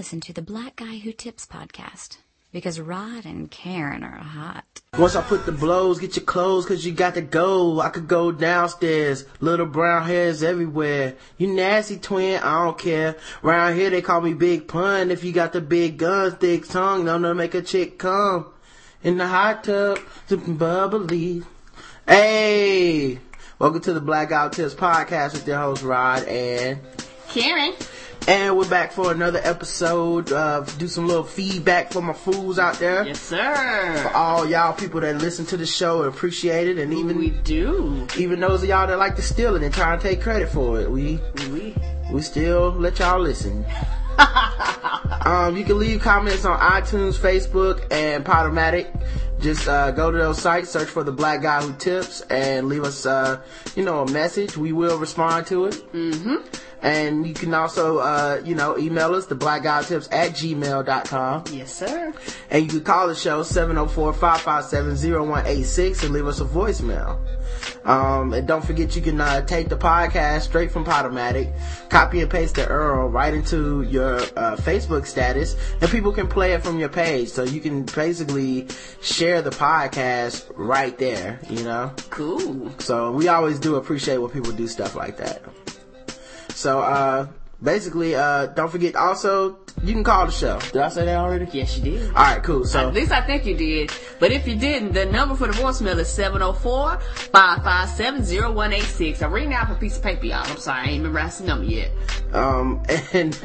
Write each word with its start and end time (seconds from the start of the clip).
listen 0.00 0.18
to 0.18 0.32
the 0.32 0.40
Black 0.40 0.76
Guy 0.76 0.96
Who 0.96 1.12
Tips 1.12 1.44
podcast 1.44 2.16
because 2.54 2.80
Rod 2.80 3.26
and 3.26 3.50
Karen 3.50 4.02
are 4.02 4.16
hot. 4.16 4.80
Once 4.96 5.14
I 5.14 5.20
put 5.20 5.44
the 5.44 5.52
blows, 5.52 5.98
get 5.98 6.16
your 6.16 6.24
clothes 6.24 6.64
cause 6.64 6.86
you 6.86 6.92
got 6.92 7.12
to 7.16 7.20
go. 7.20 7.82
I 7.82 7.90
could 7.90 8.08
go 8.08 8.32
downstairs, 8.32 9.26
little 9.40 9.66
brown 9.66 10.06
hairs 10.06 10.42
everywhere. 10.42 11.16
You 11.36 11.48
nasty 11.48 11.98
twin, 11.98 12.40
I 12.42 12.64
don't 12.64 12.78
care. 12.78 13.16
Round 13.42 13.76
here 13.76 13.90
they 13.90 14.00
call 14.00 14.22
me 14.22 14.32
Big 14.32 14.68
Pun. 14.68 15.10
If 15.10 15.22
you 15.22 15.32
got 15.32 15.52
the 15.52 15.60
big 15.60 15.98
guns, 15.98 16.32
thick 16.32 16.66
tongue, 16.66 17.04
know 17.04 17.18
to 17.18 17.34
make 17.34 17.54
a 17.54 17.60
chick 17.60 17.98
come. 17.98 18.46
In 19.02 19.18
the 19.18 19.26
hot 19.26 19.64
tub, 19.64 19.98
sipping 20.28 20.56
bubbly. 20.56 21.42
Hey! 22.08 23.18
Welcome 23.58 23.82
to 23.82 23.92
the 23.92 24.00
Blackout 24.00 24.54
Tips 24.54 24.72
podcast 24.72 25.34
with 25.34 25.46
your 25.46 25.58
host 25.58 25.82
Rod 25.82 26.24
and 26.24 26.80
Karen. 27.28 27.74
And 28.28 28.56
we're 28.56 28.68
back 28.68 28.92
for 28.92 29.12
another 29.12 29.40
episode. 29.42 30.32
Uh, 30.32 30.60
do 30.78 30.88
some 30.88 31.06
little 31.06 31.24
feedback 31.24 31.92
for 31.92 32.02
my 32.02 32.12
fools 32.12 32.58
out 32.58 32.78
there. 32.78 33.06
Yes, 33.06 33.20
sir. 33.20 34.00
For 34.02 34.16
all 34.16 34.48
y'all 34.48 34.72
people 34.72 35.00
that 35.00 35.16
listen 35.16 35.46
to 35.46 35.56
the 35.56 35.66
show 35.66 36.02
and 36.02 36.12
appreciate 36.12 36.68
it, 36.68 36.78
and 36.78 36.92
even 36.92 37.18
we 37.18 37.30
do. 37.30 38.06
even 38.18 38.40
those 38.40 38.62
of 38.62 38.68
y'all 38.68 38.86
that 38.86 38.98
like 38.98 39.16
to 39.16 39.22
steal 39.22 39.56
it 39.56 39.62
and 39.62 39.72
try 39.72 39.92
and 39.92 40.02
take 40.02 40.20
credit 40.20 40.48
for 40.48 40.80
it, 40.80 40.90
we 40.90 41.18
We. 41.50 41.74
we 42.12 42.22
still 42.22 42.70
let 42.72 42.98
y'all 42.98 43.20
listen. 43.20 43.64
um, 45.24 45.56
you 45.56 45.64
can 45.64 45.78
leave 45.78 46.00
comments 46.02 46.44
on 46.44 46.58
iTunes, 46.58 47.18
Facebook, 47.18 47.86
and 47.90 48.24
Podomatic. 48.24 48.88
Just 49.40 49.66
uh, 49.68 49.90
go 49.90 50.10
to 50.10 50.18
those 50.18 50.38
sites, 50.38 50.68
search 50.68 50.88
for 50.88 51.02
the 51.02 51.12
Black 51.12 51.40
Guy 51.40 51.62
Who 51.62 51.72
Tips, 51.74 52.20
and 52.22 52.68
leave 52.68 52.84
us, 52.84 53.06
uh, 53.06 53.40
you 53.74 53.82
know, 53.82 54.02
a 54.02 54.10
message. 54.10 54.58
We 54.58 54.72
will 54.72 54.98
respond 54.98 55.46
to 55.46 55.64
it. 55.64 55.74
Mm-hmm. 55.94 56.36
And 56.82 57.26
you 57.26 57.34
can 57.34 57.52
also, 57.52 57.98
uh, 57.98 58.40
you 58.44 58.54
know, 58.54 58.78
email 58.78 59.14
us, 59.14 59.26
the 59.26 59.34
Black 59.34 59.64
Guy 59.64 59.82
Tips 59.82 60.08
at 60.10 60.30
gmail.com. 60.32 61.44
Yes, 61.52 61.74
sir. 61.74 62.14
And 62.50 62.64
you 62.64 62.70
can 62.70 62.82
call 62.82 63.08
the 63.08 63.14
show 63.14 63.42
704-557-0186 63.42 66.04
and 66.04 66.12
leave 66.12 66.26
us 66.26 66.40
a 66.40 66.44
voicemail. 66.44 67.18
Um, 67.84 68.32
and 68.32 68.46
don't 68.46 68.64
forget 68.64 68.96
you 68.96 69.02
can 69.02 69.20
uh, 69.20 69.42
take 69.42 69.68
the 69.68 69.76
podcast 69.76 70.42
straight 70.42 70.70
from 70.70 70.84
Podomatic, 70.84 71.52
copy 71.88 72.20
and 72.20 72.30
paste 72.30 72.54
the 72.56 72.62
URL 72.62 73.12
right 73.12 73.34
into 73.34 73.82
your 73.82 74.16
uh, 74.16 74.56
Facebook 74.56 75.06
status, 75.06 75.56
and 75.80 75.90
people 75.90 76.12
can 76.12 76.28
play 76.28 76.52
it 76.52 76.62
from 76.62 76.78
your 76.78 76.88
page. 76.88 77.28
So 77.28 77.42
you 77.42 77.60
can 77.60 77.82
basically 77.82 78.68
share 79.02 79.42
the 79.42 79.50
podcast 79.50 80.50
right 80.54 80.96
there, 80.98 81.40
you 81.48 81.64
know? 81.64 81.92
Cool. 82.10 82.70
So 82.78 83.12
we 83.12 83.28
always 83.28 83.58
do 83.58 83.76
appreciate 83.76 84.18
when 84.18 84.30
people 84.30 84.52
do 84.52 84.66
stuff 84.66 84.94
like 84.94 85.16
that. 85.18 85.42
So, 86.60 86.80
uh, 86.80 87.26
basically, 87.62 88.14
uh, 88.14 88.48
don't 88.48 88.70
forget 88.70 88.94
also, 88.94 89.60
you 89.82 89.94
can 89.94 90.04
call 90.04 90.26
the 90.26 90.32
show. 90.32 90.60
Did 90.60 90.82
I 90.82 90.90
say 90.90 91.06
that 91.06 91.16
already? 91.16 91.48
Yes, 91.50 91.78
you 91.78 91.84
did. 91.84 92.08
Alright, 92.08 92.42
cool. 92.42 92.66
So, 92.66 92.88
At 92.88 92.92
least 92.92 93.12
I 93.12 93.22
think 93.22 93.46
you 93.46 93.56
did. 93.56 93.90
But 94.18 94.30
if 94.30 94.46
you 94.46 94.56
didn't, 94.56 94.92
the 94.92 95.06
number 95.06 95.34
for 95.34 95.46
the 95.46 95.54
voicemail 95.54 95.96
is 95.96 96.08
704-557-0186. 97.32 99.22
I'm 99.22 99.32
reading 99.32 99.54
out 99.54 99.70
a 99.70 99.74
piece 99.76 99.96
of 99.96 100.02
paper, 100.02 100.26
y'all. 100.26 100.46
I'm 100.46 100.58
sorry, 100.58 100.86
I 100.86 100.90
ain't 100.90 101.02
memorized 101.02 101.40
the 101.40 101.46
number 101.46 101.64
yet. 101.64 101.92
Um, 102.34 102.82
and, 103.14 103.40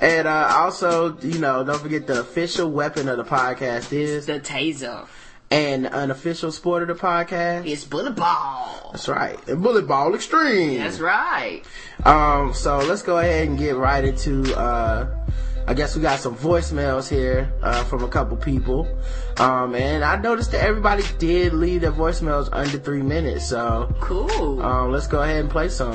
and, 0.00 0.28
uh, 0.28 0.52
also, 0.54 1.18
you 1.18 1.40
know, 1.40 1.64
don't 1.64 1.80
forget 1.80 2.06
the 2.06 2.20
official 2.20 2.70
weapon 2.70 3.08
of 3.08 3.16
the 3.16 3.24
podcast 3.24 3.92
is, 3.92 4.26
The 4.26 4.38
taser. 4.38 5.08
And 5.54 5.86
an 5.86 6.10
official 6.10 6.50
sport 6.50 6.82
of 6.82 6.88
the 6.88 6.94
podcast. 6.94 7.64
It's 7.66 7.84
bullet 7.84 8.16
ball. 8.16 8.90
That's 8.92 9.08
right. 9.08 9.38
And 9.48 9.62
Bullet 9.62 9.86
Ball 9.86 10.14
Extreme. 10.14 10.78
That's 10.80 10.98
right. 10.98 11.62
Um, 12.04 12.52
so 12.52 12.78
let's 12.78 13.02
go 13.02 13.18
ahead 13.18 13.46
and 13.48 13.56
get 13.58 13.76
right 13.76 14.04
into, 14.04 14.52
uh, 14.56 15.06
I 15.66 15.74
guess 15.74 15.94
we 15.94 16.02
got 16.02 16.18
some 16.18 16.34
voicemails 16.36 17.08
here, 17.08 17.52
uh, 17.62 17.84
from 17.84 18.02
a 18.02 18.08
couple 18.08 18.36
people. 18.36 18.88
Um, 19.38 19.74
and 19.76 20.04
I 20.04 20.16
noticed 20.16 20.50
that 20.52 20.64
everybody 20.64 21.04
did 21.18 21.52
leave 21.52 21.82
their 21.82 21.92
voicemails 21.92 22.48
under 22.52 22.78
three 22.78 23.02
minutes. 23.02 23.46
So, 23.46 23.94
Cool. 24.00 24.60
um, 24.60 24.90
let's 24.90 25.06
go 25.06 25.22
ahead 25.22 25.36
and 25.40 25.50
play 25.50 25.68
some. 25.68 25.94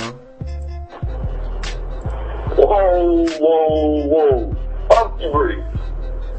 Whoa, 2.56 3.26
whoa, 3.40 4.08
whoa. 4.08 4.56
Funky 4.90 5.32
Breeze. 5.32 5.64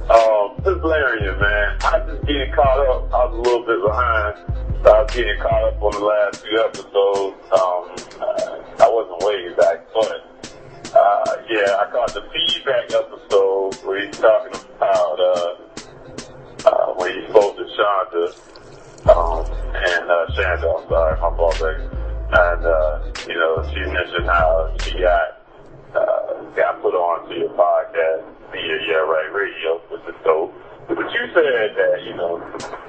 Um, 0.08 0.56
this 0.64 0.74
is 0.74 0.82
Larian, 0.82 1.38
man. 1.38 1.76
I 1.82 2.00
just 2.06 2.24
getting 2.26 2.52
caught 2.54 2.80
up. 2.88 3.12
I 3.12 3.26
was 3.26 3.36
a 3.36 3.42
little 3.42 3.66
bit 3.68 3.80
behind. 3.84 4.34
So 4.82 4.88
I 4.90 5.02
was 5.02 5.12
getting 5.12 5.38
caught 5.38 5.64
up 5.64 5.82
on 5.82 5.92
the 5.92 6.04
last 6.04 6.40
few 6.40 6.58
episodes. 6.58 7.36
Um, 7.52 7.84
uh, 8.16 8.80
I 8.80 8.88
wasn't 8.88 9.20
way 9.22 9.52
back, 9.60 9.86
but, 9.92 10.24
uh, 10.96 11.36
yeah, 11.52 11.76
I 11.78 11.90
caught 11.92 12.14
the 12.14 12.24
feedback 12.32 12.90
episode 12.96 13.76
where 13.84 14.00
he's 14.00 14.16
talking 14.18 14.56
about, 14.74 15.20
uh, 15.20 15.54
uh, 16.64 16.86
when 16.96 17.12
he 17.12 17.28
spoke 17.28 17.56
to 17.60 17.64
Shonda, 17.76 18.24
um, 19.14 19.44
and, 19.76 20.10
uh, 20.10 20.26
Shanda, 20.32 20.80
I'm 20.80 20.88
sorry, 20.88 21.20
my 21.20 21.36
fault, 21.36 21.60
baby. 21.60 21.84
And, 22.32 22.64
uh, 22.64 23.12
you 23.28 23.34
know, 23.36 23.62
she 23.68 23.80
mentioned 23.84 24.26
how 24.26 24.74
she 24.80 24.98
got, 24.98 25.44
uh, 25.94 26.40
got 26.56 26.80
put 26.82 26.94
on 26.94 27.28
to 27.28 27.34
your 27.36 27.50
podcast 27.50 28.39
via 28.50 28.76
Yeah 28.86 29.06
Right 29.06 29.32
Radio, 29.32 29.80
which 29.90 30.02
is 30.08 30.20
dope. 30.24 30.54
But 30.88 31.12
you 31.12 31.22
said 31.32 31.76
that, 31.76 32.02
you 32.04 32.14
know, 32.16 32.42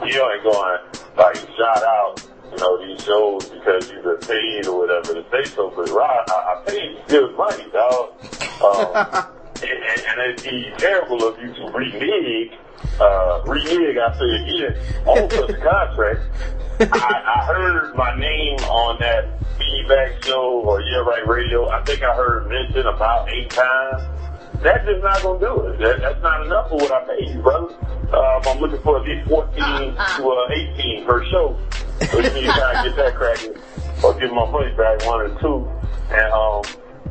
you 0.06 0.18
ain't 0.18 0.44
going, 0.44 0.80
like, 1.18 1.36
shout 1.36 1.84
out, 1.84 2.16
you 2.50 2.58
know, 2.58 2.86
these 2.86 3.04
shows 3.04 3.48
because 3.50 3.92
you 3.92 4.02
get 4.02 4.28
paid 4.28 4.66
or 4.66 4.80
whatever 4.80 5.14
to 5.14 5.24
say 5.30 5.44
so, 5.52 5.72
but 5.76 5.88
Rod, 5.90 6.26
I, 6.30 6.34
I 6.34 6.64
paid 6.66 6.98
good 7.08 7.38
money, 7.38 7.66
dog. 7.72 8.14
Um, 8.64 9.30
and, 9.62 10.02
and, 10.08 10.34
it'd 10.34 10.44
be 10.44 10.72
terrible 10.78 11.24
of 11.28 11.40
you 11.40 11.54
to 11.54 11.72
renege, 11.72 12.58
uh, 13.00 13.44
renege, 13.46 13.98
I 13.98 14.18
say 14.18 14.30
again, 14.42 14.76
on 15.06 15.30
such 15.30 15.50
a 15.52 15.58
contract. 15.58 16.22
I, 16.80 17.22
I 17.36 17.46
heard 17.46 17.96
my 17.96 18.18
name 18.18 18.58
on 18.62 19.00
that 19.00 19.30
feedback 19.60 20.24
show 20.24 20.62
or 20.66 20.82
Yeah 20.82 20.98
Right 20.98 21.28
Radio. 21.28 21.70
I 21.70 21.84
think 21.84 22.02
I 22.02 22.16
heard 22.16 22.50
mentioned 22.50 22.88
about 22.88 23.30
eight 23.30 23.52
times. 23.52 24.21
That's 24.62 24.86
just 24.86 25.02
not 25.04 25.22
gonna 25.24 25.40
do 25.40 25.66
it. 25.68 25.80
That, 25.80 26.02
that's 26.02 26.22
not 26.22 26.46
enough 26.46 26.70
for 26.70 26.78
what 26.78 26.92
I 26.92 27.04
pay 27.06 27.34
you, 27.34 27.42
brother. 27.42 27.74
Um, 28.14 28.42
I'm 28.46 28.60
looking 28.60 28.82
for 28.82 29.00
at 29.00 29.08
least 29.08 29.28
14 29.30 29.54
to 29.58 30.30
uh, 30.30 30.54
18 30.78 31.06
per 31.06 31.26
show. 31.26 31.58
So 32.12 32.18
you 32.18 32.30
need 32.30 32.46
to 32.46 32.54
try 32.54 32.74
and 32.76 32.88
get 32.88 32.96
that 32.98 33.16
cracking 33.16 33.56
or 34.04 34.14
give 34.20 34.32
my 34.32 34.50
money 34.52 34.74
back, 34.76 35.06
one 35.06 35.22
or 35.22 35.40
two. 35.40 35.66
And, 36.12 36.32
um, 36.34 36.62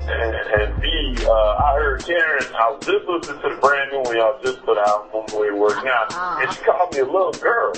and, 0.02 0.34
and 0.60 0.80
B, 0.82 1.16
uh, 1.24 1.30
I 1.30 1.74
heard 1.74 2.04
Karen, 2.04 2.44
I 2.54 2.70
was 2.70 2.84
just 2.86 3.06
listening 3.08 3.40
to 3.42 3.54
the 3.54 3.60
brand 3.60 3.90
new 3.92 4.00
one 4.02 4.16
y'all 4.16 4.38
just 4.42 4.62
put 4.62 4.78
out 4.78 5.12
when 5.12 5.24
we 5.40 5.50
were 5.50 5.58
working 5.58 5.88
out, 5.88 6.12
and 6.42 6.52
she 6.52 6.62
called 6.62 6.92
me 6.92 7.00
a 7.00 7.04
little 7.04 7.32
girl. 7.32 7.72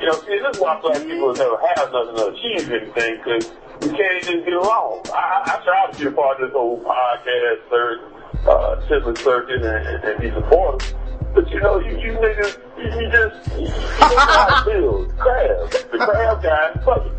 You 0.00 0.06
know, 0.06 0.12
see, 0.20 0.38
this 0.38 0.56
is 0.56 0.60
why 0.60 0.80
black 0.80 1.02
people 1.02 1.32
never 1.34 1.56
have 1.76 1.92
nothing 1.92 2.16
to 2.16 2.26
achieve 2.28 2.70
anything, 2.70 3.16
because 3.22 3.50
we 3.80 3.88
can't 3.96 4.22
just 4.24 4.44
get 4.44 4.54
along. 4.54 5.02
I, 5.12 5.44
I, 5.46 5.56
I 5.56 5.64
tried 5.64 5.92
to 5.92 5.98
be 5.98 6.06
a 6.08 6.12
part 6.12 6.40
of 6.40 6.48
this 6.48 6.54
whole 6.54 6.80
podcast, 6.80 7.68
third, 7.70 8.00
uh, 8.44 8.76
Chitlin 8.88 9.16
circuit 9.22 9.62
and, 9.62 10.04
and, 10.04 10.20
be 10.20 10.30
supportive. 10.30 10.94
But 11.34 11.50
you 11.50 11.60
know, 11.60 11.80
you, 11.80 11.98
you 11.98 12.12
niggas, 12.12 12.58
you, 12.78 13.00
you 13.00 13.10
just, 13.10 13.52
you, 13.52 13.66
know 13.66 14.18
how 14.18 14.62
to 14.62 14.70
build. 14.70 15.16
Crab. 15.18 15.70
The 15.70 15.98
crab 15.98 16.42
guy, 16.42 16.72
fuck 16.84 17.06
it. 17.06 17.12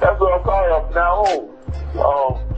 That's 0.00 0.18
what 0.20 0.32
I'm 0.34 0.42
calling 0.42 0.68
y'all 0.70 0.94
now 0.94 1.22
on. 1.22 1.52
Um, 1.94 2.52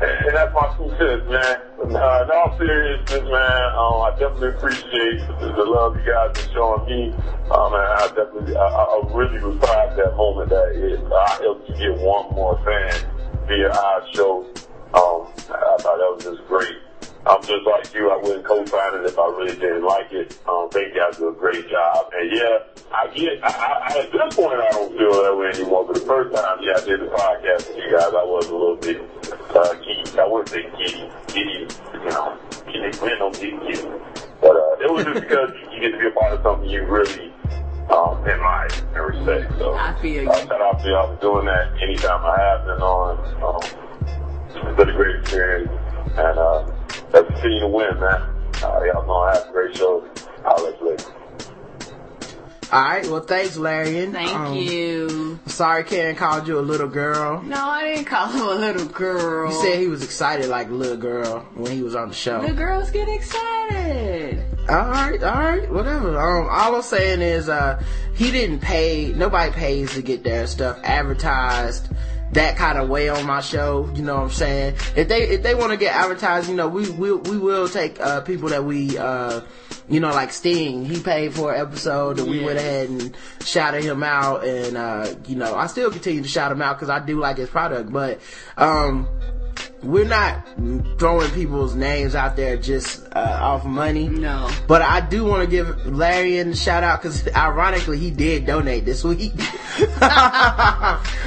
and, 0.00 0.26
and 0.26 0.36
that's 0.36 0.54
my 0.54 0.66
two 0.76 0.88
cents, 0.96 1.28
man. 1.28 1.56
Uh, 1.80 2.24
in 2.24 2.30
all 2.32 2.56
seriousness, 2.56 3.24
man, 3.28 3.62
um, 3.76 4.00
I 4.00 4.10
definitely 4.18 4.48
appreciate 4.48 5.20
the, 5.40 5.52
the 5.54 5.64
love 5.64 5.96
you 5.96 6.02
guys 6.02 6.32
are 6.34 6.52
showing 6.52 6.86
me. 6.86 7.12
Um, 7.50 7.74
and 7.74 7.84
I 7.84 8.06
definitely, 8.08 8.56
I, 8.56 8.64
I 8.64 9.02
really 9.12 9.38
was 9.44 9.56
proud 9.58 9.96
that 9.96 10.16
moment 10.16 10.48
that 10.50 10.72
it, 10.74 11.04
I 11.04 11.42
helped 11.42 11.68
you 11.68 11.76
get 11.76 11.98
one 12.00 12.34
more 12.34 12.56
fan 12.64 13.06
via 13.46 13.70
our 13.70 14.06
show. 14.14 14.46
Um, 14.94 15.28
I 15.50 15.76
thought 15.78 15.98
that 15.98 16.10
was 16.16 16.24
just 16.24 16.48
great. 16.48 16.76
I'm 17.26 17.42
just 17.42 17.66
like 17.66 17.92
you. 17.94 18.10
I 18.10 18.16
wouldn't 18.16 18.44
co-sign 18.44 19.00
it 19.00 19.06
if 19.06 19.18
I 19.18 19.26
really 19.26 19.56
didn't 19.56 19.84
like 19.84 20.10
it. 20.12 20.38
Um, 20.48 20.68
you 20.72 20.94
guys 20.94 21.16
do 21.18 21.28
a 21.28 21.32
great 21.32 21.68
job. 21.68 22.10
And 22.16 22.32
yeah, 22.32 22.58
I 22.92 23.06
get, 23.14 23.44
I, 23.44 23.48
I, 23.48 23.98
at 24.00 24.12
this 24.12 24.34
point, 24.34 24.58
I 24.58 24.70
don't 24.70 24.96
feel 24.96 25.12
that 25.22 25.36
way 25.36 25.50
anymore. 25.52 25.84
But 25.86 25.96
the 25.96 26.06
first 26.06 26.34
time, 26.34 26.58
yeah, 26.62 26.72
I 26.76 26.84
did 26.84 27.00
the 27.00 27.12
podcast 27.12 27.68
with 27.68 27.76
you 27.76 27.90
guys, 27.92 28.08
I 28.08 28.24
was 28.24 28.46
a 28.46 28.56
little 28.56 28.76
bit, 28.76 29.02
uh, 29.54 29.74
giddy. 29.74 30.18
I 30.18 30.26
wouldn't 30.26 30.48
say 30.48 30.62
giddy, 30.78 31.10
giddy, 31.28 31.68
you 31.92 32.10
know, 32.10 32.38
giddy, 32.66 32.90
don't 33.18 33.34
giddy, 33.34 33.58
giddy. 33.68 33.88
But, 34.40 34.56
uh, 34.56 34.80
it 34.80 34.90
was 34.90 35.04
just 35.04 35.20
because 35.20 35.50
you 35.72 35.80
get 35.80 35.92
to 35.92 35.98
be 35.98 36.06
a 36.06 36.10
part 36.12 36.32
of 36.32 36.42
something 36.42 36.70
you 36.70 36.84
really, 36.86 37.32
um, 37.92 38.26
admire 38.26 38.68
and 38.96 39.28
respect. 39.28 39.58
So, 39.58 39.74
I 39.74 39.94
feel 40.00 40.22
you. 40.22 40.30
uh, 40.30 40.46
shout 40.46 40.60
out 40.60 40.80
to 40.82 40.88
y'all 40.88 41.14
for 41.14 41.20
doing 41.20 41.46
that 41.46 41.68
anytime 41.82 42.24
I 42.24 42.38
have 42.40 42.64
been 42.64 42.80
on. 42.80 43.12
Um, 43.44 43.60
it's 44.48 44.76
been 44.76 44.88
a 44.88 44.96
great 44.96 45.16
experience. 45.20 45.70
And, 46.16 46.38
uh, 46.38 46.64
let's 47.12 47.28
continue 47.28 47.60
to 47.60 47.68
win, 47.68 47.98
man. 48.00 48.22
Uh, 48.62 48.80
y'all 48.84 49.06
know 49.06 49.16
I 49.20 49.34
have 49.36 49.52
great 49.52 49.76
shows. 49.76 50.06
I'll 50.44 50.62
let 50.64 50.80
you 50.80 50.90
later. 50.90 51.04
All 52.72 52.82
right. 52.82 53.04
Well, 53.08 53.20
thanks, 53.22 53.56
Larian. 53.56 54.12
Thank 54.12 54.30
Um, 54.32 54.54
you. 54.54 55.40
Sorry, 55.46 55.82
Karen 55.82 56.14
called 56.14 56.46
you 56.46 56.56
a 56.58 56.60
little 56.60 56.86
girl. 56.88 57.42
No, 57.42 57.56
I 57.68 57.94
didn't 57.94 58.04
call 58.06 58.28
him 58.28 58.42
a 58.46 58.54
little 58.54 58.86
girl. 58.86 59.48
He 59.50 59.54
said 59.56 59.78
he 59.80 59.88
was 59.88 60.04
excited 60.04 60.46
like 60.46 60.68
a 60.68 60.72
little 60.72 60.96
girl 60.96 61.40
when 61.54 61.72
he 61.72 61.82
was 61.82 61.96
on 61.96 62.08
the 62.10 62.14
show. 62.14 62.40
the 62.46 62.52
girls 62.52 62.90
get 62.90 63.08
excited. 63.08 64.44
All 64.68 64.76
right, 64.88 65.20
all 65.20 65.34
right, 65.34 65.68
whatever. 65.72 66.16
Um, 66.16 66.46
all 66.48 66.76
I'm 66.76 66.82
saying 66.82 67.22
is, 67.22 67.48
uh, 67.48 67.82
he 68.14 68.30
didn't 68.30 68.60
pay. 68.60 69.12
Nobody 69.16 69.50
pays 69.52 69.94
to 69.94 70.02
get 70.02 70.22
their 70.22 70.46
stuff 70.46 70.78
advertised 70.84 71.88
that 72.32 72.56
kind 72.56 72.78
of 72.78 72.88
way 72.88 73.08
on 73.08 73.26
my 73.26 73.40
show. 73.40 73.90
You 73.94 74.02
know 74.02 74.16
what 74.16 74.24
I'm 74.24 74.30
saying? 74.30 74.74
If 74.96 75.08
they 75.08 75.28
if 75.28 75.42
they 75.42 75.54
want 75.54 75.72
to 75.72 75.76
get 75.76 75.94
advertised, 75.94 76.48
you 76.48 76.56
know, 76.56 76.68
we 76.68 76.90
will 76.90 77.18
we 77.18 77.38
will 77.38 77.68
take 77.68 78.00
uh, 78.00 78.20
people 78.20 78.50
that 78.50 78.64
we 78.64 78.96
uh, 78.96 79.40
you 79.88 79.98
know, 80.00 80.10
like 80.10 80.32
Sting. 80.32 80.84
He 80.84 81.00
paid 81.00 81.34
for 81.34 81.52
an 81.52 81.60
episode, 81.60 82.20
and 82.20 82.30
we 82.30 82.42
went 82.44 82.58
ahead 82.58 82.88
and 82.88 83.16
shouted 83.44 83.82
him 83.82 84.02
out. 84.02 84.44
And 84.44 84.76
uh, 84.76 85.14
you 85.26 85.36
know, 85.36 85.54
I 85.54 85.66
still 85.66 85.90
continue 85.90 86.22
to 86.22 86.28
shout 86.28 86.52
him 86.52 86.62
out 86.62 86.76
because 86.76 86.88
I 86.88 87.04
do 87.04 87.18
like 87.18 87.36
his 87.36 87.50
product, 87.50 87.92
but 87.92 88.20
um 88.56 89.08
we're 89.82 90.04
not 90.04 90.46
throwing 90.98 91.30
people's 91.30 91.74
names 91.74 92.14
out 92.14 92.36
there 92.36 92.56
just 92.56 93.02
uh, 93.16 93.38
off 93.40 93.64
money. 93.64 94.08
No. 94.08 94.50
But 94.68 94.82
I 94.82 95.00
do 95.00 95.24
want 95.24 95.42
to 95.42 95.46
give 95.50 95.86
Larian 95.86 96.50
a 96.50 96.56
shout 96.56 96.84
out 96.84 97.00
because 97.02 97.26
ironically 97.34 97.98
he 97.98 98.10
did 98.10 98.46
donate 98.46 98.84
this 98.84 99.02
week. 99.04 99.32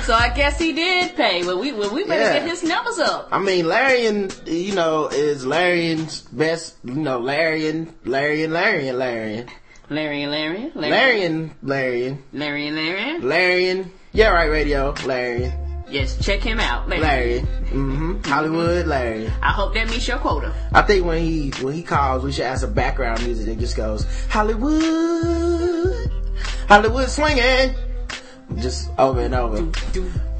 So 0.03 0.13
I 0.13 0.29
guess 0.35 0.59
he 0.59 0.73
did 0.73 1.15
pay. 1.15 1.43
Well, 1.45 1.59
we 1.59 1.71
well, 1.71 1.93
we 1.93 2.03
better 2.03 2.21
Yeah. 2.21 2.39
get 2.39 2.49
his 2.49 2.61
numbers 2.63 2.99
up. 2.99 3.29
I 3.31 3.39
mean, 3.39 3.67
Larian, 3.67 4.29
you 4.45 4.75
know, 4.75 5.07
is 5.07 5.45
Larian's 5.45 6.21
best, 6.23 6.75
you 6.83 6.93
know, 6.95 7.19
Larian, 7.19 7.93
Larian, 8.03 8.51
Larian, 8.51 8.99
Larian. 8.99 9.47
Larry 9.89 10.23
and 10.23 10.31
Larry. 10.31 10.71
Larian, 10.75 11.51
Larian, 11.63 12.23
Larry 12.33 12.67
and 12.67 12.75
Larry. 12.75 13.19
Larian. 13.19 13.91
Yeah, 14.11 14.29
right, 14.29 14.49
radio, 14.49 14.93
Larian, 15.05 15.51
Yes, 15.93 16.17
check 16.25 16.41
him 16.41 16.59
out. 16.59 16.89
Larry. 16.89 17.01
Larian. 17.01 17.45
Mm-hmm. 17.45 18.21
Hollywood, 18.23 18.87
Larry. 18.87 19.27
I 19.43 19.51
hope 19.51 19.75
that 19.75 19.87
meets 19.91 20.07
your 20.07 20.17
quota. 20.17 20.51
I 20.73 20.81
think 20.81 21.05
when 21.05 21.21
he 21.21 21.51
when 21.61 21.75
he 21.75 21.83
calls, 21.83 22.23
we 22.23 22.31
should 22.31 22.45
add 22.45 22.57
some 22.57 22.73
background 22.73 23.23
music 23.23 23.45
that 23.45 23.59
just 23.59 23.77
goes 23.77 24.03
Hollywood, 24.25 26.11
Hollywood 26.67 27.09
swinging, 27.09 27.75
just 28.55 28.89
over 28.97 29.21
and 29.21 29.35
over. 29.35 29.71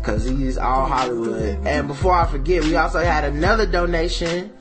Cause 0.01 0.25
he's 0.25 0.57
all 0.57 0.87
Hollywood. 0.87 1.67
And 1.67 1.87
before 1.87 2.13
I 2.13 2.25
forget, 2.25 2.63
we 2.63 2.75
also 2.75 2.99
had 2.99 3.23
another 3.23 3.67
donation 3.67 4.51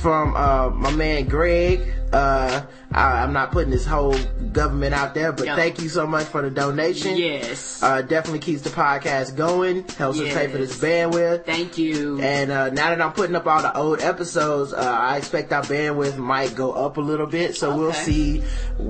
from 0.00 0.34
uh, 0.34 0.70
my 0.70 0.90
man 0.92 1.26
Greg. 1.26 1.92
Uh, 2.10 2.62
I, 2.90 3.22
I'm 3.22 3.32
not 3.34 3.52
putting 3.52 3.70
this 3.70 3.84
whole 3.84 4.16
government 4.52 4.94
out 4.94 5.14
there, 5.14 5.30
but 5.32 5.44
Yeah. 5.44 5.56
thank 5.56 5.80
you 5.82 5.88
so 5.90 6.06
much 6.06 6.24
for 6.26 6.40
the 6.40 6.50
donation. 6.50 7.16
Yes. 7.18 7.82
Uh, 7.82 8.00
definitely 8.00 8.38
keeps 8.38 8.62
the 8.62 8.70
podcast 8.70 9.36
going, 9.36 9.86
helps 9.98 10.18
us 10.18 10.32
pay 10.32 10.48
for 10.48 10.56
this 10.56 10.78
bandwidth. 10.78 11.44
Thank 11.44 11.76
you. 11.76 12.18
And 12.20 12.50
uh, 12.50 12.70
now 12.70 12.88
that 12.88 13.00
I'm 13.02 13.12
putting 13.12 13.36
up 13.36 13.46
all 13.46 13.60
the 13.60 13.76
old 13.76 14.00
episodes, 14.00 14.72
uh, 14.72 14.78
I 14.78 15.18
expect 15.18 15.52
our 15.52 15.62
bandwidth 15.62 16.16
might 16.16 16.54
go 16.54 16.72
up 16.72 16.96
a 16.96 17.00
little 17.02 17.26
bit. 17.26 17.56
So 17.56 17.76
we'll 17.76 17.92
see 17.92 18.42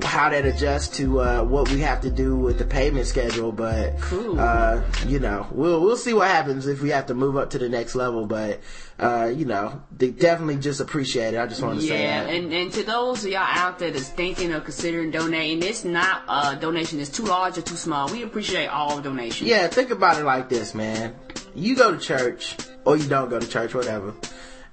how 0.03 0.29
that 0.31 0.45
adjusts 0.47 0.97
to 0.99 1.21
uh, 1.21 1.43
what 1.43 1.69
we 1.71 1.81
have 1.81 2.01
to 2.03 2.11
do 2.11 2.37
with 2.37 2.59
the 2.59 2.65
payment 2.65 3.07
schedule. 3.09 3.51
But 3.51 3.99
Cool. 4.01 4.39
uh, 4.39 4.81
you 5.09 5.19
know, 5.19 5.47
we'll 5.51 5.81
we'll 5.81 5.97
see 5.97 6.15
what 6.15 6.29
happens 6.29 6.67
if 6.69 6.81
we 6.83 6.91
have 6.91 7.07
to 7.07 7.15
move 7.15 7.37
up 7.37 7.51
to 7.51 7.59
the 7.59 7.69
next 7.69 7.97
level. 7.97 8.27
But 8.27 8.61
uh, 9.01 9.33
you 9.35 9.45
know, 9.45 9.81
they 9.97 10.11
definitely 10.11 10.57
just 10.57 10.81
appreciate 10.81 11.35
it. 11.35 11.39
I 11.41 11.47
just 11.47 11.63
want 11.63 11.81
to 11.81 11.87
say 11.87 12.03
Yeah, 12.03 12.25
that. 12.25 12.35
and, 12.35 12.53
and 12.53 12.73
to 12.73 12.83
those 12.85 13.25
of 13.25 13.31
y'all 13.31 13.43
out 13.43 13.79
there 13.79 13.88
that's 13.91 14.09
thinking 14.09 14.53
of 14.53 14.65
considering 14.65 15.11
donating, 15.11 15.63
it's 15.63 15.85
not 15.85 16.23
a 16.29 16.57
donation 16.57 16.99
that's 16.99 17.11
too 17.11 17.25
large 17.25 17.59
or 17.59 17.63
too 17.63 17.77
small. 17.77 18.09
We 18.09 18.23
appreciate 18.23 18.67
all 18.69 19.01
donations. 19.01 19.49
Yeah, 19.49 19.67
think 19.69 19.91
about 19.91 20.19
it 20.19 20.25
like 20.25 20.49
this, 20.49 20.75
man. 20.75 21.15
You 21.55 21.75
go 21.77 21.93
to 21.93 21.99
church, 21.99 22.57
or 22.85 22.97
you 22.97 23.09
don't 23.09 23.29
go 23.29 23.39
to 23.39 23.47
church, 23.49 23.75
whatever, 23.75 24.15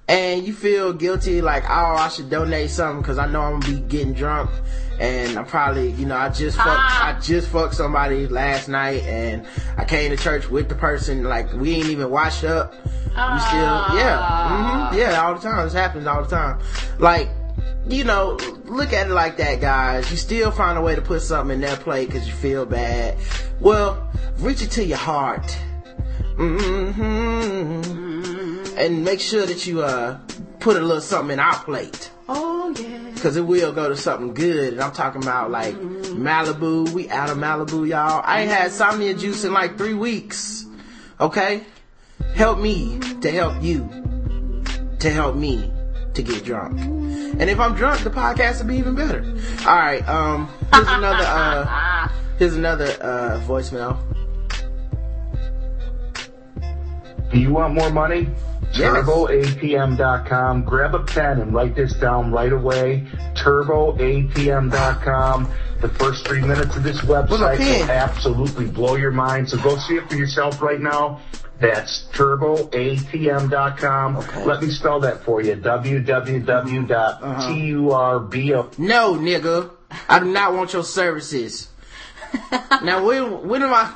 and 0.08 0.46
you 0.46 0.52
feel 0.52 0.92
guilty, 0.92 1.40
like, 1.42 1.64
oh, 1.64 1.96
I 1.96 2.08
should 2.08 2.30
donate 2.30 2.70
something 2.70 3.02
because 3.02 3.18
I 3.18 3.26
know 3.26 3.42
I'm 3.42 3.60
gonna 3.60 3.74
be 3.74 3.80
getting 3.80 4.12
drunk, 4.12 4.50
and 5.00 5.36
I'm 5.36 5.46
probably, 5.46 5.90
you 5.90 6.06
know, 6.06 6.16
I 6.16 6.28
just 6.28 6.56
fucked, 6.56 6.68
Ah. 6.68 7.16
I 7.16 7.20
just 7.20 7.48
fucked 7.48 7.74
somebody 7.74 8.28
last 8.28 8.68
night, 8.68 9.02
and 9.02 9.44
I 9.76 9.84
came 9.84 10.10
to 10.10 10.16
church 10.16 10.48
with 10.48 10.68
the 10.68 10.76
person, 10.76 11.24
like, 11.24 11.52
we 11.54 11.74
ain't 11.74 11.88
even 11.88 12.08
washed 12.10 12.44
up. 12.44 12.74
You 13.16 13.40
still, 13.40 13.96
yeah, 13.96 14.18
Ah. 14.20 14.90
hmm 14.92 14.98
yeah, 14.98 15.22
all 15.22 15.34
the 15.34 15.40
time. 15.40 15.64
This 15.64 15.72
happens 15.72 16.06
all 16.06 16.22
the 16.22 16.28
time. 16.28 16.58
Like, 16.98 17.30
you 17.88 18.04
know, 18.04 18.38
look 18.64 18.92
at 18.92 19.06
it 19.08 19.12
like 19.12 19.36
that, 19.38 19.60
guys. 19.60 20.10
You 20.10 20.16
still 20.16 20.50
find 20.50 20.76
a 20.76 20.80
way 20.80 20.94
to 20.94 21.02
put 21.02 21.22
something 21.22 21.54
in 21.54 21.60
their 21.60 21.76
plate 21.76 22.06
because 22.06 22.26
you 22.26 22.34
feel 22.34 22.66
bad. 22.66 23.16
Well, 23.60 24.10
reach 24.38 24.62
it 24.62 24.70
to 24.72 24.84
your 24.84 24.98
heart. 24.98 25.50
hmm 26.36 27.82
And 28.76 29.04
make 29.04 29.20
sure 29.20 29.46
that 29.46 29.66
you, 29.66 29.82
uh, 29.82 30.18
put 30.66 30.76
a 30.76 30.80
little 30.80 31.00
something 31.00 31.34
in 31.34 31.38
our 31.38 31.56
plate. 31.60 32.10
Oh 32.28 32.74
yeah. 32.76 33.14
Cause 33.22 33.36
it 33.36 33.42
will 33.42 33.72
go 33.72 33.88
to 33.88 33.96
something 33.96 34.34
good. 34.34 34.72
And 34.72 34.82
I'm 34.82 34.90
talking 34.90 35.22
about 35.22 35.52
like 35.52 35.74
Malibu. 35.76 36.88
We 36.90 37.08
out 37.08 37.30
of 37.30 37.38
Malibu, 37.38 37.88
y'all. 37.88 38.20
I 38.24 38.40
ain't 38.40 38.50
had 38.50 38.72
Somnia 38.72 39.16
juice 39.16 39.44
in 39.44 39.52
like 39.52 39.78
three 39.78 39.94
weeks. 39.94 40.66
Okay? 41.20 41.62
Help 42.34 42.58
me 42.58 42.98
to 43.20 43.30
help 43.30 43.62
you. 43.62 43.88
To 44.98 45.10
help 45.10 45.36
me 45.36 45.70
to 46.14 46.22
get 46.22 46.44
drunk. 46.44 46.80
And 47.38 47.50
if 47.50 47.58
I'm 47.58 47.74
drunk, 47.74 48.02
the 48.02 48.10
podcast 48.10 48.60
will 48.60 48.68
be 48.68 48.76
even 48.76 48.94
better. 48.94 49.22
Alright, 49.66 50.06
um, 50.08 50.48
here's 50.72 50.88
another, 50.88 51.24
uh, 51.24 52.08
here's 52.38 52.54
another, 52.54 52.86
uh, 53.00 53.40
voicemail. 53.46 53.98
Do 57.30 57.38
you 57.40 57.52
want 57.52 57.74
more 57.74 57.90
money? 57.90 58.28
Yes. 58.72 59.04
TurboATM.com. 59.06 60.64
Grab 60.64 60.94
a 60.94 61.00
pen 61.00 61.40
and 61.40 61.52
write 61.54 61.74
this 61.74 61.92
down 61.94 62.30
right 62.32 62.52
away. 62.52 63.06
TurboATM.com. 63.34 65.52
The 65.80 65.88
first 65.88 66.26
three 66.26 66.40
minutes 66.40 66.76
of 66.76 66.82
this 66.82 66.98
website 67.00 67.58
will 67.58 67.90
absolutely 67.90 68.66
blow 68.66 68.96
your 68.96 69.10
mind. 69.10 69.50
So 69.50 69.58
go 69.58 69.76
see 69.76 69.96
it 69.96 70.08
for 70.08 70.16
yourself 70.16 70.62
right 70.62 70.80
now. 70.80 71.20
That's 71.58 72.04
TurboATM.com. 72.12 74.16
Okay. 74.16 74.44
Let 74.44 74.62
me 74.62 74.70
spell 74.70 75.00
that 75.00 75.24
for 75.24 75.40
you. 75.40 75.56
www.turbo. 75.56 76.80
No, 78.78 79.14
nigga. 79.14 79.70
I 80.08 80.18
do 80.18 80.24
not 80.26 80.54
want 80.54 80.72
your 80.72 80.82
services. 80.84 81.68
now, 82.82 83.04
when, 83.06 83.46
when 83.48 83.62
am 83.62 83.72
I? 83.72 83.92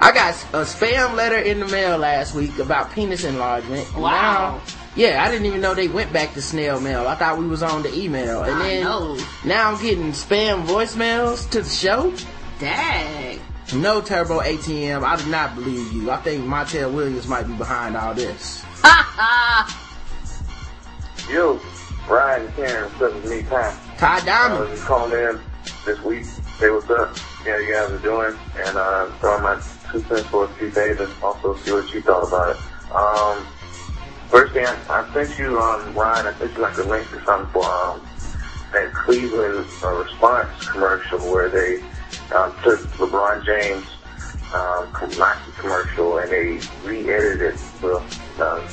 I 0.00 0.12
got 0.12 0.34
a 0.52 0.64
spam 0.64 1.14
letter 1.14 1.38
in 1.38 1.60
the 1.60 1.68
mail 1.68 1.96
last 1.96 2.34
week 2.34 2.58
about 2.58 2.90
penis 2.92 3.24
enlargement. 3.24 3.94
Wow. 3.94 4.58
Now, 4.58 4.62
yeah, 4.96 5.24
I 5.24 5.30
didn't 5.30 5.46
even 5.46 5.60
know 5.60 5.74
they 5.74 5.86
went 5.88 6.12
back 6.12 6.34
to 6.34 6.42
snail 6.42 6.80
mail. 6.80 7.06
I 7.06 7.14
thought 7.14 7.38
we 7.38 7.46
was 7.46 7.62
on 7.62 7.82
the 7.82 7.94
email. 7.96 8.42
And 8.42 8.54
I 8.54 8.58
then 8.58 8.82
know. 8.84 9.16
now 9.44 9.70
I'm 9.72 9.80
getting 9.80 10.10
spam 10.10 10.66
voicemails 10.66 11.48
to 11.50 11.62
the 11.62 11.68
show. 11.68 12.12
Dang. 12.58 13.38
No 13.74 14.00
Turbo 14.00 14.40
ATM. 14.40 15.02
I 15.04 15.16
do 15.16 15.26
not 15.30 15.54
believe 15.54 15.92
you. 15.92 16.10
I 16.10 16.16
think 16.18 16.44
Montel 16.44 16.92
Williams 16.92 17.26
might 17.28 17.46
be 17.46 17.54
behind 17.54 17.96
all 17.96 18.14
this. 18.14 18.64
you, 21.28 21.60
Ryan 22.08 22.46
and 22.46 22.56
Karen, 22.56 22.90
seven 22.98 23.28
me 23.28 23.42
time. 23.42 23.76
Ty 23.98 24.08
I 24.08 24.14
was 24.16 24.24
Diamond. 24.24 24.70
just 24.70 24.84
calling 24.86 25.12
in 25.12 25.40
this 25.84 26.00
week, 26.02 26.24
say 26.58 26.70
what's 26.70 26.88
up, 26.88 27.14
see 27.18 27.50
how 27.50 27.56
you 27.58 27.72
guys 27.72 27.90
are 27.90 27.98
doing, 27.98 28.34
and 28.56 28.76
uh, 28.76 29.06
throwing 29.20 29.42
my 29.42 29.60
two 29.92 30.00
cents 30.00 30.26
for 30.28 30.44
a 30.44 30.48
few 30.54 30.70
days 30.70 30.98
and 31.00 31.12
also 31.22 31.54
see 31.56 31.72
what 31.72 31.92
you 31.92 32.00
thought 32.00 32.26
about 32.26 32.56
it. 32.56 32.62
Um, 32.94 33.46
first 34.28 34.54
thing, 34.54 34.64
I, 34.66 34.76
I 34.88 35.12
sent 35.12 35.38
you, 35.38 35.60
um, 35.60 35.94
Ryan, 35.94 36.26
I 36.28 36.32
sent 36.38 36.54
you 36.54 36.62
like 36.62 36.78
a 36.78 36.82
link 36.84 37.12
or 37.12 37.22
something 37.24 37.50
for 37.52 37.64
um, 37.64 38.00
that 38.72 38.92
Cleveland 38.94 39.66
uh, 39.82 39.92
response 39.94 40.66
commercial 40.68 41.18
where 41.30 41.50
they 41.50 41.82
um, 42.34 42.54
took 42.62 42.80
LeBron 42.98 43.44
James 43.44 43.86
um, 44.54 44.90
Nike 45.18 45.52
commercial 45.58 46.18
and 46.18 46.30
they 46.30 46.60
re-edited 46.84 47.54
it 47.54 47.60
with 47.82 48.40
uh, 48.40 48.66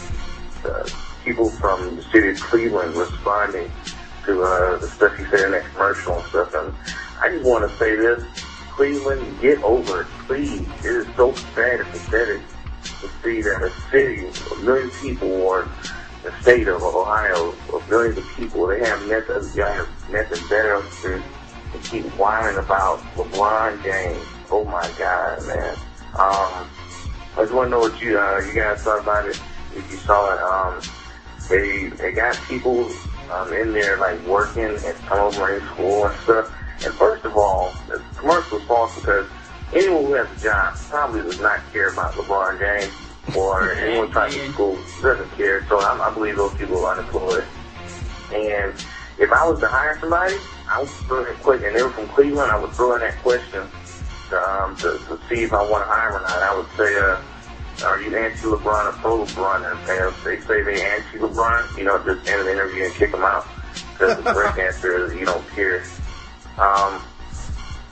uh, 0.65 0.89
people 1.23 1.49
from 1.49 1.97
the 1.97 2.01
city 2.03 2.29
of 2.29 2.39
Cleveland 2.39 2.95
responding 2.95 3.69
to 4.25 4.41
uh, 4.41 4.77
the 4.77 4.87
stuff 4.87 5.17
he 5.17 5.25
said 5.25 5.41
in 5.41 5.51
that 5.51 5.65
commercial 5.73 6.17
and 6.17 6.25
stuff. 6.27 6.53
And 6.53 6.73
I 7.19 7.29
just 7.29 7.45
want 7.45 7.69
to 7.69 7.77
say 7.77 7.95
this. 7.95 8.23
Cleveland, 8.71 9.39
get 9.39 9.63
over 9.63 10.01
it, 10.01 10.07
please. 10.27 10.67
It 10.79 10.85
is 10.85 11.07
so 11.15 11.33
sad 11.55 11.79
and 11.79 11.89
pathetic 11.89 12.41
to 12.83 13.09
see 13.23 13.41
that 13.41 13.61
a 13.61 13.69
city 13.89 14.27
of 14.27 14.63
millions 14.63 14.93
of 14.93 15.01
people 15.01 15.31
or 15.31 15.69
the 16.23 16.41
state 16.41 16.67
of 16.67 16.81
Ohio 16.81 17.53
of 17.71 17.89
millions 17.89 18.17
of 18.17 18.27
people, 18.35 18.67
they 18.67 18.79
have 18.79 18.99
nothing, 19.07 19.49
they 19.55 19.61
have 19.61 19.87
nothing 20.11 20.47
better 20.49 20.83
to, 21.03 21.23
to 21.81 21.89
keep 21.89 22.05
whining 22.17 22.57
about 22.57 22.99
LeBron 23.15 23.83
James. 23.83 24.25
Oh 24.51 24.65
my 24.65 24.89
God, 24.97 25.45
man. 25.47 25.75
Um, 26.15 26.69
I 27.37 27.41
just 27.41 27.53
want 27.53 27.67
to 27.67 27.71
know 27.71 27.79
what 27.79 28.01
you, 28.01 28.17
uh, 28.17 28.39
you 28.39 28.53
guys 28.53 28.81
thought 28.81 29.01
about 29.01 29.27
it. 29.27 29.39
If 29.75 29.89
you 29.91 29.97
saw 29.97 30.33
it, 30.33 30.41
um, 30.41 30.81
they, 31.49 31.87
they 31.89 32.11
got 32.11 32.35
people, 32.47 32.89
um, 33.31 33.51
in 33.53 33.73
there 33.73 33.97
like 33.97 34.21
working 34.25 34.63
and 34.63 34.79
some 34.79 35.19
of 35.19 35.33
them 35.33 35.43
are 35.43 35.57
in 35.57 35.65
school 35.67 36.05
and 36.05 36.19
stuff. 36.21 36.53
And 36.83 36.93
first 36.93 37.25
of 37.25 37.35
all, 37.35 37.73
the 37.87 38.01
commercial 38.17 38.59
was 38.59 38.67
false 38.67 38.95
because 38.95 39.27
anyone 39.73 40.05
who 40.05 40.13
has 40.13 40.27
a 40.39 40.43
job 40.43 40.75
probably 40.89 41.21
does 41.21 41.39
not 41.39 41.59
care 41.71 41.91
about 41.91 42.13
LeBron 42.13 42.59
James 42.59 42.93
or 43.35 43.71
anyone 43.75 44.11
trying 44.11 44.31
to 44.31 44.51
school 44.53 44.77
doesn't 45.01 45.31
care. 45.31 45.65
So 45.67 45.79
I, 45.79 46.09
I 46.09 46.13
believe 46.13 46.35
those 46.35 46.53
people 46.55 46.85
are 46.85 46.97
unemployed. 46.97 47.45
And 48.33 48.73
if 49.17 49.31
I 49.31 49.47
was 49.47 49.59
to 49.59 49.67
hire 49.67 49.97
somebody, 49.99 50.35
I 50.69 50.81
would 50.81 50.89
throw 50.89 51.25
in 51.25 51.35
quick, 51.37 51.63
and 51.63 51.75
they 51.75 51.81
were 51.81 51.89
from 51.89 52.07
Cleveland, 52.09 52.51
I 52.51 52.59
would 52.59 52.71
throw 52.71 52.95
in 52.95 53.01
that 53.01 53.17
question 53.21 53.67
to, 54.29 54.37
um, 54.37 54.75
to, 54.77 54.97
to 55.07 55.19
see 55.29 55.43
if 55.43 55.53
I 55.53 55.61
want 55.69 55.85
to 55.85 55.89
hire 55.89 56.13
or 56.13 56.21
not. 56.21 56.31
I 56.31 56.55
would 56.55 56.67
say, 56.75 56.95
uh, 56.97 57.21
are 57.85 58.01
you 58.01 58.15
anti 58.15 58.43
LeBron 58.43 58.89
or 58.89 58.91
pro 58.93 59.25
LeBron? 59.25 59.71
And 59.71 60.13
if 60.13 60.23
they 60.23 60.39
say 60.41 60.63
they 60.63 60.81
anti 60.83 61.17
LeBron, 61.19 61.77
you 61.77 61.83
know, 61.83 61.97
just 62.03 62.27
end 62.27 62.47
the 62.47 62.51
interview 62.51 62.85
and 62.85 62.93
kick 62.93 63.11
them 63.11 63.23
out. 63.23 63.45
Because 63.93 64.17
the 64.17 64.33
correct 64.33 64.57
answer 64.67 65.05
is 65.05 65.13
you 65.13 65.25
don't 65.25 65.47
care. 65.49 65.83
Um, 66.57 67.01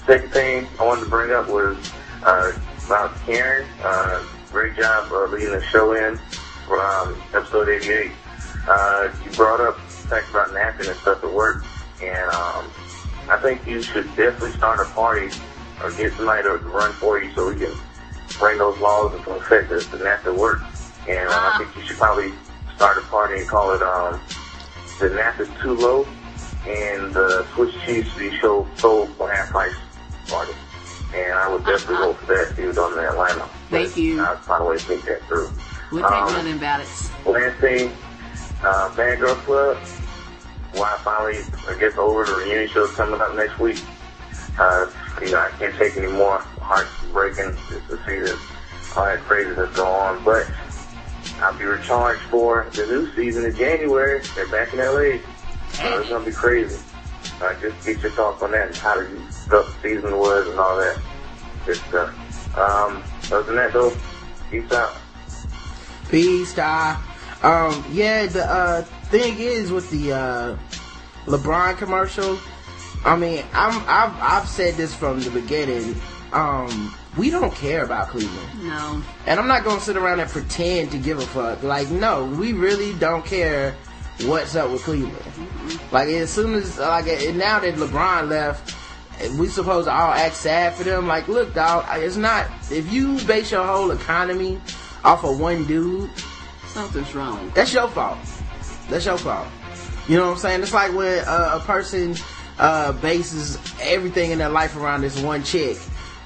second 0.06 0.32
thing 0.32 0.68
I 0.80 0.86
wanted 0.86 1.06
to 1.06 1.10
bring 1.10 1.32
up 1.32 1.48
was 1.48 1.78
uh, 2.24 2.52
about 2.86 3.16
Karen. 3.26 3.68
Uh, 3.82 4.24
great 4.52 4.76
job 4.76 5.12
uh, 5.12 5.26
leading 5.28 5.52
the 5.52 5.64
show 5.64 5.94
in 5.94 6.18
for 6.66 6.82
um, 6.82 7.22
episode 7.34 7.70
88. 7.70 8.12
Uh, 8.68 9.10
you 9.24 9.32
brought 9.32 9.60
up 9.60 9.78
fact 10.14 10.30
about 10.30 10.54
napping 10.54 10.88
and 10.88 10.96
stuff 10.98 11.24
at 11.24 11.34
work, 11.34 11.64
and 12.02 12.30
um, 12.32 12.70
I 13.30 13.38
think 13.42 13.66
you 13.66 13.82
should 13.82 14.06
definitely 14.16 14.52
start 14.52 14.80
a 14.80 14.90
party 14.92 15.30
or 15.82 15.92
get 15.94 16.14
somebody 16.14 16.44
to 16.44 16.58
run 16.70 16.92
for 16.94 17.20
you 17.22 17.32
so 17.34 17.50
we 17.50 17.56
can 17.58 17.74
bring 18.40 18.58
those 18.60 18.78
laws 18.80 19.14
into 19.16 19.32
effect 19.32 19.70
to, 19.70 19.80
to 19.80 20.04
nap 20.04 20.26
at 20.26 20.36
work. 20.36 20.60
And 21.10 21.28
uh, 21.28 21.52
I 21.54 21.58
think 21.58 21.76
you 21.76 21.82
should 21.84 21.98
probably 21.98 22.32
start 22.76 22.98
a 22.98 23.02
party 23.08 23.40
and 23.40 23.48
call 23.50 23.74
it 23.74 23.82
um, 23.82 24.20
the 25.00 25.10
nap 25.10 25.40
is 25.40 25.50
too 25.62 25.74
low 25.76 26.06
and 26.68 27.14
the 27.14 27.46
Swiss 27.56 27.74
cheese 27.86 28.06
to 28.14 28.20
be 28.20 28.38
sold 28.40 28.68
for 29.18 29.32
half 29.32 29.50
price 29.50 29.74
party. 30.30 30.54
And 31.16 31.34
I 31.34 31.50
would 31.52 31.66
definitely 31.66 31.96
Uh-huh. 31.96 32.06
vote 32.14 32.18
for 32.20 32.26
that 32.28 32.48
if 32.52 32.58
he 32.58 32.66
was 32.66 32.78
on 32.78 32.94
in 32.94 33.00
Atlanta. 33.00 33.46
Thank 33.70 33.90
But 33.90 33.98
you. 33.98 34.22
I'll 34.24 34.38
find 34.38 34.64
a 34.64 34.66
way 34.68 34.78
to 34.78 34.84
think 34.84 35.06
that 35.06 35.22
through. 35.28 35.50
We'll 35.92 36.04
take 36.04 36.12
Um, 36.12 36.36
of 36.36 36.44
them 36.46 36.60
ballots. 36.60 37.12
Last 37.26 37.60
thing, 37.60 37.92
uh, 38.64 38.96
Bad 38.96 39.20
Girl 39.20 39.36
Club. 39.36 39.78
Why 40.74 40.98
finally, 41.04 41.40
I 41.68 41.80
guess, 41.80 41.98
over 41.98 42.26
the 42.26 42.34
reunion 42.34 42.68
show's 42.70 42.92
coming 42.96 43.22
up 43.22 43.36
next 43.36 43.60
week. 43.60 43.82
Uh, 44.58 44.90
you 45.22 45.32
know, 45.32 45.40
I 45.40 45.50
can't 45.58 45.76
take 45.76 45.98
any 45.98 46.12
more 46.12 46.40
heartbreaking 46.40 47.56
just 47.70 47.88
to 47.90 47.98
see 48.06 48.20
this 48.20 48.40
all 48.96 49.06
that 49.06 49.20
crazy 49.22 49.52
that's 49.54 49.76
going 49.76 49.90
on. 49.90 50.24
But 50.24 50.50
I'll 51.42 51.58
be 51.58 51.66
recharged 51.66 52.22
for 52.24 52.70
the 52.74 52.86
new 52.88 53.14
season 53.16 53.46
in 53.46 53.56
January. 53.56 54.22
They're 54.36 54.48
back 54.50 54.74
in 54.74 54.80
LA. 54.80 55.20
Uh, 55.80 56.00
it's 56.00 56.10
gonna 56.10 56.26
be 56.26 56.32
crazy. 56.32 56.80
Uh, 57.42 57.54
just 57.60 57.86
get 57.86 58.00
your 58.02 58.12
thoughts 58.12 58.42
on 58.42 58.52
that 58.52 58.68
and 58.68 58.76
how 58.76 59.00
the 59.00 59.32
stuff 59.32 59.82
season 59.82 60.18
was 60.18 60.48
and 60.48 60.60
all 60.60 60.78
that 60.78 61.00
good 61.66 61.78
stuff. 61.78 62.58
Um, 62.58 63.04
other 63.32 63.44
than 63.44 63.56
that 63.56 63.74
though, 63.74 63.96
peace 64.50 64.72
out. 64.72 64.96
Peace, 66.10 66.54
die. 66.54 67.02
Um, 67.44 67.84
yeah, 67.92 68.26
the 68.28 68.46
uh, 68.50 68.82
thing 69.12 69.38
is 69.38 69.72
with 69.72 69.90
the 69.92 70.14
uh, 70.14 70.58
LeBron 71.26 71.78
commercial. 71.78 72.40
I 73.06 73.18
mean, 73.18 73.44
I'm 73.54 73.78
I've 73.88 74.16
I've 74.22 74.48
said 74.48 74.76
this 74.76 74.94
from 74.96 75.20
the 75.20 75.30
beginning. 75.30 75.96
Um, 76.32 76.96
we 77.18 77.30
don't 77.30 77.54
care 77.54 77.84
about 77.84 78.08
Cleveland, 78.08 78.64
No. 78.64 79.04
and 79.28 79.40
I'm 79.40 79.48
not 79.48 79.64
gonna 79.64 79.82
sit 79.82 79.98
around 79.98 80.20
and 80.20 80.30
pretend 80.30 80.90
to 80.92 80.98
give 80.98 81.20
a 81.20 81.26
fuck. 81.28 81.62
Like, 81.62 81.90
no, 81.92 82.26
we 82.26 82.54
really 82.54 82.94
don't 82.98 83.24
care 83.24 83.76
what's 84.22 84.56
up 84.56 84.72
with 84.72 84.82
Cleveland. 84.84 85.16
Like, 85.92 86.08
as 86.08 86.32
soon 86.32 86.56
as 86.56 86.80
like 86.80 87.06
now 87.36 87.60
that 87.60 87.76
LeBron 87.76 88.30
left. 88.30 88.76
We 89.38 89.48
supposed 89.48 89.88
to 89.88 89.94
all 89.94 90.12
act 90.12 90.36
sad 90.36 90.74
for 90.74 90.84
them. 90.84 91.08
Like, 91.08 91.28
look, 91.28 91.54
dog, 91.54 91.86
it's 91.92 92.18
not. 92.18 92.48
If 92.72 92.92
you 92.92 93.20
base 93.26 93.52
your 93.52 93.64
whole 93.64 93.92
economy 93.92 94.60
off 95.06 95.24
of 95.24 95.40
one 95.40 95.66
dude, 95.66 96.10
Something's 96.74 97.14
wrong. 97.14 97.52
that's 97.54 97.72
your 97.72 97.88
fault. 97.88 98.18
That's 98.90 99.06
your 99.06 99.20
fault. 99.20 99.48
You 100.08 100.18
know 100.18 100.26
what 100.26 100.32
I'm 100.34 100.38
saying? 100.40 100.62
It's 100.64 100.74
like 100.74 100.92
when 100.94 101.24
uh, 101.26 101.60
a 101.62 101.66
person 101.66 102.16
uh, 102.58 102.94
bases 102.94 103.60
everything 103.80 104.32
in 104.32 104.40
their 104.40 104.50
life 104.50 104.76
around 104.76 105.02
this 105.02 105.22
one 105.22 105.44
chick, 105.44 105.78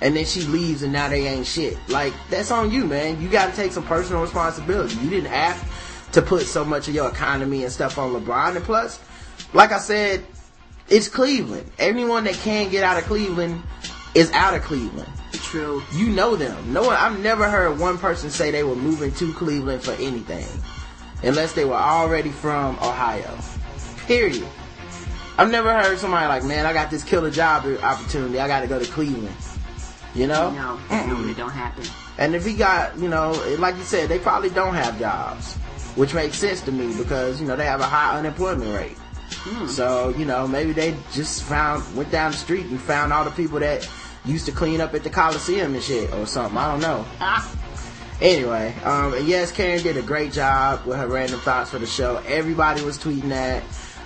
and 0.02 0.16
then 0.16 0.24
she 0.24 0.42
leaves 0.44 0.84
and 0.84 0.94
now 0.94 1.10
they 1.10 1.28
ain't 1.28 1.46
shit. 1.46 1.78
Like 1.90 2.14
that's 2.30 2.50
on 2.50 2.72
you, 2.72 2.86
man. 2.86 3.22
You 3.22 3.28
got 3.28 3.50
to 3.50 3.56
take 3.58 3.74
some 3.74 3.84
personal 3.84 4.22
responsibility. 4.22 4.96
You 4.96 5.10
didn't 5.10 5.32
have 5.32 6.12
to 6.14 6.22
put 6.22 6.44
so 6.44 6.64
much 6.64 6.88
of 6.88 6.96
your 6.96 7.10
economy 7.10 7.64
and 7.64 7.72
stuff 7.72 7.98
on 7.98 8.14
LeBron. 8.14 8.56
And 8.56 8.64
plus, 8.64 9.00
like 9.54 9.74
I 9.74 9.80
said, 9.80 10.26
it's 10.88 11.10
Cleveland. 11.10 11.70
Anyone 11.78 12.24
that 12.24 12.36
can 12.36 12.70
get 12.70 12.86
out 12.86 12.98
of 12.98 13.04
Cleveland 13.04 13.62
is 14.18 14.32
out 14.32 14.56
of 14.56 14.64
Cleveland. 14.64 15.10
True. 15.32 15.84
You 15.94 16.08
know 16.08 16.36
them. 16.36 16.74
No 16.74 16.84
one. 16.84 16.96
I've 16.96 17.20
never 17.20 17.50
heard 17.50 17.80
one 17.80 17.98
person 17.98 18.30
say 18.30 18.52
they 18.52 18.64
were 18.64 18.76
moving 18.76 19.12
to 19.14 19.32
Cleveland 19.34 19.84
for 19.84 19.92
anything, 19.92 20.48
unless 21.24 21.54
they 21.54 21.66
were 21.66 21.76
already 21.76 22.32
from 22.32 22.76
Ohio. 22.78 23.38
Period. 24.08 24.48
I've 25.38 25.52
never 25.52 25.72
heard 25.72 26.00
somebody 26.00 26.28
like, 26.28 26.44
"Man, 26.44 26.66
I 26.66 26.74
got 26.74 26.90
this 26.90 27.04
killer 27.04 27.30
job 27.30 27.66
opportunity. 27.84 28.40
I 28.40 28.48
got 28.48 28.62
to 28.62 28.68
go 28.68 28.80
to 28.80 28.86
Cleveland." 28.92 29.36
You 30.16 30.28
know. 30.28 30.50
No, 30.50 30.80
no, 30.90 31.30
it 31.30 31.38
don't 31.38 31.52
happen. 31.52 31.86
And 32.18 32.34
if 32.36 32.44
he 32.44 32.56
got, 32.56 32.98
you 32.98 33.08
know, 33.08 33.32
like 33.60 33.76
you 33.78 33.84
said, 33.84 34.10
they 34.10 34.18
probably 34.18 34.50
don't 34.50 34.74
have 34.74 34.98
jobs, 34.98 35.54
which 35.96 36.16
makes 36.16 36.38
sense 36.38 36.62
to 36.62 36.72
me 36.72 36.98
because 36.98 37.40
you 37.40 37.48
know 37.48 37.56
they 37.56 37.66
have 37.66 37.82
a 37.82 37.86
high 37.86 38.18
unemployment 38.18 38.74
rate. 38.74 38.98
Hmm. 39.30 39.68
So 39.68 40.10
you 40.18 40.26
know 40.26 40.48
maybe 40.48 40.74
they 40.74 40.96
just 41.14 41.44
found 41.44 41.84
went 41.96 42.12
down 42.12 42.32
the 42.32 42.38
street 42.38 42.66
and 42.66 42.82
found 42.82 43.14
all 43.14 43.24
the 43.24 43.32
people 43.32 43.60
that 43.60 43.88
used 44.28 44.46
to 44.46 44.52
clean 44.52 44.82
up 44.82 44.94
at 44.94 45.04
the 45.04 45.10
Coliseum 45.10 45.74
and 45.74 45.84
shit 45.84 46.14
or 46.14 46.26
something. 46.28 46.58
I 46.58 46.72
don't 46.72 46.82
know. 46.82 47.06
Anyway, 48.20 48.74
um, 48.84 49.14
and 49.14 49.28
yes, 49.28 49.52
Karen 49.52 49.84
did 49.84 49.96
a 49.96 50.02
great 50.02 50.32
job 50.34 50.84
with 50.88 50.98
her 50.98 51.06
random 51.08 51.40
thoughts 51.42 51.70
for 51.70 51.78
the 51.78 51.86
show. 51.86 52.18
Everybody 52.26 52.84
was 52.84 52.98
tweeting 52.98 53.30
that. 53.30 53.62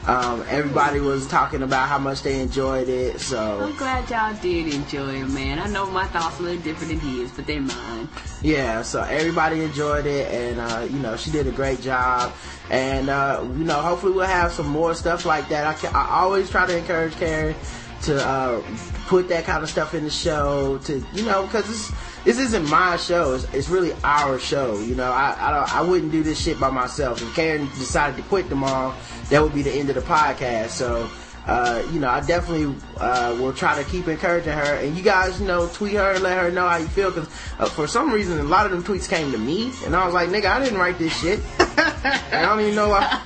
Um, 0.05 0.43
everybody 0.49 0.99
was 0.99 1.27
talking 1.27 1.61
about 1.61 1.87
how 1.87 1.97
much 1.99 2.21
they 2.23 2.41
enjoyed 2.41 2.89
it. 2.89 3.21
So 3.21 3.61
I'm 3.61 3.75
glad 3.77 4.09
y'all 4.09 4.33
did 4.41 4.73
enjoy 4.73 5.21
it, 5.21 5.27
man. 5.27 5.59
I 5.59 5.67
know 5.67 5.85
my 5.89 6.07
thoughts 6.07 6.39
a 6.39 6.43
little 6.43 6.61
different 6.61 6.89
than 6.89 6.99
his, 6.99 7.31
but 7.31 7.45
they're 7.47 7.61
mine. 7.61 8.09
yeah, 8.41 8.81
so 8.81 9.01
everybody 9.03 9.61
enjoyed 9.63 10.05
it, 10.07 10.27
and 10.33 10.59
uh, 10.59 10.87
you 10.91 10.99
know 10.99 11.15
she 11.15 11.31
did 11.31 11.47
a 11.47 11.51
great 11.51 11.79
job. 11.81 12.33
And 12.69 13.09
uh, 13.09 13.41
you 13.43 13.63
know, 13.63 13.79
hopefully 13.79 14.11
we'll 14.11 14.25
have 14.25 14.51
some 14.51 14.67
more 14.67 14.93
stuff 14.93 15.23
like 15.25 15.47
that. 15.49 15.67
I, 15.67 15.73
ca- 15.75 15.91
I 15.97 16.19
always 16.21 16.49
try 16.49 16.65
to 16.65 16.75
encourage 16.77 17.15
Karen 17.15 17.55
to 18.03 18.27
uh, 18.27 18.61
put 19.07 19.29
that 19.29 19.45
kind 19.45 19.63
of 19.63 19.69
stuff 19.69 19.93
in 19.93 20.03
the 20.03 20.09
show. 20.09 20.77
To 20.79 21.03
you 21.13 21.25
know, 21.25 21.43
because 21.43 21.67
this 21.67 21.91
this 22.23 22.39
isn't 22.39 22.69
my 22.69 22.97
show. 22.97 23.35
It's, 23.35 23.45
it's 23.53 23.69
really 23.69 23.93
our 24.03 24.39
show. 24.39 24.79
You 24.79 24.95
know, 24.95 25.11
I 25.11 25.31
I, 25.31 25.79
I 25.79 25.81
wouldn't 25.81 26.11
do 26.11 26.23
this 26.23 26.39
shit 26.39 26.59
by 26.59 26.69
myself. 26.69 27.21
If 27.21 27.35
Karen 27.35 27.65
decided 27.77 28.17
to 28.17 28.23
quit 28.23 28.49
tomorrow, 28.49 28.93
that 29.29 29.41
would 29.41 29.53
be 29.53 29.61
the 29.61 29.71
end 29.71 29.89
of 29.89 29.95
the 29.95 30.01
podcast. 30.01 30.69
So. 30.69 31.09
Uh, 31.45 31.83
you 31.91 31.99
know, 31.99 32.09
I 32.09 32.21
definitely 32.21 32.75
uh, 32.97 33.35
will 33.39 33.53
try 33.53 33.81
to 33.81 33.89
keep 33.89 34.07
encouraging 34.07 34.53
her. 34.53 34.75
And 34.75 34.95
you 34.95 35.03
guys, 35.03 35.39
you 35.41 35.47
know, 35.47 35.67
tweet 35.67 35.93
her 35.93 36.11
and 36.11 36.23
let 36.23 36.37
her 36.37 36.51
know 36.51 36.67
how 36.67 36.77
you 36.77 36.87
feel. 36.87 37.09
Because 37.11 37.29
uh, 37.59 37.65
for 37.65 37.87
some 37.87 38.11
reason, 38.11 38.39
a 38.39 38.43
lot 38.43 38.65
of 38.65 38.71
them 38.71 38.83
tweets 38.83 39.09
came 39.09 39.31
to 39.31 39.37
me, 39.37 39.71
and 39.85 39.95
I 39.95 40.05
was 40.05 40.13
like, 40.13 40.29
"Nigga, 40.29 40.45
I 40.45 40.63
didn't 40.63 40.77
write 40.77 40.97
this 40.99 41.19
shit." 41.19 41.39
I 41.59 42.41
don't 42.43 42.59
even 42.61 42.75
know 42.75 42.89
why. 42.89 43.21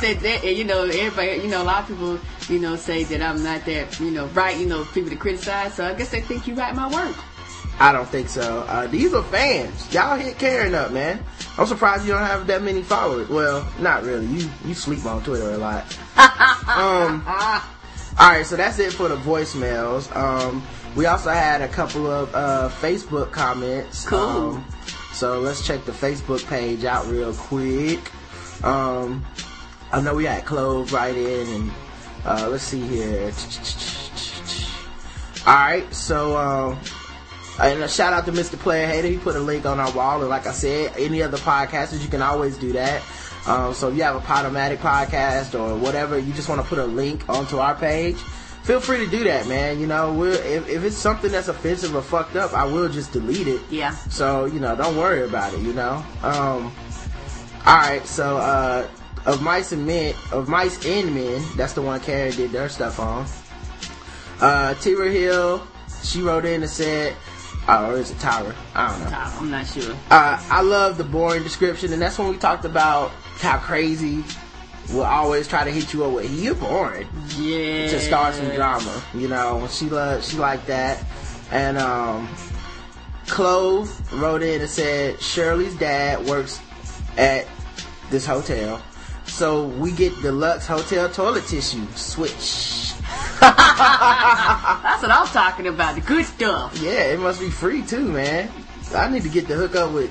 Say 0.00 0.14
that, 0.14 0.44
and, 0.44 0.56
you 0.56 0.64
know, 0.64 0.84
everybody, 0.84 1.42
you 1.42 1.48
know, 1.48 1.62
a 1.62 1.64
lot 1.64 1.82
of 1.82 1.88
people, 1.88 2.18
you 2.48 2.60
know, 2.60 2.76
say 2.76 3.04
that 3.04 3.22
I'm 3.22 3.42
not 3.42 3.64
that, 3.66 3.98
you 3.98 4.10
know, 4.10 4.26
right, 4.28 4.56
you 4.56 4.66
know, 4.66 4.84
people 4.84 5.10
to 5.10 5.16
criticize. 5.16 5.74
So 5.74 5.86
I 5.86 5.94
guess 5.94 6.10
they 6.10 6.20
think 6.20 6.46
you 6.46 6.54
write 6.54 6.74
my 6.74 6.88
work. 6.88 7.16
I 7.80 7.92
don't 7.92 8.08
think 8.08 8.28
so. 8.28 8.60
Uh, 8.68 8.86
these 8.86 9.14
are 9.14 9.22
fans. 9.22 9.92
Y'all 9.92 10.16
hit 10.16 10.38
Karen 10.38 10.74
up, 10.74 10.92
man. 10.92 11.24
I'm 11.56 11.66
surprised 11.66 12.04
you 12.04 12.12
don't 12.12 12.22
have 12.22 12.46
that 12.48 12.62
many 12.62 12.82
followers. 12.82 13.28
Well, 13.30 13.66
not 13.80 14.04
really. 14.04 14.26
You 14.26 14.50
you 14.66 14.74
sleep 14.74 15.06
on 15.06 15.22
Twitter 15.22 15.50
a 15.50 15.56
lot. 15.56 15.84
um. 16.68 17.24
All 18.18 18.30
right, 18.30 18.44
so 18.44 18.56
that's 18.56 18.78
it 18.78 18.92
for 18.92 19.08
the 19.08 19.16
voicemails. 19.16 20.14
Um, 20.14 20.62
we 20.94 21.06
also 21.06 21.30
had 21.30 21.62
a 21.62 21.68
couple 21.68 22.06
of 22.06 22.34
uh, 22.34 22.68
Facebook 22.68 23.30
comments. 23.30 24.04
Cool. 24.04 24.18
Um, 24.18 24.64
so 25.12 25.40
let's 25.40 25.66
check 25.66 25.84
the 25.86 25.92
Facebook 25.92 26.46
page 26.48 26.84
out 26.84 27.06
real 27.06 27.32
quick. 27.32 28.12
Um, 28.62 29.24
I 29.90 30.02
know 30.02 30.14
we 30.14 30.26
had 30.26 30.44
Clove 30.44 30.92
right 30.92 31.16
in, 31.16 31.48
and 31.48 31.70
uh, 32.26 32.48
let's 32.50 32.64
see 32.64 32.80
here. 32.80 33.32
All 35.46 35.54
right, 35.54 35.94
so 35.94 36.36
um, 36.36 36.78
and 37.60 37.82
a 37.82 37.88
shout 37.88 38.12
out 38.12 38.24
to 38.26 38.32
Mr. 38.32 38.58
Player 38.58 38.86
Hater. 38.86 39.08
He 39.08 39.18
put 39.18 39.36
a 39.36 39.40
link 39.40 39.66
on 39.66 39.78
our 39.80 39.92
wall, 39.92 40.20
and 40.20 40.30
like 40.30 40.46
I 40.46 40.52
said, 40.52 40.94
any 40.96 41.22
other 41.22 41.38
podcasters, 41.38 42.02
you 42.02 42.08
can 42.08 42.22
always 42.22 42.56
do 42.56 42.72
that. 42.72 43.02
Um, 43.46 43.74
so 43.74 43.88
if 43.88 43.96
you 43.96 44.02
have 44.02 44.16
a 44.16 44.20
Podomatic 44.20 44.78
podcast 44.78 45.58
or 45.58 45.76
whatever, 45.76 46.18
you 46.18 46.32
just 46.32 46.48
want 46.48 46.60
to 46.60 46.66
put 46.66 46.78
a 46.78 46.84
link 46.84 47.28
onto 47.28 47.58
our 47.58 47.74
page, 47.74 48.16
feel 48.62 48.80
free 48.80 48.98
to 48.98 49.10
do 49.10 49.24
that, 49.24 49.46
man. 49.48 49.80
You 49.80 49.86
know, 49.86 50.12
we'll, 50.12 50.32
if, 50.32 50.68
if 50.68 50.84
it's 50.84 50.96
something 50.96 51.30
that's 51.30 51.48
offensive 51.48 51.94
or 51.94 52.02
fucked 52.02 52.36
up, 52.36 52.52
I 52.52 52.64
will 52.64 52.88
just 52.88 53.12
delete 53.12 53.48
it. 53.48 53.60
Yeah. 53.70 53.94
So, 54.08 54.44
you 54.44 54.60
know, 54.60 54.76
don't 54.76 54.96
worry 54.96 55.22
about 55.22 55.54
it, 55.54 55.60
you 55.60 55.72
know. 55.72 56.04
Um, 56.22 56.72
alright, 57.66 58.06
so, 58.06 58.36
uh, 58.36 58.86
of 59.26 59.42
Mice 59.42 59.72
and 59.72 59.86
Men, 59.86 60.14
of 60.32 60.48
Mice 60.48 60.84
and 60.86 61.14
Men, 61.14 61.42
that's 61.56 61.72
the 61.72 61.82
one 61.82 62.00
Karen 62.00 62.34
did 62.34 62.52
their 62.52 62.68
stuff 62.68 62.98
on. 62.98 63.26
Uh, 64.40 64.74
Tira 64.74 65.10
Hill, 65.10 65.66
she 66.02 66.22
wrote 66.22 66.44
in 66.44 66.62
and 66.62 66.70
said, 66.70 67.14
oh, 67.70 67.90
or 67.90 67.96
is 67.98 68.10
it 68.10 68.18
Tyra? 68.18 68.54
I 68.74 68.88
don't 68.90 69.10
know. 69.10 69.16
I'm 69.18 69.50
not 69.50 69.66
sure. 69.66 69.94
Uh, 70.10 70.42
I 70.50 70.60
love 70.62 70.98
the 70.98 71.04
boring 71.04 71.42
description, 71.42 71.92
and 71.92 72.00
that's 72.02 72.18
when 72.18 72.28
we 72.28 72.36
talked 72.36 72.64
about 72.64 73.10
how 73.38 73.58
crazy 73.58 74.24
will 74.92 75.02
always 75.04 75.46
try 75.46 75.62
to 75.64 75.70
hit 75.70 75.92
you 75.92 76.04
up 76.04 76.12
with 76.12 76.30
you 76.30 76.54
boring 76.54 77.06
Yeah. 77.36 77.86
to 77.88 78.00
start 78.00 78.34
some 78.34 78.48
drama. 78.54 79.02
You 79.14 79.28
know, 79.28 79.68
she 79.70 79.88
loved 79.88 80.24
she 80.24 80.36
liked 80.36 80.66
that, 80.66 81.02
and 81.52 81.78
um, 81.78 82.28
Clove 83.28 84.12
wrote 84.20 84.42
in 84.42 84.60
and 84.60 84.70
said 84.70 85.20
Shirley's 85.22 85.74
dad 85.76 86.26
works 86.26 86.60
at 87.16 87.46
this 88.10 88.26
hotel, 88.26 88.82
so 89.26 89.66
we 89.68 89.92
get 89.92 90.12
deluxe 90.22 90.66
hotel 90.66 91.08
toilet 91.08 91.46
tissue. 91.46 91.86
Switch. 91.94 92.92
That's 93.40 95.02
what 95.02 95.10
I'm 95.10 95.26
talking 95.28 95.66
about. 95.66 95.94
The 95.94 96.00
good 96.02 96.24
stuff. 96.24 96.78
Yeah, 96.80 97.12
it 97.12 97.18
must 97.20 97.40
be 97.40 97.50
free 97.50 97.82
too, 97.82 98.04
man. 98.04 98.50
I 98.94 99.08
need 99.08 99.22
to 99.22 99.28
get 99.28 99.46
the 99.48 99.54
hook 99.54 99.76
up 99.76 99.92
with. 99.92 100.10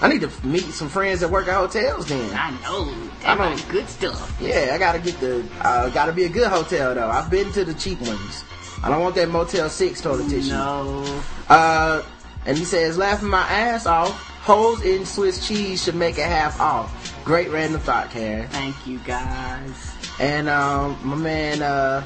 I 0.00 0.08
need 0.08 0.20
to 0.22 0.30
meet 0.46 0.64
some 0.64 0.88
friends 0.88 1.20
that 1.20 1.30
work 1.30 1.46
at 1.48 1.54
hotels. 1.54 2.06
Then 2.06 2.34
I 2.34 2.50
know. 2.62 2.92
I 3.24 3.36
don't- 3.36 3.68
good 3.68 3.88
stuff. 3.88 4.36
Yeah, 4.40 4.70
I 4.74 4.78
gotta 4.78 4.98
get 4.98 5.18
the, 5.20 5.44
uh, 5.60 5.90
gotta 5.90 6.12
be 6.12 6.24
a 6.24 6.28
good 6.28 6.48
hotel 6.48 6.94
though. 6.94 7.08
I've 7.10 7.30
been 7.30 7.52
to 7.52 7.64
the 7.64 7.74
cheap 7.74 8.00
ones. 8.00 8.44
I 8.82 8.88
don't 8.88 9.00
want 9.00 9.14
that 9.14 9.28
Motel 9.28 9.68
6 9.70 10.00
toilet 10.00 10.28
tissue. 10.28 10.50
No. 10.50 11.04
Uh, 11.48 12.02
and 12.46 12.58
he 12.58 12.64
says, 12.64 12.98
laughing 12.98 13.28
my 13.28 13.42
ass 13.42 13.86
off, 13.86 14.10
holes 14.40 14.82
in 14.82 15.06
Swiss 15.06 15.46
cheese 15.46 15.84
should 15.84 15.94
make 15.94 16.18
it 16.18 16.26
half 16.26 16.60
off. 16.60 16.90
Great 17.24 17.48
random 17.50 17.80
thought, 17.80 18.10
Karen. 18.10 18.48
Thank 18.48 18.84
you 18.84 18.98
guys. 19.06 19.94
And, 20.18 20.48
um, 20.48 20.98
my 21.04 21.14
man, 21.14 21.62
uh, 21.62 22.02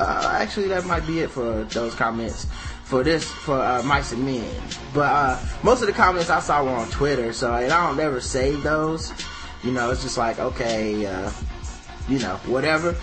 uh, 0.00 0.38
actually 0.40 0.68
that 0.68 0.84
might 0.86 1.06
be 1.06 1.20
it 1.20 1.30
for 1.30 1.64
those 1.64 1.94
comments. 1.94 2.46
For 2.84 3.04
this, 3.04 3.22
for, 3.24 3.56
uh, 3.56 3.82
Mice 3.84 4.10
and 4.10 4.24
Men. 4.26 4.50
But, 4.92 5.12
uh, 5.12 5.38
most 5.62 5.80
of 5.80 5.86
the 5.86 5.92
comments 5.92 6.28
I 6.28 6.40
saw 6.40 6.64
were 6.64 6.70
on 6.70 6.90
Twitter, 6.90 7.32
so, 7.32 7.54
and 7.54 7.72
I 7.72 7.86
don't 7.86 8.00
ever 8.00 8.20
save 8.20 8.64
those. 8.64 9.12
You 9.62 9.70
know, 9.70 9.90
it's 9.92 10.02
just 10.02 10.18
like, 10.18 10.40
okay, 10.40 11.06
uh, 11.06 11.30
you 12.08 12.18
know, 12.18 12.34
whatever. 12.46 12.96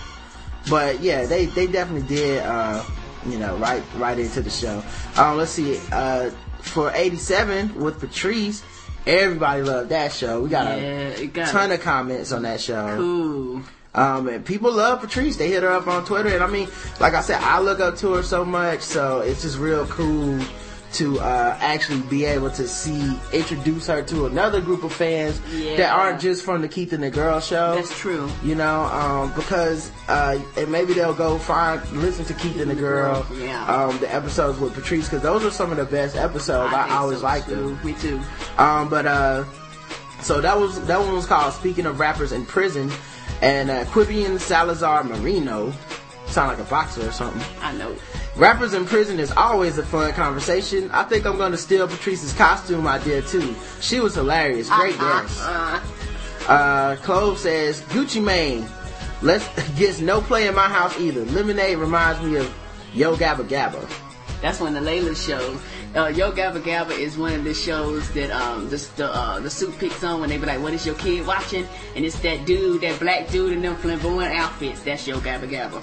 But 0.70 1.00
yeah, 1.00 1.26
they, 1.26 1.46
they 1.46 1.68
definitely 1.68 2.06
did, 2.14 2.44
uh, 2.44 2.84
you 3.26 3.40
know, 3.40 3.56
right, 3.58 3.82
right 3.96 4.20
into 4.20 4.42
the 4.42 4.50
show. 4.50 4.84
Um, 5.16 5.38
let's 5.38 5.52
see, 5.52 5.80
uh, 5.94 6.32
for 6.60 6.92
87 6.94 7.74
with 7.80 8.02
Patrice, 8.02 8.64
everybody 9.06 9.62
loved 9.62 9.88
that 9.90 10.12
show. 10.12 10.42
We 10.42 10.50
got 10.50 10.78
Yeah, 10.82 10.84
a 11.16 11.28
got 11.28 11.48
ton 11.50 11.72
of 11.72 11.80
comments 11.80 12.34
on 12.34 12.42
that 12.42 12.60
show. 12.60 12.94
Cool. 12.98 13.62
Um, 13.96 14.28
and 14.28 14.46
people 14.46 14.72
love 14.72 15.02
Patrice. 15.02 15.38
They 15.38 15.50
hit 15.50 15.64
her 15.64 15.72
up 15.72 15.88
on 15.88 16.06
Twitter. 16.06 16.30
And 16.30 16.44
I 16.44 16.48
mean, 16.48 16.68
like 17.00 17.14
I 17.14 17.22
said, 17.22 17.42
I 17.42 17.60
look 17.60 17.80
up 17.80 17.96
to 17.98 18.14
her 18.14 18.24
so 18.24 18.46
much. 18.46 18.82
So 18.82 19.22
it's 19.22 19.42
just 19.42 19.58
real 19.58 19.88
cool 19.88 20.40
to, 20.94 21.20
uh, 21.20 21.58
actually 21.60 22.00
be 22.04 22.24
able 22.24 22.50
to 22.52 22.66
see, 22.68 23.18
introduce 23.34 23.88
her 23.88 24.02
to 24.04 24.26
another 24.26 24.62
group 24.62 24.84
of 24.86 24.94
fans 24.94 25.40
that 25.76 25.92
aren't 25.92 26.22
just 26.22 26.46
from 26.46 26.62
the 26.62 26.68
Keith 26.68 26.94
and 26.94 27.04
the 27.04 27.10
Girl 27.10 27.42
show. 27.42 27.76
That's 27.76 27.98
true. 28.00 28.30
You 28.42 28.56
know, 28.56 28.84
um, 28.86 29.34
because, 29.36 29.92
uh, 30.08 30.40
and 30.56 30.72
maybe 30.72 30.94
they'll 30.94 31.14
go 31.14 31.40
find, 31.40 31.86
listen 31.92 32.24
to 32.26 32.34
Keith 32.36 32.60
and 32.62 32.72
the 32.72 32.76
Girl, 32.76 33.26
Yeah. 33.38 33.66
um, 33.68 33.98
the 34.00 34.14
episodes 34.14 34.60
with 34.60 34.74
Patrice, 34.76 35.10
cause 35.10 35.22
those 35.22 35.44
are 35.44 35.52
some 35.52 35.72
of 35.72 35.78
the 35.78 35.86
best 35.86 36.16
episodes. 36.16 36.74
I, 36.74 36.84
think 36.84 36.94
always 36.94 37.18
so, 37.20 37.24
liked 37.26 37.48
too. 37.50 37.56
them. 37.56 37.80
Me 37.86 37.94
too. 37.94 38.22
Um, 38.58 38.88
but 38.90 39.06
uh, 39.06 39.44
so 40.22 40.40
that 40.40 40.58
was 40.58 40.84
that 40.88 41.00
one 41.00 41.14
was 41.14 41.26
called 41.26 41.54
"Speaking 41.54 41.86
of 41.86 42.00
Rappers 42.00 42.32
in 42.32 42.46
Prison," 42.46 42.90
and 43.42 43.70
uh, 43.70 43.86
Quibian 43.86 44.40
Salazar 44.40 45.04
Moreno, 45.04 45.72
sound 46.28 46.50
like 46.58 46.60
a 46.66 46.70
boxer 46.70 47.08
or 47.08 47.12
something. 47.12 47.42
I 47.62 47.74
know. 47.74 47.96
Rappers 48.36 48.74
in 48.74 48.86
prison 48.86 49.20
is 49.20 49.32
always 49.32 49.78
a 49.78 49.84
fun 49.84 50.12
conversation. 50.14 50.92
I 50.92 51.04
think 51.04 51.26
I'm 51.26 51.38
gonna 51.38 51.58
steal 51.58 51.88
Patrice's 51.88 52.34
costume 52.34 52.86
idea 52.88 53.22
too. 53.24 53.56
She 53.82 54.00
was 54.00 54.16
hilarious, 54.16 54.70
great 54.70 54.98
guest. 54.98 55.40
Uh, 55.42 55.80
Uh, 56.48 56.96
Clove 56.98 57.38
says 57.38 57.82
Gucci 57.90 58.24
Mane. 58.24 58.66
Let's 59.22 59.46
gets 59.80 60.00
no 60.00 60.22
play 60.22 60.48
in 60.48 60.56
my 60.56 60.68
house 60.70 60.98
either. 61.00 61.26
Lemonade 61.26 61.78
reminds 61.80 62.22
me 62.22 62.38
of 62.38 62.54
Yo 62.94 63.16
Gabba 63.18 63.46
Gabba. 63.48 63.86
that's 64.42 64.60
one 64.60 64.76
of 64.78 64.84
the 64.84 64.90
Layla 64.90 65.16
shows. 65.16 65.60
Uh, 65.96 66.08
Yo 66.08 66.32
Gabba 66.32 66.62
Gabba 66.62 66.98
is 66.98 67.18
one 67.18 67.34
of 67.34 67.44
the 67.44 67.54
shows 67.54 68.10
that 68.12 68.30
um 68.32 68.70
the 68.70 68.78
the, 68.98 69.08
uh, 69.14 69.40
the 69.40 69.50
suit 69.50 69.78
picks 69.80 70.04
on 70.04 70.20
when 70.20 70.30
they 70.30 70.38
be 70.38 70.46
like, 70.46 70.62
"What 70.62 70.74
is 70.74 70.86
your 70.86 70.96
kid 70.96 71.26
watching?" 71.26 71.68
And 71.96 72.06
it's 72.06 72.20
that 72.20 72.46
dude, 72.46 72.82
that 72.82 73.00
black 73.00 73.30
dude 73.30 73.54
in 73.54 73.62
them 73.62 73.76
flamboyant 73.78 74.34
outfits. 74.34 74.82
That's 74.82 75.08
Yo 75.08 75.20
Gabba 75.20 75.50
Gabba. 75.50 75.82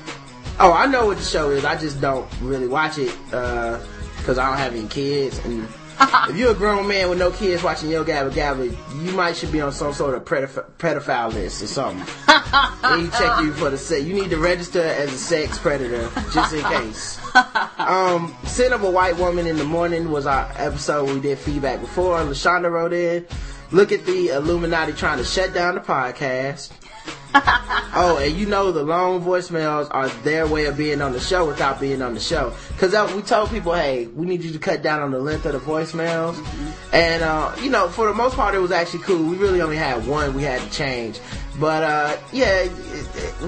Oh, 0.60 0.72
I 0.72 0.86
know 0.86 1.06
what 1.06 1.16
the 1.18 1.24
show 1.24 1.50
is. 1.50 1.64
I 1.64 1.76
just 1.76 2.00
don't 2.00 2.28
really 2.40 2.68
watch 2.68 2.98
it 2.98 3.12
because 3.30 4.38
I 4.38 4.48
don't 4.48 4.58
have 4.58 4.74
any 4.74 4.86
kids. 4.86 5.38
And 5.44 5.66
if 6.28 6.36
you're 6.36 6.52
a 6.52 6.54
grown 6.54 6.86
man 6.88 7.08
with 7.08 7.18
no 7.18 7.30
kids 7.30 7.62
watching 7.62 7.90
Yo 7.90 8.04
Gabba 8.04 8.30
Gabba, 8.30 9.04
you 9.04 9.12
might 9.12 9.36
should 9.36 9.52
be 9.52 9.60
on 9.60 9.72
some 9.72 9.92
sort 9.92 10.14
of 10.14 10.24
pedoph- 10.24 10.64
pedophile 10.78 11.32
list 11.32 11.62
or 11.62 11.66
something. 11.66 12.06
they 12.26 13.08
check 13.16 13.40
you 13.42 13.52
for 13.52 13.70
the 13.70 13.78
sex. 13.78 14.04
You 14.04 14.14
need 14.14 14.30
to 14.30 14.38
register 14.38 14.80
as 14.82 15.12
a 15.12 15.16
sex 15.18 15.58
predator 15.58 16.10
just 16.32 16.54
in 16.54 16.64
case. 16.64 17.20
Um, 17.76 18.34
Sin 18.44 18.72
of 18.72 18.82
a 18.82 18.90
White 18.90 19.18
Woman 19.18 19.46
in 19.46 19.56
the 19.58 19.64
Morning 19.64 20.10
was 20.10 20.24
our 20.24 20.50
episode 20.56 21.10
we 21.10 21.20
did 21.20 21.36
feedback 21.38 21.80
before. 21.80 22.18
Lashonda 22.20 22.70
wrote 22.70 22.92
in, 22.94 23.26
look 23.72 23.92
at 23.92 24.06
the 24.06 24.28
Illuminati 24.28 24.92
trying 24.92 25.18
to 25.18 25.24
shut 25.24 25.52
down 25.52 25.74
the 25.74 25.80
podcast. 25.82 26.70
Oh, 27.96 28.18
and 28.18 28.36
you 28.36 28.46
know 28.46 28.72
the 28.72 28.82
long 28.82 29.22
voicemails 29.22 29.86
are 29.92 30.08
their 30.24 30.48
way 30.48 30.64
of 30.64 30.76
being 30.76 31.00
on 31.00 31.12
the 31.12 31.20
show 31.20 31.46
without 31.46 31.78
being 31.78 32.02
on 32.02 32.14
the 32.14 32.18
show. 32.18 32.52
Cause 32.76 32.92
uh, 32.92 33.10
we 33.14 33.22
told 33.22 33.50
people, 33.50 33.72
hey, 33.72 34.06
we 34.08 34.26
need 34.26 34.42
you 34.42 34.52
to 34.52 34.58
cut 34.58 34.82
down 34.82 35.00
on 35.00 35.12
the 35.12 35.20
length 35.20 35.46
of 35.46 35.52
the 35.52 35.60
voicemails. 35.60 36.36
And, 36.92 37.22
uh, 37.22 37.54
you 37.62 37.70
know, 37.70 37.88
for 37.88 38.08
the 38.08 38.14
most 38.14 38.34
part, 38.34 38.56
it 38.56 38.58
was 38.58 38.72
actually 38.72 39.04
cool. 39.04 39.22
We 39.22 39.36
really 39.36 39.60
only 39.60 39.76
had 39.76 40.08
one 40.08 40.34
we 40.34 40.42
had 40.42 40.60
to 40.60 40.70
change. 40.70 41.20
But, 41.58 41.84
uh, 41.84 42.16
yeah, 42.32 42.68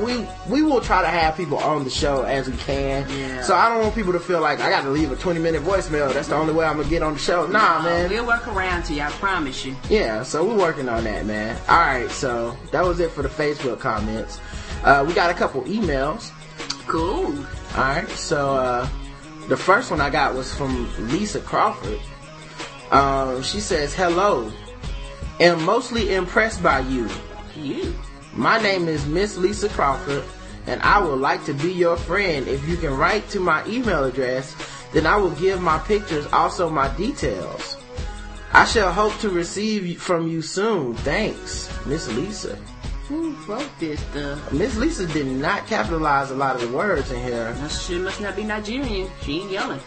we, 0.05 0.27
we 0.49 0.62
will 0.62 0.81
try 0.81 1.03
to 1.03 1.09
have 1.09 1.37
people 1.37 1.59
on 1.59 1.83
the 1.83 1.90
show 1.90 2.23
as 2.23 2.49
we 2.49 2.57
can. 2.59 3.09
Yeah. 3.11 3.42
So 3.42 3.57
I 3.57 3.69
don't 3.69 3.83
want 3.83 3.95
people 3.95 4.12
to 4.12 4.21
feel 4.21 4.40
like 4.40 4.61
I 4.61 4.71
gotta 4.71 4.90
leave 4.90 5.11
a 5.11 5.16
20 5.16 5.40
minute 5.40 5.62
voicemail. 5.62 6.12
That's 6.12 6.29
the 6.29 6.37
only 6.37 6.53
way 6.55 6.64
I'm 6.64 6.77
gonna 6.77 6.88
get 6.88 7.03
on 7.03 7.14
the 7.14 7.19
show. 7.19 7.47
Nah, 7.47 7.83
man. 7.83 8.09
We'll 8.09 8.27
work 8.27 8.47
around 8.47 8.85
to 8.85 8.95
you. 8.95 9.03
I 9.03 9.11
promise 9.11 9.64
you. 9.64 9.75
Yeah, 9.88 10.23
so 10.23 10.45
we're 10.45 10.57
working 10.57 10.88
on 10.88 11.05
that, 11.05 11.27
man. 11.27 11.57
All 11.69 11.79
right, 11.81 12.11
so 12.11 12.57
that 12.71 12.85
was 12.85 13.01
it 13.01 13.11
for 13.11 13.23
the 13.23 13.29
Facebook 13.29 13.81
comments. 13.81 14.40
Uh, 14.85 15.05
we 15.07 15.12
got 15.12 15.31
a 15.31 15.35
couple 15.35 15.62
emails. 15.62 16.31
Cool. 16.87 17.37
All 17.75 17.83
right, 17.83 18.09
so 18.11 18.55
uh, 18.55 18.88
the 19.49 19.57
first 19.57 19.90
one 19.90 20.01
I 20.01 20.11
got 20.11 20.35
was 20.35 20.55
from 20.55 20.88
Lisa 21.11 21.40
Crawford. 21.40 21.99
Um, 22.92 23.42
she 23.42 23.59
says, 23.59 23.95
"Hello, 23.95 24.53
am 25.40 25.64
mostly 25.64 26.14
impressed 26.14 26.62
by 26.62 26.81
you. 26.81 27.09
You. 27.57 27.95
My 28.35 28.61
name 28.61 28.87
is 28.87 29.07
Miss 29.07 29.37
Lisa 29.37 29.69
Crawford, 29.71 30.25
and 30.66 30.81
I 30.83 31.03
would 31.03 31.21
like 31.21 31.45
to 31.47 31.55
be 31.55 31.73
your 31.73 31.97
friend. 31.97 32.47
If 32.47 32.69
you 32.69 32.77
can 32.77 32.95
write 32.97 33.29
to 33.31 33.40
my 33.40 33.66
email 33.66 34.05
address, 34.05 34.55
then 34.92 35.07
I 35.07 35.16
will 35.16 35.31
give 35.31 35.62
my 35.62 35.79
pictures, 35.79 36.27
also 36.33 36.69
my 36.69 36.95
details. 36.97 37.77
I 38.53 38.64
shall 38.64 38.92
hope 38.92 39.19
to 39.21 39.31
receive 39.31 40.01
from 40.01 40.29
you 40.29 40.42
soon. 40.42 40.95
Thanks, 40.97 41.71
Miss 41.87 42.09
Lisa." 42.09 42.59
Who 43.09 43.33
wrote 43.47 43.71
this 43.79 44.01
stuff? 44.01 44.53
Miss 44.53 44.77
Lisa 44.77 45.07
did 45.07 45.27
not 45.27 45.66
capitalize 45.69 46.33
a 46.33 46.35
lot 46.35 46.57
of 46.57 46.62
the 46.62 46.77
words 46.77 47.12
in 47.12 47.23
here. 47.23 47.55
She 47.69 47.99
must 47.99 48.21
not 48.21 48.35
be 48.35 48.42
Nigerian. 48.42 49.09
She 49.23 49.42
ain't 49.42 49.51
yelling. 49.53 49.81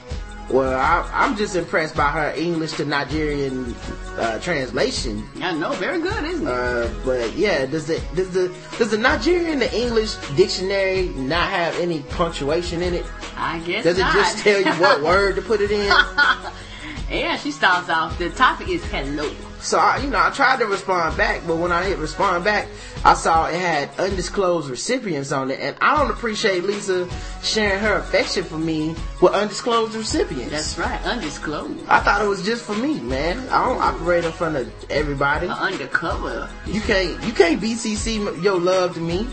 Well, 0.49 0.79
I, 0.79 1.07
I'm 1.13 1.35
just 1.37 1.55
impressed 1.55 1.95
by 1.95 2.09
her 2.09 2.31
English 2.35 2.73
to 2.73 2.85
Nigerian 2.85 3.75
uh, 4.17 4.39
translation. 4.39 5.23
I 5.41 5.53
know, 5.53 5.73
very 5.73 6.01
good, 6.01 6.23
isn't 6.23 6.47
it? 6.47 6.51
Uh, 6.51 6.89
but 7.05 7.33
yeah, 7.35 7.67
does 7.67 7.85
the 7.85 8.01
does 8.15 8.31
the 8.31 8.51
does 8.77 8.89
the 8.91 8.97
Nigerian 8.97 9.59
to 9.59 9.77
English 9.77 10.15
dictionary 10.35 11.09
not 11.09 11.49
have 11.49 11.77
any 11.79 11.99
punctuation 12.01 12.81
in 12.81 12.95
it? 12.95 13.05
I 13.37 13.59
guess 13.59 13.83
Does 13.83 13.99
it 13.99 14.01
not. 14.01 14.13
just 14.13 14.39
tell 14.39 14.59
you 14.59 14.71
what 14.81 15.01
word 15.03 15.35
to 15.35 15.41
put 15.41 15.61
it 15.61 15.71
in? 15.71 15.85
yeah, 17.11 17.37
she 17.37 17.51
starts 17.51 17.89
off. 17.89 18.17
The 18.17 18.29
topic 18.31 18.69
is 18.69 18.83
hello. 18.85 19.31
So 19.61 19.77
I, 19.77 19.97
you 19.97 20.09
know, 20.09 20.19
I 20.19 20.29
tried 20.29 20.59
to 20.59 20.65
respond 20.65 21.17
back, 21.17 21.41
but 21.45 21.57
when 21.57 21.71
I 21.71 21.83
hit 21.83 21.97
respond 21.97 22.43
back, 22.45 22.67
I 23.03 23.13
saw 23.13 23.47
it 23.47 23.55
had 23.55 23.89
undisclosed 23.99 24.69
recipients 24.69 25.31
on 25.31 25.51
it, 25.51 25.59
and 25.59 25.75
I 25.81 25.97
don't 25.97 26.11
appreciate 26.11 26.63
Lisa 26.63 27.09
sharing 27.43 27.79
her 27.79 27.95
affection 27.95 28.43
for 28.45 28.57
me 28.57 28.95
with 29.21 29.33
undisclosed 29.33 29.95
recipients. 29.95 30.51
That's 30.51 30.77
right, 30.77 31.01
undisclosed. 31.03 31.85
I 31.87 31.99
thought 31.99 32.21
it 32.21 32.27
was 32.27 32.43
just 32.43 32.63
for 32.63 32.75
me, 32.75 32.99
man. 33.01 33.39
I 33.49 33.65
don't 33.65 33.81
operate 33.81 34.23
in 34.23 34.31
front 34.31 34.55
of 34.55 34.71
everybody. 34.89 35.47
Uh, 35.47 35.55
undercover. 35.55 36.49
You 36.65 36.79
can't, 36.81 37.21
you 37.23 37.33
can't 37.33 37.61
BCC 37.61 38.41
your 38.41 38.59
love 38.59 38.93
to 38.93 39.01
me. 39.01 39.27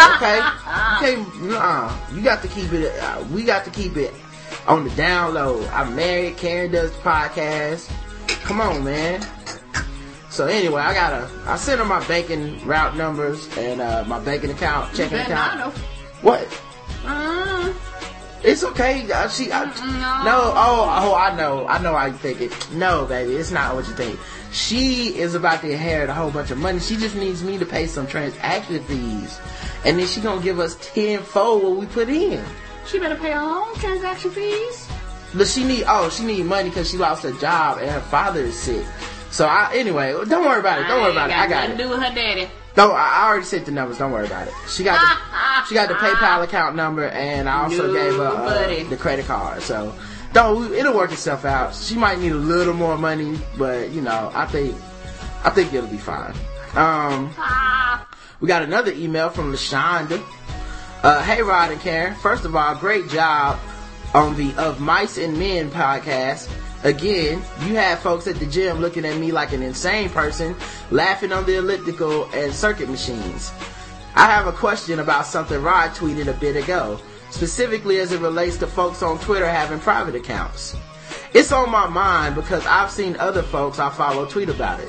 Okay, 0.00 0.36
you 0.36 0.42
can't. 1.00 1.42
Nah, 1.42 1.96
you 2.12 2.22
got 2.22 2.42
to 2.42 2.48
keep 2.48 2.72
it. 2.72 2.92
Uh, 3.00 3.24
we 3.32 3.44
got 3.44 3.64
to 3.64 3.70
keep 3.70 3.96
it 3.96 4.12
on 4.66 4.84
the 4.84 4.90
down 4.90 5.34
low. 5.34 5.64
I'm 5.68 5.94
married. 5.96 6.36
Karen 6.36 6.70
does 6.70 6.92
the 6.92 6.98
podcast. 6.98 7.90
Come 8.28 8.60
on, 8.60 8.84
man. 8.84 9.26
So 10.30 10.46
anyway, 10.46 10.82
I 10.82 10.94
gotta. 10.94 11.28
I 11.46 11.56
sent 11.56 11.80
her 11.80 11.84
my 11.84 12.06
banking 12.06 12.64
route 12.66 12.96
numbers 12.96 13.48
and 13.56 13.80
uh, 13.80 14.04
my 14.06 14.20
banking 14.20 14.50
account, 14.50 14.94
checking 14.94 15.18
account. 15.18 15.74
What? 16.22 16.46
Uh, 17.04 17.72
It's 18.44 18.62
okay. 18.62 19.10
Uh, 19.10 19.28
she 19.28 19.50
I, 19.50 19.64
no. 20.24 20.52
Oh, 20.54 20.86
oh, 21.02 21.14
I 21.14 21.34
know. 21.36 21.66
I 21.66 21.78
know 21.82 21.94
how 21.96 22.06
you 22.06 22.12
think 22.14 22.40
it. 22.40 22.70
No, 22.72 23.04
baby, 23.06 23.34
it's 23.34 23.50
not 23.50 23.74
what 23.74 23.86
you 23.88 23.94
think. 23.94 24.18
She 24.52 25.18
is 25.18 25.34
about 25.34 25.60
to 25.62 25.70
inherit 25.70 26.08
a 26.08 26.14
whole 26.14 26.30
bunch 26.30 26.50
of 26.50 26.58
money. 26.58 26.78
She 26.78 26.96
just 26.96 27.16
needs 27.16 27.42
me 27.42 27.58
to 27.58 27.66
pay 27.66 27.86
some 27.86 28.06
transaction 28.06 28.82
fees, 28.84 29.40
and 29.84 29.98
then 29.98 30.06
she 30.06 30.20
gonna 30.20 30.40
give 30.40 30.58
us 30.60 30.76
tenfold 30.80 31.62
what 31.64 31.76
we 31.76 31.86
put 31.86 32.08
in. 32.08 32.42
She 32.86 32.98
better 32.98 33.16
pay 33.16 33.32
her 33.32 33.40
own 33.40 33.74
transaction 33.76 34.30
fees. 34.30 34.88
But 35.34 35.46
she 35.46 35.64
need 35.64 35.84
oh 35.86 36.08
she 36.08 36.24
need 36.24 36.44
money 36.46 36.70
because 36.70 36.90
she 36.90 36.96
lost 36.96 37.22
her 37.22 37.32
job 37.32 37.78
and 37.78 37.90
her 37.90 38.00
father 38.00 38.40
is 38.40 38.58
sick. 38.58 38.84
So 39.30 39.46
I 39.46 39.72
anyway, 39.74 40.12
don't 40.12 40.44
worry 40.44 40.60
about 40.60 40.80
it. 40.80 40.88
Don't 40.88 41.02
worry 41.02 41.12
about 41.12 41.30
it. 41.30 41.36
I 41.36 41.46
got 41.46 41.70
it. 41.70 41.76
do 41.76 41.88
with 41.88 42.00
her 42.00 42.14
daddy. 42.14 42.48
No, 42.76 42.92
I 42.92 43.26
already 43.26 43.44
sent 43.44 43.66
the 43.66 43.72
numbers. 43.72 43.98
Don't 43.98 44.12
worry 44.12 44.26
about 44.26 44.46
it. 44.46 44.54
She 44.68 44.84
got 44.84 45.00
the 45.00 45.66
she 45.68 45.74
got 45.74 45.88
the 45.88 45.94
PayPal 45.94 46.44
account 46.44 46.76
number, 46.76 47.08
and 47.08 47.48
I 47.48 47.64
also 47.64 47.92
gave 47.92 48.14
her 48.14 48.26
uh, 48.26 48.88
the 48.88 48.96
credit 48.96 49.26
card. 49.26 49.62
So 49.62 49.94
don't 50.32 50.72
it'll 50.72 50.94
work 50.94 51.12
itself 51.12 51.44
out. 51.44 51.74
She 51.74 51.94
might 51.96 52.18
need 52.18 52.32
a 52.32 52.36
little 52.36 52.74
more 52.74 52.96
money, 52.96 53.38
but 53.58 53.90
you 53.90 54.00
know 54.00 54.30
I 54.34 54.46
think 54.46 54.76
I 55.44 55.50
think 55.50 55.74
it'll 55.74 55.90
be 55.90 55.98
fine. 55.98 56.34
Um, 56.74 57.34
we 58.40 58.48
got 58.48 58.62
another 58.62 58.92
email 58.92 59.28
from 59.28 59.52
Lashonda. 59.52 60.24
Uh, 61.02 61.22
hey 61.22 61.42
Rod 61.42 61.70
and 61.70 61.80
Karen, 61.80 62.14
first 62.16 62.44
of 62.44 62.56
all, 62.56 62.74
great 62.74 63.08
job 63.08 63.58
on 64.14 64.36
the 64.36 64.54
Of 64.56 64.80
Mice 64.80 65.18
and 65.18 65.38
Men 65.38 65.70
podcast. 65.70 66.50
Again, 66.84 67.42
you 67.66 67.74
had 67.74 67.98
folks 67.98 68.26
at 68.26 68.36
the 68.36 68.46
gym 68.46 68.78
looking 68.78 69.04
at 69.04 69.18
me 69.18 69.32
like 69.32 69.52
an 69.52 69.62
insane 69.62 70.10
person, 70.10 70.54
laughing 70.90 71.32
on 71.32 71.44
the 71.44 71.56
elliptical 71.56 72.30
and 72.32 72.52
circuit 72.52 72.88
machines. 72.88 73.52
I 74.14 74.26
have 74.26 74.46
a 74.46 74.52
question 74.52 75.00
about 75.00 75.26
something 75.26 75.60
Rod 75.60 75.90
tweeted 75.90 76.28
a 76.28 76.32
bit 76.32 76.56
ago, 76.56 77.00
specifically 77.30 77.98
as 77.98 78.12
it 78.12 78.20
relates 78.20 78.56
to 78.58 78.66
folks 78.66 79.02
on 79.02 79.18
Twitter 79.18 79.48
having 79.48 79.80
private 79.80 80.14
accounts. 80.14 80.76
It's 81.34 81.52
on 81.52 81.70
my 81.70 81.86
mind 81.88 82.34
because 82.34 82.64
I've 82.66 82.90
seen 82.90 83.16
other 83.16 83.42
folks 83.42 83.78
I 83.78 83.90
follow 83.90 84.26
tweet 84.26 84.48
about 84.48 84.80
it. 84.80 84.88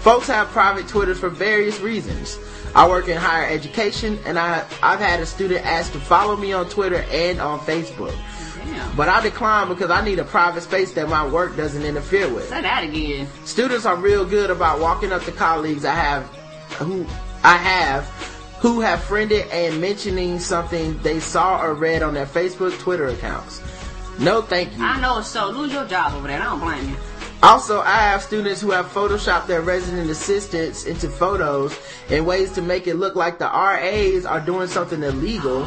Folks 0.00 0.26
have 0.28 0.48
private 0.48 0.86
Twitters 0.86 1.18
for 1.18 1.28
various 1.28 1.80
reasons. 1.80 2.38
I 2.74 2.88
work 2.88 3.08
in 3.08 3.16
higher 3.16 3.48
education 3.48 4.18
and 4.26 4.38
I, 4.38 4.64
I've 4.82 5.00
had 5.00 5.20
a 5.20 5.26
student 5.26 5.64
ask 5.64 5.92
to 5.92 5.98
follow 5.98 6.36
me 6.36 6.52
on 6.52 6.68
Twitter 6.68 7.04
and 7.10 7.40
on 7.40 7.58
Facebook. 7.60 8.16
Damn. 8.64 8.96
But 8.96 9.08
I 9.08 9.20
decline 9.20 9.68
because 9.68 9.90
I 9.90 10.04
need 10.04 10.18
a 10.18 10.24
private 10.24 10.62
space 10.62 10.92
that 10.92 11.08
my 11.08 11.26
work 11.26 11.56
doesn't 11.56 11.82
interfere 11.84 12.32
with. 12.32 12.48
Say 12.48 12.62
that 12.62 12.84
again. 12.84 13.28
Students 13.44 13.86
are 13.86 13.96
real 13.96 14.24
good 14.24 14.50
about 14.50 14.80
walking 14.80 15.12
up 15.12 15.22
to 15.24 15.32
colleagues 15.32 15.84
I 15.84 15.94
have 15.94 16.24
who 16.78 17.06
I 17.42 17.56
have 17.56 18.04
who 18.60 18.80
have 18.80 19.02
friended 19.02 19.46
and 19.52 19.80
mentioning 19.80 20.38
something 20.38 20.98
they 21.02 21.20
saw 21.20 21.62
or 21.62 21.74
read 21.74 22.02
on 22.02 22.14
their 22.14 22.26
Facebook, 22.26 22.76
Twitter 22.80 23.06
accounts. 23.06 23.62
No 24.18 24.42
thank 24.42 24.76
you. 24.76 24.84
I 24.84 25.00
know 25.00 25.18
it's 25.18 25.28
so. 25.28 25.48
Lose 25.50 25.72
your 25.72 25.86
job 25.86 26.12
over 26.14 26.26
there. 26.26 26.40
I 26.40 26.44
don't 26.44 26.60
blame 26.60 26.88
you. 26.90 26.96
Also, 27.40 27.80
I 27.80 27.98
have 27.98 28.20
students 28.20 28.60
who 28.60 28.72
have 28.72 28.86
photoshopped 28.86 29.46
their 29.46 29.62
resident 29.62 30.10
assistants 30.10 30.86
into 30.86 31.08
photos 31.08 31.78
in 32.10 32.24
ways 32.24 32.50
to 32.52 32.62
make 32.62 32.88
it 32.88 32.96
look 32.96 33.14
like 33.14 33.38
the 33.38 33.44
RAs 33.44 34.26
are 34.26 34.40
doing 34.40 34.66
something 34.66 35.00
illegal, 35.04 35.64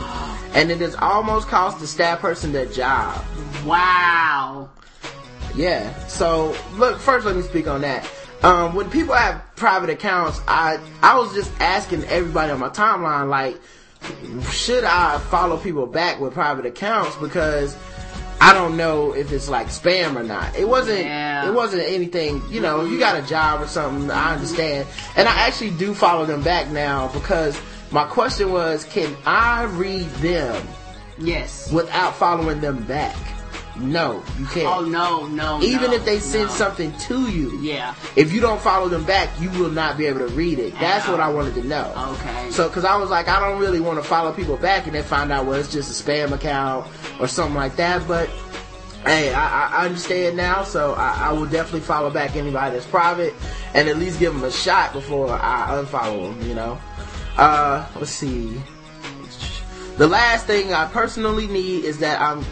and 0.54 0.72
it 0.72 0.80
has 0.80 0.96
almost 0.96 1.48
cost 1.48 1.80
the 1.80 1.88
staff 1.88 2.20
person 2.20 2.52
their 2.52 2.66
job. 2.66 3.24
Wow. 3.66 4.70
Yeah. 5.56 5.94
So 6.08 6.56
look, 6.74 7.00
first 7.00 7.26
let 7.26 7.36
me 7.36 7.42
speak 7.42 7.68
on 7.68 7.82
that. 7.82 8.10
Um, 8.44 8.74
when 8.74 8.90
people 8.90 9.14
have 9.14 9.44
private 9.56 9.90
accounts, 9.90 10.42
I 10.48 10.80
I 11.04 11.18
was 11.18 11.34
just 11.34 11.52
asking 11.60 12.04
everybody 12.06 12.52
on 12.52 12.60
my 12.60 12.70
timeline 12.70 13.30
like, 13.30 13.60
should 14.52 14.84
I 14.84 15.20
follow 15.20 15.58
people 15.58 15.86
back 15.86 16.20
with 16.20 16.34
private 16.34 16.66
accounts 16.66 17.16
because 17.18 17.78
I 18.42 18.56
don't 18.56 18.76
know 18.76 19.14
if 19.14 19.32
it's 19.32 19.48
like 19.48 19.68
spam 19.68 20.16
or 20.16 20.24
not. 20.24 20.56
It 20.56 20.68
wasn't. 20.68 21.02
Yeah. 21.02 21.48
It 21.48 21.54
wasn't 21.54 21.84
anything. 21.84 22.42
You 22.50 22.60
know, 22.60 22.84
you 22.84 22.98
got 22.98 23.24
a 23.24 23.28
job 23.28 23.62
or 23.62 23.68
something. 23.68 24.10
I 24.10 24.34
understand, 24.34 24.88
and 25.16 25.28
I 25.28 25.48
actually 25.48 25.70
do 25.72 25.94
follow 25.94 26.26
them 26.26 26.42
back 26.42 26.70
now 26.70 27.10
because 27.10 27.56
my 27.91 28.06
question 28.06 28.51
was, 28.51 28.84
can 28.86 29.15
I 29.25 29.63
read 29.65 30.08
them 30.15 30.67
Yes. 31.17 31.71
without 31.71 32.15
following 32.15 32.62
them 32.62 32.84
back? 32.84 33.15
No, 33.77 34.21
you 34.38 34.45
can't. 34.47 34.67
Oh 34.67 34.82
no, 34.86 35.27
no. 35.27 35.62
Even 35.63 35.91
no, 35.91 35.95
if 35.97 36.06
they 36.06 36.19
send 36.19 36.47
no. 36.49 36.54
something 36.56 36.91
to 36.99 37.30
you, 37.32 37.58
Yeah. 37.62 37.95
if 38.15 38.32
you 38.34 38.41
don't 38.41 38.62
follow 38.62 38.89
them 38.89 39.06
back, 39.06 39.30
you 39.39 39.49
will 39.51 39.69
not 39.71 39.97
be 39.97 40.06
able 40.06 40.19
to 40.19 40.27
read 40.27 40.60
it. 40.60 40.73
That's 40.80 41.08
what 41.08 41.19
I 41.19 41.30
wanted 41.30 41.56
to 41.56 41.63
know. 41.63 41.91
Okay. 42.19 42.51
So, 42.51 42.67
because 42.67 42.86
I 42.86 42.97
was 42.97 43.10
like, 43.10 43.27
I 43.27 43.39
don't 43.39 43.60
really 43.60 43.80
want 43.80 43.97
to 43.97 44.04
follow 44.08 44.34
people 44.34 44.58
back 44.58 44.86
and 44.88 44.95
then 44.95 45.04
find 45.04 45.32
out, 45.32 45.45
well, 45.45 45.58
it's 45.60 45.71
just 45.71 45.89
a 45.89 46.04
spam 46.04 46.32
account 46.34 46.86
or 47.19 47.27
something 47.27 47.56
like 47.56 47.77
that. 47.77 48.06
But 48.08 48.30
hey, 49.06 49.34
I, 49.34 49.47
I- 49.67 49.71
I 49.82 49.86
understand 49.86 50.38
now, 50.38 50.63
so 50.63 50.93
I, 50.93 51.30
I 51.30 51.32
will 51.32 51.47
definitely 51.47 51.80
follow 51.80 52.10
back 52.10 52.36
anybody 52.36 52.75
that's 52.75 52.86
private 52.86 53.34
and 53.73 53.88
at 53.88 53.97
least 53.97 54.19
give 54.19 54.34
them 54.34 54.43
a 54.43 54.51
shot 54.51 54.91
before 54.93 55.30
I 55.32 55.69
unfollow 55.82 56.38
them. 56.38 56.47
You 56.47 56.56
know. 56.56 56.80
Uh, 57.38 57.88
let's 57.96 58.12
see. 58.12 58.62
The 59.98 60.08
last 60.08 60.48
thing 60.48 60.74
I 60.74 60.88
personally 60.88 61.48
need 61.48 61.86
is 61.86 62.00
that 62.00 62.22
I'm 62.22 62.44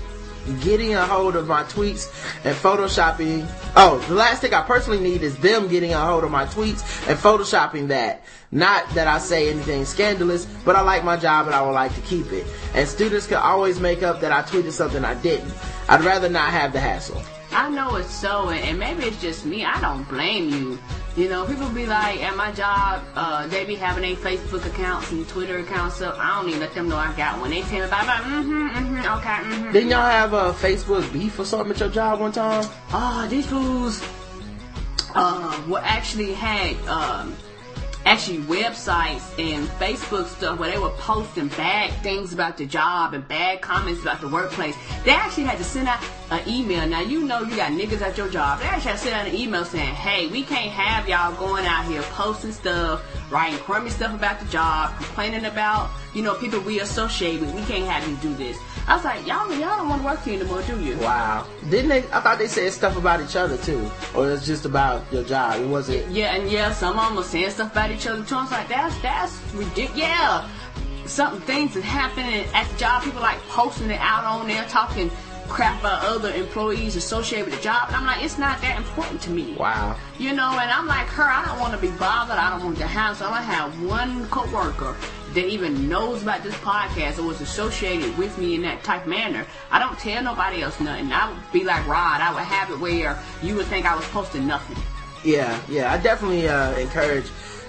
getting 0.62 0.96
a 0.96 1.06
hold 1.06 1.36
of 1.36 1.48
my 1.48 1.64
tweets 1.64 2.08
and 2.46 2.56
photoshopping. 2.56 3.48
Oh, 3.76 4.00
the 4.08 4.16
last 4.16 4.42
thing 4.42 4.54
I 4.54 4.62
personally 4.62 5.00
need 5.00 5.22
is 5.22 5.38
them 5.38 5.68
getting 5.68 5.94
a 5.94 6.00
hold 6.00 6.24
of 6.24 6.32
my 6.32 6.46
tweets 6.46 7.08
and 7.08 7.18
photoshopping 7.18 7.88
that. 7.90 8.24
Not 8.52 8.90
that 8.96 9.08
I 9.08 9.20
say 9.20 9.50
anything 9.50 9.86
scandalous, 9.86 10.46
but 10.66 10.76
I 10.76 10.82
like 10.82 11.04
my 11.04 11.18
job 11.18 11.46
and 11.46 11.56
I 11.56 11.62
would 11.62 11.74
like 11.74 11.94
to 11.96 12.02
keep 12.02 12.32
it. 12.32 12.48
And 12.74 12.88
students 12.88 13.28
can 13.28 13.38
always 13.38 13.80
make 13.80 14.02
up 14.02 14.22
that 14.22 14.32
I 14.32 14.42
tweeted 14.42 14.72
something 14.72 15.06
I 15.06 15.14
didn't. 15.16 15.54
I'd 15.88 16.04
rather 16.04 16.30
not 16.30 16.50
have 16.52 16.74
the 16.74 16.80
hassle. 16.80 17.22
I 17.52 17.70
know 17.70 17.96
it's 17.96 18.14
so, 18.14 18.50
and, 18.50 18.60
and 18.64 18.80
maybe 18.80 19.04
it's 19.04 19.22
just 19.22 19.46
me. 19.46 19.66
I 19.66 19.80
don't 19.82 20.08
blame 20.08 20.50
you. 20.50 20.80
You 21.16 21.28
know, 21.28 21.46
people 21.46 21.68
be 21.70 21.86
like, 21.86 22.22
at 22.24 22.36
my 22.38 22.52
job, 22.52 23.04
uh, 23.16 23.48
they 23.48 23.66
be 23.66 23.76
having 23.76 24.04
their 24.04 24.16
Facebook 24.16 24.66
accounts 24.66 25.12
and 25.12 25.28
Twitter 25.28 25.58
accounts 25.58 26.02
up. 26.02 26.18
I 26.18 26.40
don't 26.40 26.50
even 26.50 26.62
let 26.62 26.74
them 26.74 26.88
know 26.88 26.98
I 26.98 27.14
got 27.18 27.40
one. 27.40 27.50
They 27.50 27.62
tell 27.62 27.80
me 27.80 27.80
about, 27.82 28.04
it, 28.04 28.24
mm-hmm, 28.24 28.68
mm-hmm, 28.68 29.18
okay, 29.18 29.56
mm-hmm. 29.56 29.72
Didn't 29.74 29.90
y'all 29.90 30.02
have 30.02 30.34
a 30.34 30.54
Facebook 30.54 31.12
beef 31.12 31.38
or 31.40 31.46
something 31.46 31.72
at 31.72 31.80
your 31.80 31.90
job 31.90 32.20
one 32.20 32.32
time? 32.32 32.64
Oh, 32.94 33.28
these 33.30 33.48
fools 33.48 34.02
uh, 35.16 35.62
were 35.68 35.82
actually 35.84 36.34
had 36.34 36.78
um, 36.88 37.36
actually 38.06 38.40
websites 38.40 39.22
and 39.38 39.68
Facebook 39.80 40.28
stuff 40.28 40.60
where 40.60 40.72
they 40.72 40.78
were 40.78 40.90
posting 40.92 41.48
bad 41.50 41.92
things 42.02 42.34
about 42.34 42.58
the 42.58 42.66
job 42.66 43.14
and 43.14 43.28
bad 43.28 43.62
comments 43.62 44.02
about 44.02 44.22
the 44.22 44.28
workplace. 44.28 44.76
They 45.04 45.12
actually 45.12 45.44
had 45.44 45.58
to 45.58 45.64
send 45.64 45.88
out 45.88 46.02
an 46.32 46.42
email. 46.48 46.88
Now 46.88 47.02
you 47.02 47.24
know 47.24 47.42
you 47.42 47.56
got 47.56 47.72
niggas 47.72 48.02
at 48.02 48.18
your 48.18 48.30
job. 48.30 48.60
They 48.60 48.66
actually 48.66 48.92
had 48.92 48.98
to 48.98 49.04
send 49.04 49.16
out 49.16 49.28
an 49.28 49.36
email 49.36 49.66
saying, 49.66 49.94
"Hey, 49.96 50.28
we 50.28 50.44
can't 50.44 50.72
have 50.72 51.08
y'all 51.10 51.34
going 51.36 51.66
out 51.66 51.86
here 51.86 52.02
posting 52.04 52.52
stuff, 52.52 53.02
writing 53.32 53.60
crummy 53.60 53.90
stuff 53.90 54.14
about 54.14 54.40
the 54.40 54.46
job, 54.46 54.96
complaining 54.98 55.46
about 55.46 55.90
you 56.14 56.24
know 56.24 56.36
people 56.36 56.60
we 56.62 56.80
associate 56.80 57.40
with. 57.42 57.54
We 57.54 57.64
can't 57.64 57.86
have 57.86 58.08
you 58.08 58.16
do 58.18 58.34
this." 58.36 58.58
I 58.90 58.96
was 58.96 59.06
like, 59.06 59.28
"Y'all, 59.28 59.48
y'all 59.52 59.78
don't 59.78 59.88
want 59.88 60.02
to 60.02 60.06
work 60.06 60.24
here 60.24 60.40
anymore, 60.40 60.64
do 60.64 60.82
you?" 60.82 60.98
Wow. 60.98 61.46
Didn't 61.70 61.90
they? 61.90 62.00
I 62.12 62.22
thought 62.22 62.40
they 62.40 62.48
said 62.48 62.74
stuff 62.74 62.98
about 62.98 63.22
each 63.22 63.36
other 63.36 63.56
too. 63.58 63.90
Or 64.16 64.32
it's 64.32 64.48
just 64.48 64.66
about 64.66 65.04
your 65.14 65.24
job. 65.24 65.62
It 65.62 65.68
wasn't. 65.68 66.10
Yeah, 66.10 66.36
and 66.36 66.50
yeah, 66.52 66.74
some 66.74 66.98
of 66.98 67.06
them 67.06 67.16
were 67.16 67.24
saying 67.24 67.52
stuff 67.52 67.72
about 67.72 67.92
each 67.92 68.08
other 68.08 68.24
too. 68.24 68.36
I 68.36 68.42
was 68.42 68.52
like, 68.52 68.68
that's 68.68 68.98
that's 69.02 69.40
ridiculous. 69.54 69.96
Yeah, 69.96 70.50
something 71.06 71.42
things 71.42 71.76
that 71.76 71.84
happening 71.84 72.48
at 72.56 72.68
the 72.68 72.78
job. 72.78 73.04
People 73.04 73.22
like 73.22 73.38
posting 73.50 73.92
it 73.92 74.00
out 74.00 74.24
on 74.24 74.48
there, 74.48 74.66
talking 74.66 75.12
crap 75.50 75.80
about 75.80 76.06
other 76.06 76.32
employees 76.34 76.96
associated 76.96 77.46
with 77.46 77.56
the 77.56 77.62
job. 77.62 77.88
And 77.88 77.98
I'm 77.98 78.06
like, 78.06 78.24
it's 78.24 78.38
not 78.38 78.62
that 78.62 78.78
important 78.78 79.22
to 79.22 79.32
me. 79.32 79.56
Wow. 79.56 79.98
You 80.18 80.34
know, 80.34 80.58
and 80.60 80.70
I'm 80.72 80.88
like 80.88 81.08
her. 81.08 81.24
I 81.24 81.46
don't 81.46 81.60
want 81.60 81.74
to 81.74 81.80
be 81.80 81.92
bothered. 81.98 82.38
I 82.38 82.52
don't 82.52 82.64
want 82.64 82.78
to 82.78 82.88
have. 82.88 83.18
So 83.18 83.28
I 83.28 83.42
have 83.42 83.82
one 83.84 84.28
coworker 84.30 84.96
that 85.34 85.46
even 85.46 85.88
knows 85.88 86.24
about 86.24 86.44
this 86.44 86.56
podcast 86.56 87.20
or 87.20 87.24
was 87.24 87.42
associated 87.42 88.18
with 88.18 88.38
me 88.38 88.56
in 88.56 88.62
that 88.64 88.84
type 88.84 89.06
manner. 89.06 89.46
I 89.72 89.80
don't 89.80 89.98
tell 90.00 90.24
nobody 90.24 90.62
else 90.62 90.80
nothing. 90.80 91.12
I 91.12 91.32
would 91.32 91.52
be 91.52 91.64
like 91.64 91.86
Rod. 91.88 92.22
I 92.22 92.34
would 92.34 92.44
have 92.44 92.72
it 92.72 92.80
where 92.80 93.22
you 93.44 93.56
would 93.56 93.68
think 93.68 93.86
I 93.86 93.96
was 93.96 94.06
posting 94.06 94.48
nothing. 94.48 94.78
Yeah, 95.24 95.60
yeah. 95.70 95.92
I 95.92 95.98
definitely 95.98 96.48
uh, 96.48 96.78
encourage, 96.78 97.26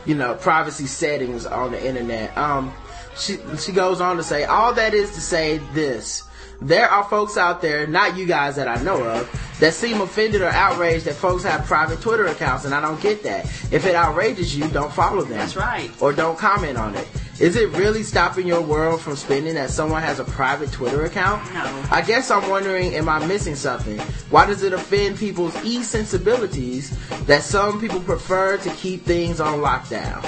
you 0.06 0.14
know, 0.14 0.34
privacy 0.34 0.86
settings 0.86 1.46
on 1.46 1.72
the 1.72 1.84
internet. 1.86 2.36
Um, 2.38 2.72
she 3.16 3.38
she 3.58 3.72
goes 3.72 4.00
on 4.00 4.16
to 4.16 4.22
say, 4.22 4.44
all 4.44 4.72
that 4.74 4.94
is 4.94 5.14
to 5.14 5.20
say 5.20 5.58
this. 5.72 6.24
There 6.62 6.88
are 6.88 7.04
folks 7.04 7.38
out 7.38 7.62
there, 7.62 7.86
not 7.86 8.16
you 8.18 8.26
guys 8.26 8.56
that 8.56 8.68
I 8.68 8.82
know 8.82 9.02
of, 9.02 9.56
that 9.60 9.72
seem 9.72 10.02
offended 10.02 10.42
or 10.42 10.48
outraged 10.48 11.06
that 11.06 11.14
folks 11.14 11.42
have 11.44 11.64
private 11.64 12.02
Twitter 12.02 12.26
accounts, 12.26 12.66
and 12.66 12.74
I 12.74 12.82
don't 12.82 13.00
get 13.00 13.22
that. 13.22 13.46
If 13.72 13.86
it 13.86 13.94
outrages 13.94 14.54
you, 14.54 14.68
don't 14.68 14.92
follow 14.92 15.22
them. 15.22 15.38
That's 15.38 15.56
right. 15.56 15.90
Or 16.02 16.12
don't 16.12 16.38
comment 16.38 16.76
on 16.76 16.94
it. 16.96 17.08
Is 17.40 17.56
it 17.56 17.70
really 17.70 18.02
stopping 18.02 18.46
your 18.46 18.60
world 18.60 19.00
from 19.00 19.16
spinning 19.16 19.54
that 19.54 19.70
someone 19.70 20.02
has 20.02 20.18
a 20.18 20.24
private 20.24 20.70
Twitter 20.72 21.06
account? 21.06 21.42
No. 21.54 21.84
I 21.90 22.02
guess 22.02 22.30
I'm 22.30 22.50
wondering, 22.50 22.94
am 22.94 23.08
I 23.08 23.24
missing 23.24 23.54
something? 23.54 23.98
Why 24.28 24.44
does 24.44 24.62
it 24.62 24.74
offend 24.74 25.16
people's 25.16 25.56
e-sensibilities 25.64 26.94
that 27.24 27.42
some 27.42 27.80
people 27.80 28.00
prefer 28.00 28.58
to 28.58 28.70
keep 28.74 29.06
things 29.06 29.40
on 29.40 29.60
lockdown? 29.60 30.22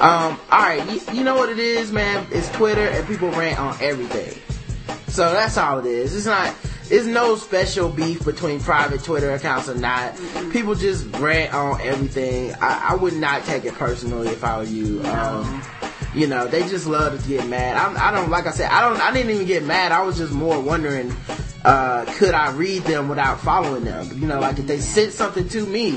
Um, 0.00 0.36
alright, 0.50 0.84
you, 0.90 1.00
you 1.14 1.22
know 1.22 1.36
what 1.36 1.48
it 1.48 1.60
is, 1.60 1.92
man? 1.92 2.26
It's 2.32 2.50
Twitter 2.50 2.88
and 2.88 3.06
people 3.06 3.30
rant 3.30 3.60
on 3.60 3.76
everything. 3.80 4.42
So 5.06 5.32
that's 5.32 5.56
all 5.56 5.78
it 5.78 5.86
is. 5.86 6.14
It's 6.14 6.26
not. 6.26 6.54
It's 6.90 7.06
no 7.06 7.36
special 7.36 7.90
beef 7.90 8.24
between 8.24 8.60
private 8.60 9.04
Twitter 9.04 9.32
accounts 9.32 9.68
or 9.68 9.74
not. 9.74 10.18
People 10.50 10.74
just 10.74 11.04
rant 11.16 11.52
on 11.52 11.80
everything. 11.82 12.54
I, 12.62 12.90
I 12.90 12.94
would 12.94 13.14
not 13.14 13.44
take 13.44 13.66
it 13.66 13.74
personally 13.74 14.28
if 14.28 14.42
I 14.42 14.56
were 14.56 14.64
you. 14.64 15.04
Um, 15.04 15.62
you 16.18 16.26
know, 16.26 16.48
they 16.48 16.62
just 16.62 16.86
love 16.86 17.22
to 17.22 17.28
get 17.28 17.46
mad. 17.46 17.76
I, 17.76 18.08
I 18.08 18.10
don't, 18.10 18.28
like 18.28 18.46
I 18.46 18.50
said, 18.50 18.70
I 18.70 18.80
don't, 18.80 19.00
I 19.00 19.12
didn't 19.12 19.30
even 19.30 19.46
get 19.46 19.62
mad. 19.62 19.92
I 19.92 20.02
was 20.02 20.18
just 20.18 20.32
more 20.32 20.60
wondering, 20.60 21.14
uh, 21.64 22.04
could 22.16 22.34
I 22.34 22.50
read 22.50 22.82
them 22.82 23.08
without 23.08 23.40
following 23.40 23.84
them? 23.84 24.10
You 24.20 24.26
know, 24.26 24.40
like 24.40 24.58
if 24.58 24.66
they 24.66 24.80
sent 24.80 25.12
something 25.12 25.48
to 25.50 25.64
me, 25.64 25.92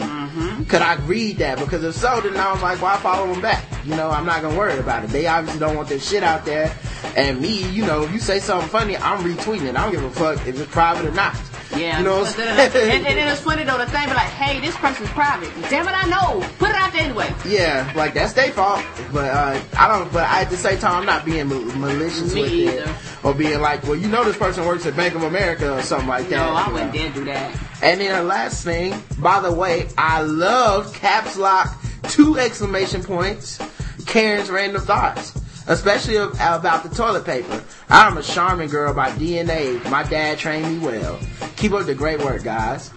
could 0.65 0.84
I 0.84 0.95
read 1.05 1.38
that? 1.38 1.57
Because 1.57 1.84
if 1.84 1.95
so, 1.95 2.21
then 2.21 2.38
I 2.38 2.51
was 2.51 2.62
like, 2.62 2.79
why 2.81 2.97
follow 2.97 3.31
them 3.31 3.41
back? 3.41 3.65
You 3.84 3.95
know, 3.95 4.12
I'm 4.12 4.25
not 4.25 4.43
gonna 4.43 4.57
worry 4.57 4.77
about 4.77 5.03
it. 5.03 5.10
They 5.10 5.25
obviously 5.25 5.60
don't 5.60 5.75
want 5.75 5.89
their 5.89 5.99
shit 5.99 6.21
out 6.21 6.45
there. 6.45 6.75
And 7.15 7.41
me, 7.41 7.67
you 7.71 7.84
know, 7.86 8.03
if 8.03 8.12
you 8.12 8.19
say 8.19 8.39
something 8.39 8.69
funny, 8.69 8.97
I'm 8.97 9.23
retweeting 9.23 9.65
it. 9.69 9.75
I 9.75 9.84
don't 9.84 9.91
give 9.91 10.03
a 10.03 10.12
fuck 10.12 10.47
if 10.47 10.60
it's 10.60 10.71
private 10.71 11.05
or 11.05 11.12
not. 11.12 11.36
Yeah. 11.75 11.99
You 11.99 12.05
know 12.05 12.19
what 12.19 12.27
I'm 12.27 12.34
saying? 12.34 12.91
and, 12.91 13.07
and 13.07 13.17
then 13.17 13.27
it's 13.27 13.41
funny 13.41 13.63
though, 13.63 13.77
the 13.77 13.86
thing 13.86 14.05
be 14.07 14.13
like, 14.13 14.27
hey, 14.27 14.60
this 14.60 14.75
person's 14.75 15.10
private. 15.10 15.49
Damn 15.69 15.88
it, 15.88 15.91
I 15.95 16.07
know. 16.10 16.45
Put 16.60 16.69
it 16.69 16.75
out 16.75 16.91
there 16.93 17.03
anyway. 17.03 17.34
Yeah, 17.45 17.91
like 17.95 18.13
that's 18.13 18.34
their 18.34 18.51
fault. 18.51 18.84
But 19.13 19.31
uh, 19.31 19.62
I 19.77 19.88
don't. 19.88 20.12
But 20.12 20.23
I, 20.23 20.41
at 20.41 20.49
the 20.49 20.57
same 20.57 20.79
time, 20.79 20.95
I'm 20.95 21.05
not 21.05 21.25
being 21.25 21.47
mal- 21.47 21.62
malicious 21.75 22.34
Me 22.34 22.41
with 22.41 22.51
either. 22.51 22.84
it, 22.84 22.95
or 23.23 23.34
being 23.34 23.62
like, 23.62 23.84
well, 23.84 23.95
you 23.95 24.07
know, 24.07 24.23
this 24.23 24.38
person 24.38 24.65
works 24.65 24.86
at 24.86 24.95
Bank 24.95 25.15
of 25.15 25.23
America 25.23 25.77
or 25.77 25.81
something 25.81 26.07
like 26.10 26.27
that. 26.29 26.36
No, 26.36 26.53
I 26.53 26.71
wouldn't 26.71 26.93
dare 26.93 27.12
do 27.12 27.23
that. 27.25 27.55
And 27.81 27.99
then 28.01 28.15
the 28.15 28.23
last 28.23 28.63
thing, 28.63 29.01
by 29.19 29.39
the 29.39 29.51
way, 29.51 29.88
I 29.97 30.21
love 30.21 30.93
caps 30.93 31.38
lock 31.38 31.75
two 32.03 32.38
exclamation 32.38 33.03
points. 33.03 33.60
Karen's 34.05 34.49
random 34.49 34.81
thoughts, 34.81 35.31
especially 35.67 36.17
about 36.17 36.84
the 36.84 36.89
toilet 36.89 37.26
paper. 37.26 37.63
I'm 37.89 38.17
a 38.17 38.24
Charmin 38.24 38.69
girl 38.69 38.93
by 38.93 39.12
DNA. 39.12 39.84
My 39.89 40.04
dad 40.04 40.38
trained 40.38 40.67
me 40.67 40.86
well. 40.86 41.19
Keep 41.56 41.74
up 41.74 41.86
the 41.86 41.95
great 41.95 42.19
work, 42.19 42.43
guys. 42.43 42.91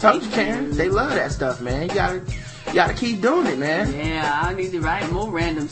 Told 0.00 0.22
you, 0.22 0.30
Karen. 0.30 0.76
They 0.76 0.88
love 0.88 1.10
that 1.10 1.32
stuff, 1.32 1.60
man. 1.60 1.88
You 1.88 1.94
gotta, 1.94 2.22
you 2.68 2.74
gotta 2.74 2.94
keep 2.94 3.20
doing 3.20 3.46
it, 3.46 3.58
man. 3.58 3.92
Yeah, 3.92 4.40
I 4.42 4.54
need 4.54 4.70
to 4.72 4.80
write 4.80 5.10
more 5.10 5.30
random 5.30 5.68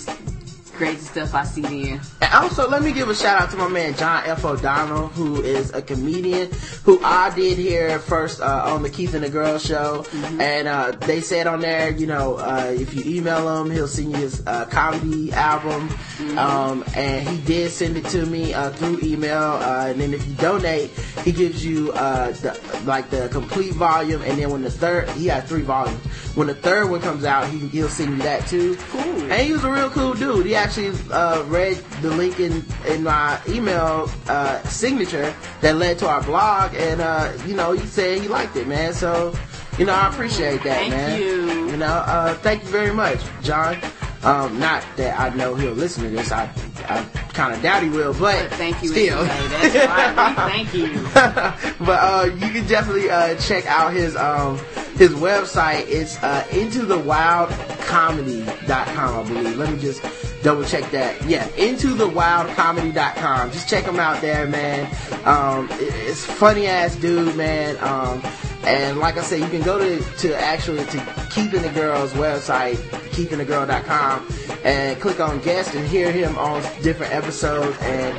crazy 0.76 0.98
stuff 0.98 1.34
I 1.34 1.44
see 1.44 1.62
then. 1.62 2.00
And 2.20 2.32
also, 2.34 2.68
let 2.68 2.82
me 2.82 2.92
give 2.92 3.08
a 3.08 3.14
shout 3.14 3.40
out 3.40 3.50
to 3.50 3.56
my 3.56 3.68
man 3.68 3.94
John 3.94 4.22
F. 4.26 4.44
O'Donnell, 4.44 5.08
who 5.08 5.42
is 5.42 5.72
a 5.72 5.82
comedian 5.82 6.50
who 6.84 7.00
I 7.02 7.34
did 7.34 7.58
hear 7.58 7.98
first 7.98 8.40
uh, 8.40 8.64
on 8.66 8.82
the 8.82 8.90
Keith 8.90 9.14
and 9.14 9.24
the 9.24 9.30
Girl 9.30 9.58
show. 9.58 10.04
And 10.38 10.68
uh, 10.68 10.92
they 10.92 11.20
said 11.20 11.46
on 11.46 11.60
there, 11.60 11.90
you 11.90 12.06
know, 12.06 12.36
uh, 12.36 12.72
if 12.74 12.94
you 12.94 13.02
email 13.18 13.62
him, 13.62 13.70
he'll 13.70 13.88
send 13.88 14.12
you 14.12 14.18
his 14.18 14.46
uh, 14.46 14.66
comedy 14.66 15.32
album. 15.32 15.88
Um, 16.36 16.84
and 16.94 17.28
he 17.28 17.38
did 17.42 17.70
send 17.70 17.96
it 17.96 18.04
to 18.06 18.26
me 18.26 18.54
uh, 18.54 18.70
through 18.70 19.00
email. 19.02 19.42
Uh, 19.42 19.88
and 19.88 20.00
then 20.00 20.14
if 20.14 20.26
you 20.26 20.34
donate, 20.34 20.90
he 21.24 21.32
gives 21.32 21.64
you 21.64 21.92
uh, 21.92 22.32
the, 22.32 22.82
like 22.84 23.10
the 23.10 23.28
complete 23.28 23.72
volume. 23.72 24.22
And 24.22 24.38
then 24.38 24.50
when 24.50 24.62
the 24.62 24.70
third, 24.70 25.08
he 25.10 25.26
had 25.26 25.44
three 25.44 25.62
volumes. 25.62 26.04
When 26.36 26.48
the 26.48 26.54
third 26.54 26.90
one 26.90 27.00
comes 27.00 27.24
out, 27.24 27.48
he, 27.48 27.66
he'll 27.68 27.88
send 27.88 28.18
you 28.18 28.22
that 28.24 28.46
too. 28.46 28.76
Cool. 28.90 29.32
And 29.32 29.46
he 29.46 29.52
was 29.52 29.64
a 29.64 29.70
real 29.70 29.88
cool 29.90 30.12
dude. 30.12 30.44
He 30.44 30.52
actually 30.66 30.98
uh, 31.12 31.44
read 31.44 31.76
the 32.02 32.10
link 32.10 32.40
in, 32.40 32.64
in 32.88 33.04
my 33.04 33.38
email 33.48 34.10
uh, 34.26 34.60
signature 34.64 35.32
that 35.60 35.76
led 35.76 35.96
to 35.96 36.08
our 36.08 36.20
blog, 36.24 36.74
and 36.74 37.00
uh, 37.00 37.32
you 37.46 37.54
know 37.54 37.70
he 37.70 37.86
said 37.86 38.20
he 38.20 38.26
liked 38.26 38.56
it, 38.56 38.66
man. 38.66 38.92
So 38.92 39.32
you 39.78 39.84
know 39.84 39.94
I 39.94 40.08
appreciate 40.08 40.64
that, 40.64 40.78
Thank 40.78 40.90
man. 40.90 41.20
you. 41.20 41.70
You 41.70 41.76
know, 41.76 41.86
uh, 41.86 42.34
thank 42.38 42.64
you 42.64 42.68
very 42.68 42.92
much, 42.92 43.20
John. 43.42 43.80
Um, 44.26 44.58
not 44.58 44.82
that 44.96 45.18
I 45.20 45.28
know 45.36 45.54
he'll 45.54 45.72
listen 45.72 46.02
to 46.04 46.10
this. 46.10 46.32
I 46.32 46.50
I 46.88 47.04
kind 47.32 47.54
of 47.54 47.62
doubt 47.62 47.82
he 47.82 47.88
will, 47.88 48.12
but, 48.12 48.48
But 48.48 48.52
thank 48.58 48.82
you 48.82 48.88
still. 48.90 49.18
anyway. 49.20 49.48
That's 49.48 49.74
right. 49.88 50.34
Thank 50.50 50.74
you. 50.74 51.00
but 51.84 52.00
uh, 52.02 52.24
you 52.34 52.50
can 52.50 52.66
definitely 52.66 53.08
uh, 53.10 53.34
check 53.36 53.66
out 53.66 53.92
his 53.92 54.16
um, 54.16 54.58
his 54.96 55.10
website. 55.12 55.86
It's 55.88 56.16
uh, 56.22 56.42
intothewildcomedy.com, 56.50 59.14
I 59.14 59.22
believe. 59.28 59.56
Let 59.58 59.70
me 59.72 59.78
just 59.78 60.02
double 60.42 60.64
check 60.64 60.90
that. 60.92 61.22
Yeah, 61.24 61.46
intothewildcomedy.com. 61.50 63.50
Just 63.52 63.68
check 63.68 63.84
him 63.84 63.98
out 64.00 64.20
there, 64.20 64.46
man. 64.46 64.86
Um, 65.24 65.68
it- 65.72 65.94
it's 66.08 66.24
funny 66.24 66.66
ass 66.66 66.96
dude, 66.96 67.36
man. 67.36 67.76
Um, 67.80 68.22
and 68.66 68.98
like 68.98 69.16
I 69.16 69.22
said, 69.22 69.40
you 69.40 69.48
can 69.48 69.62
go 69.62 69.78
to, 69.78 70.02
to 70.18 70.36
actually 70.36 70.84
to 70.86 70.98
Keith 71.30 71.54
and 71.54 71.64
the 71.64 71.70
Girl's 71.72 72.12
website, 72.14 72.74
keithandthegirl.com, 73.14 74.28
and 74.64 75.00
click 75.00 75.20
on 75.20 75.40
guest 75.40 75.74
and 75.74 75.86
hear 75.86 76.10
him 76.10 76.36
on 76.36 76.62
different 76.82 77.12
episodes. 77.14 77.76
And 77.82 78.16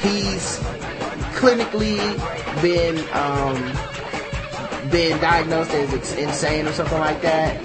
he's 0.00 0.58
clinically 1.34 1.98
been 2.62 2.98
um, 3.12 3.56
been 4.90 5.20
diagnosed 5.20 5.72
as 5.72 6.16
insane 6.16 6.68
or 6.68 6.72
something 6.72 6.98
like 6.98 7.20
that. 7.22 7.60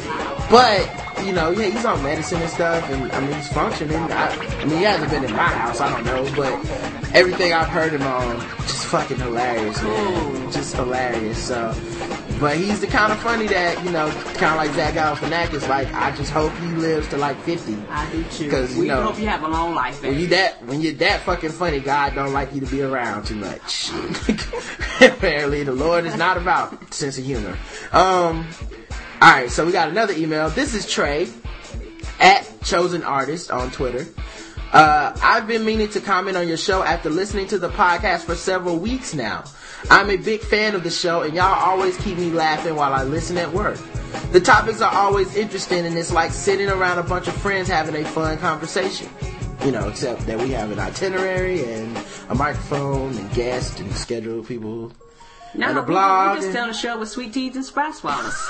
But 0.50 1.26
you 1.26 1.32
know, 1.32 1.52
yeah, 1.52 1.70
he's 1.70 1.86
on 1.86 2.02
medicine 2.04 2.42
and 2.42 2.50
stuff, 2.50 2.90
and 2.90 3.12
I 3.12 3.20
mean, 3.20 3.34
he's 3.34 3.52
functioning. 3.52 3.98
I, 3.98 4.30
I 4.30 4.66
mean, 4.66 4.78
he 4.78 4.84
hasn't 4.84 5.12
been 5.12 5.24
in 5.24 5.32
my 5.32 5.44
house, 5.44 5.80
I 5.80 5.90
don't 5.92 6.06
know, 6.06 6.24
but 6.36 7.05
everything 7.16 7.54
I've 7.54 7.68
heard 7.68 7.94
him 7.94 8.04
on, 8.04 8.40
just 8.62 8.86
fucking 8.88 9.18
hilarious, 9.18 9.82
man, 9.82 10.52
just 10.52 10.76
hilarious. 10.76 11.38
So, 11.48 11.74
but 12.40 12.58
he's 12.58 12.82
the 12.82 12.88
kind 12.88 13.12
of 13.12 13.20
funny 13.20 13.48
that 13.48 13.84
you 13.86 13.92
know, 13.92 14.10
kind 14.36 14.52
of 14.52 14.58
like 14.58 14.72
Zach 14.74 14.94
Galifianakis. 14.94 15.68
Like, 15.70 15.92
I 15.94 16.12
just 16.16 16.32
hope 16.32 16.54
he 16.58 16.68
lives 16.68 17.08
to 17.10 17.18
like 17.18 17.38
fifty. 17.42 17.78
I 17.90 18.10
do 18.12 18.24
too. 18.26 18.50
'Cause, 18.50 18.74
you 18.76 18.82
we 18.82 18.88
know, 18.88 19.02
hope 19.04 19.20
you 19.20 19.28
have 19.28 19.44
a 19.44 19.48
long 19.48 19.74
life, 19.74 20.02
When 20.02 20.12
baby. 20.12 20.24
you 20.24 20.28
that 20.30 20.64
when 20.66 20.82
you're 20.82 20.94
that 20.96 21.22
fucking 21.22 21.52
funny, 21.52 21.80
God 21.80 22.14
don't 22.16 22.34
like 22.34 22.54
you 22.54 22.62
to 22.62 22.68
be 22.68 22.82
around 22.82 23.26
too 23.26 23.36
much. 23.36 23.90
Apparently, 25.02 25.64
the 25.64 25.74
Lord 25.74 26.06
is 26.06 26.16
not 26.16 26.38
about 26.38 26.94
sense 26.94 27.18
of 27.18 27.24
humor. 27.26 27.58
Um, 27.92 28.46
all 29.22 29.32
right, 29.32 29.50
so 29.50 29.66
we 29.66 29.72
got 29.72 29.90
another 29.90 30.14
email. 30.14 30.50
This 30.50 30.74
is 30.74 30.90
Trey 30.90 31.28
at 32.20 32.48
Chosen 32.64 33.04
Artist 33.04 33.52
on 33.52 33.72
Twitter. 33.72 34.06
Uh, 34.76 35.18
I've 35.24 35.48
been 35.48 35.64
meaning 35.64 35.88
to 35.92 36.02
comment 36.02 36.36
on 36.36 36.50
your 36.50 36.58
show 36.58 36.84
after 36.84 37.10
listening 37.10 37.48
to 37.48 37.58
the 37.58 37.70
podcast 37.70 38.26
for 38.26 38.36
several 38.36 38.78
weeks 38.78 39.14
now. 39.14 39.46
I'm 39.90 40.10
a 40.10 40.18
big 40.18 40.42
fan 40.42 40.76
of 40.76 40.84
the 40.84 40.90
show, 40.90 41.22
and 41.22 41.34
y'all 41.34 41.46
always 41.46 41.96
keep 41.96 42.18
me 42.18 42.30
laughing 42.30 42.76
while 42.76 42.94
I 42.94 43.04
listen 43.04 43.38
at 43.38 43.54
work. 43.54 43.80
The 44.34 44.42
topics 44.42 44.82
are 44.82 44.94
always 44.94 45.34
interesting, 45.38 45.86
and 45.86 45.98
it's 45.98 46.12
like 46.12 46.32
sitting 46.32 46.68
around 46.68 47.00
a 47.00 47.04
bunch 47.04 47.30
of 47.30 47.38
friends 47.38 47.70
having 47.70 47.96
a 47.96 48.04
fun 48.04 48.38
conversation. 48.40 49.08
You 49.64 49.72
know, 49.72 49.88
except 49.88 50.26
that 50.26 50.38
we 50.38 50.50
have 50.50 50.70
an 50.72 50.80
itinerary 50.80 51.64
and 51.64 51.98
a 52.28 52.36
microphone 52.36 53.16
and 53.16 53.34
guests 53.34 53.80
and 53.80 53.90
scheduled 53.96 54.46
people. 54.46 54.92
No, 55.58 55.70
and 55.70 55.78
a 55.78 55.82
blog 55.82 56.32
We 56.32 56.36
just 56.38 56.48
and- 56.48 56.56
tell 56.56 56.68
the 56.68 56.74
show 56.74 57.00
with 57.00 57.10
sweet 57.10 57.34
teas 57.34 57.56
and 57.56 57.66
sprite 57.66 57.96
swallows. 57.96 58.36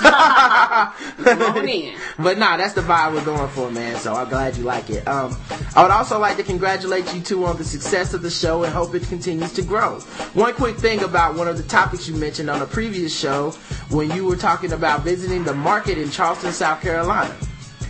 But 2.18 2.38
nah, 2.38 2.56
that's 2.56 2.72
the 2.74 2.80
vibe 2.80 3.14
we're 3.14 3.24
going 3.24 3.48
for, 3.50 3.70
man. 3.70 3.96
So 3.96 4.14
I'm 4.14 4.28
glad 4.28 4.56
you 4.56 4.64
like 4.64 4.88
it. 4.90 5.06
Um, 5.06 5.36
I 5.74 5.82
would 5.82 5.90
also 5.90 6.18
like 6.18 6.36
to 6.38 6.42
congratulate 6.42 7.12
you 7.14 7.20
two 7.20 7.44
on 7.44 7.56
the 7.56 7.64
success 7.64 8.14
of 8.14 8.22
the 8.22 8.30
show 8.30 8.64
and 8.64 8.72
hope 8.72 8.94
it 8.94 9.02
continues 9.08 9.52
to 9.54 9.62
grow. 9.62 10.00
One 10.34 10.54
quick 10.54 10.76
thing 10.76 11.02
about 11.04 11.34
one 11.36 11.48
of 11.48 11.56
the 11.56 11.62
topics 11.64 12.08
you 12.08 12.14
mentioned 12.16 12.48
on 12.50 12.62
a 12.62 12.66
previous 12.66 13.16
show 13.16 13.50
when 13.90 14.10
you 14.12 14.24
were 14.24 14.36
talking 14.36 14.72
about 14.72 15.02
visiting 15.02 15.44
the 15.44 15.54
market 15.54 15.98
in 15.98 16.10
Charleston, 16.10 16.52
South 16.52 16.80
Carolina. 16.80 17.34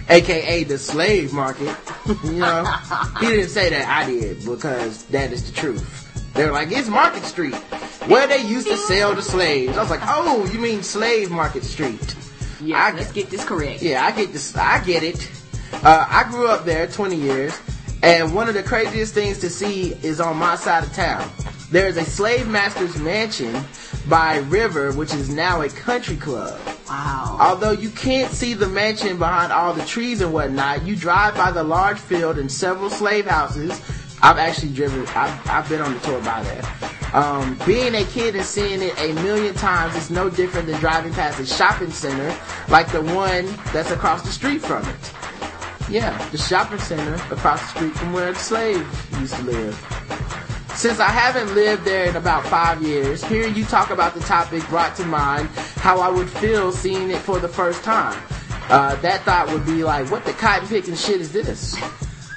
AKA 0.09 0.64
the 0.64 0.79
slave 0.79 1.33
market. 1.33 1.74
you 2.24 2.33
know, 2.33 2.64
he 3.20 3.26
didn't 3.26 3.48
say 3.48 3.70
that 3.70 3.88
I 3.88 4.09
did 4.09 4.44
because 4.44 5.05
that 5.07 5.33
is 5.33 5.50
the 5.50 5.57
truth. 5.57 6.33
They're 6.35 6.52
like, 6.52 6.70
it's 6.70 6.88
Market 6.88 7.24
Street, 7.24 7.55
where 8.09 8.27
they 8.27 8.42
used 8.42 8.69
to 8.69 8.77
sell 8.77 9.14
the 9.14 9.23
slaves. 9.23 9.77
I 9.77 9.81
was 9.81 9.90
like, 9.90 10.01
oh, 10.05 10.49
you 10.53 10.59
mean 10.59 10.83
Slave 10.83 11.31
Market 11.31 11.64
Street? 11.64 12.14
Yeah, 12.61 12.85
I- 12.85 12.92
let's 12.92 13.12
get 13.12 13.31
this 13.31 13.45
correct. 13.45 13.83
Yeah, 13.83 14.05
I 14.05 14.12
get 14.12 14.33
this. 14.33 14.57
I 14.57 14.83
get 14.85 15.03
it. 15.03 15.31
Uh, 15.85 16.07
I 16.09 16.25
grew 16.31 16.49
up 16.49 16.64
there 16.64 16.87
20 16.87 17.16
years, 17.16 17.59
and 18.03 18.35
one 18.35 18.49
of 18.49 18.55
the 18.55 18.62
craziest 18.62 19.14
things 19.14 19.38
to 19.40 19.51
see 19.51 19.92
is 20.03 20.21
on 20.21 20.37
my 20.37 20.57
side 20.57 20.85
of 20.85 20.92
town. 20.92 21.29
There 21.71 21.88
is 21.88 21.97
a 21.97 22.05
slave 22.05 22.47
master's 22.49 22.97
mansion 22.97 23.64
by 24.09 24.38
River, 24.38 24.92
which 24.92 25.12
is 25.12 25.29
now 25.29 25.62
a 25.62 25.69
country 25.69 26.16
club. 26.16 26.59
Wow. 26.88 27.37
Although 27.40 27.73
you 27.73 27.90
can't 27.90 28.31
see 28.33 28.55
the 28.55 28.69
mansion 28.69 29.19
behind 29.19 29.53
all 29.53 29.75
the 29.75 29.85
trees 29.85 30.21
and 30.21 30.33
whatnot, 30.33 30.87
you 30.87 30.95
drive 30.95 31.35
by 31.35 31.51
the 31.51 31.64
large 31.64 31.99
field 31.99 32.38
and 32.38 32.51
several 32.51 32.88
slave 32.88 33.27
houses. 33.27 33.73
I've 34.23 34.38
actually 34.38 34.73
driven, 34.73 35.01
I've, 35.09 35.49
I've 35.51 35.69
been 35.69 35.81
on 35.81 35.92
the 35.92 36.01
tour 36.01 36.21
by 36.23 36.42
there. 36.45 36.62
Um, 37.12 37.59
being 37.66 37.95
a 37.95 38.05
kid 38.05 38.35
and 38.37 38.45
seeing 38.45 38.83
it 38.83 38.99
a 38.99 39.12
million 39.23 39.55
times 39.55 39.95
is 39.97 40.11
no 40.11 40.29
different 40.29 40.66
than 40.66 40.79
driving 40.81 41.12
past 41.12 41.40
a 41.40 41.47
shopping 41.47 41.90
center 41.90 42.37
like 42.69 42.90
the 42.92 43.03
one 43.03 43.47
that's 43.73 43.90
across 43.90 44.23
the 44.23 44.31
street 44.31 44.61
from 44.61 44.87
it. 44.87 45.12
Yeah, 45.88 46.16
the 46.31 46.38
shopping 46.38 46.79
center 46.79 47.14
across 47.33 47.61
the 47.61 47.79
street 47.79 47.92
from 47.95 48.12
where 48.12 48.33
the 48.33 48.38
slave 48.38 48.87
used 49.21 49.35
to 49.35 49.42
live. 49.42 49.75
Since 50.75 51.01
I 51.01 51.09
haven't 51.09 51.55
lived 51.55 51.85
there 51.85 52.07
in 52.07 52.16
about 52.16 52.45
five 52.47 52.83
years, 52.83 53.25
hearing 53.25 53.55
you 53.55 53.64
talk 53.64 53.90
about 53.90 54.12
the 54.12 54.21
topic 54.21 54.66
brought 54.69 54.95
to 54.97 55.07
mind 55.07 55.49
how 55.77 56.01
I 56.01 56.11
would 56.11 56.29
feel 56.29 56.71
seeing 56.71 57.11
it 57.11 57.19
for 57.21 57.38
the 57.38 57.49
first 57.49 57.83
time. 57.83 58.21
Uh, 58.69 58.97
that 58.97 59.23
thought 59.23 59.49
would 59.51 59.64
be 59.64 59.85
like, 59.85 60.11
what 60.11 60.25
the 60.25 60.33
cotton 60.33 60.69
picking 60.69 60.97
shit 60.97 61.21
is 61.21 61.33
this? 61.33 61.77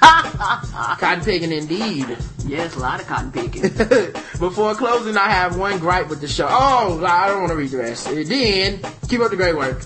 cotton 0.00 1.24
picking 1.24 1.52
indeed. 1.52 2.16
Yes, 2.46 2.74
a 2.76 2.78
lot 2.78 3.00
of 3.00 3.06
cotton 3.06 3.30
picking. 3.30 3.62
Before 4.38 4.74
closing, 4.74 5.16
I 5.16 5.28
have 5.28 5.58
one 5.58 5.78
gripe 5.78 6.08
with 6.08 6.20
the 6.20 6.28
show. 6.28 6.46
Oh, 6.48 7.04
I 7.04 7.28
don't 7.28 7.40
want 7.40 7.50
to 7.50 7.56
read 7.56 7.70
the 7.70 7.78
rest. 7.78 8.06
Then, 8.06 8.80
keep 9.08 9.20
up 9.20 9.30
the 9.30 9.36
great 9.36 9.56
work. 9.56 9.84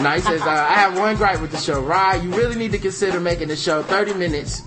Now 0.00 0.14
he 0.14 0.20
says, 0.20 0.42
uh, 0.42 0.50
I 0.50 0.74
have 0.74 0.96
one 0.96 1.16
gripe 1.16 1.40
with 1.40 1.50
the 1.50 1.56
show. 1.56 1.80
Rod, 1.82 2.22
you 2.22 2.30
really 2.30 2.54
need 2.54 2.70
to 2.72 2.78
consider 2.78 3.18
making 3.18 3.48
the 3.48 3.56
show 3.56 3.82
30 3.82 4.14
minutes. 4.14 4.60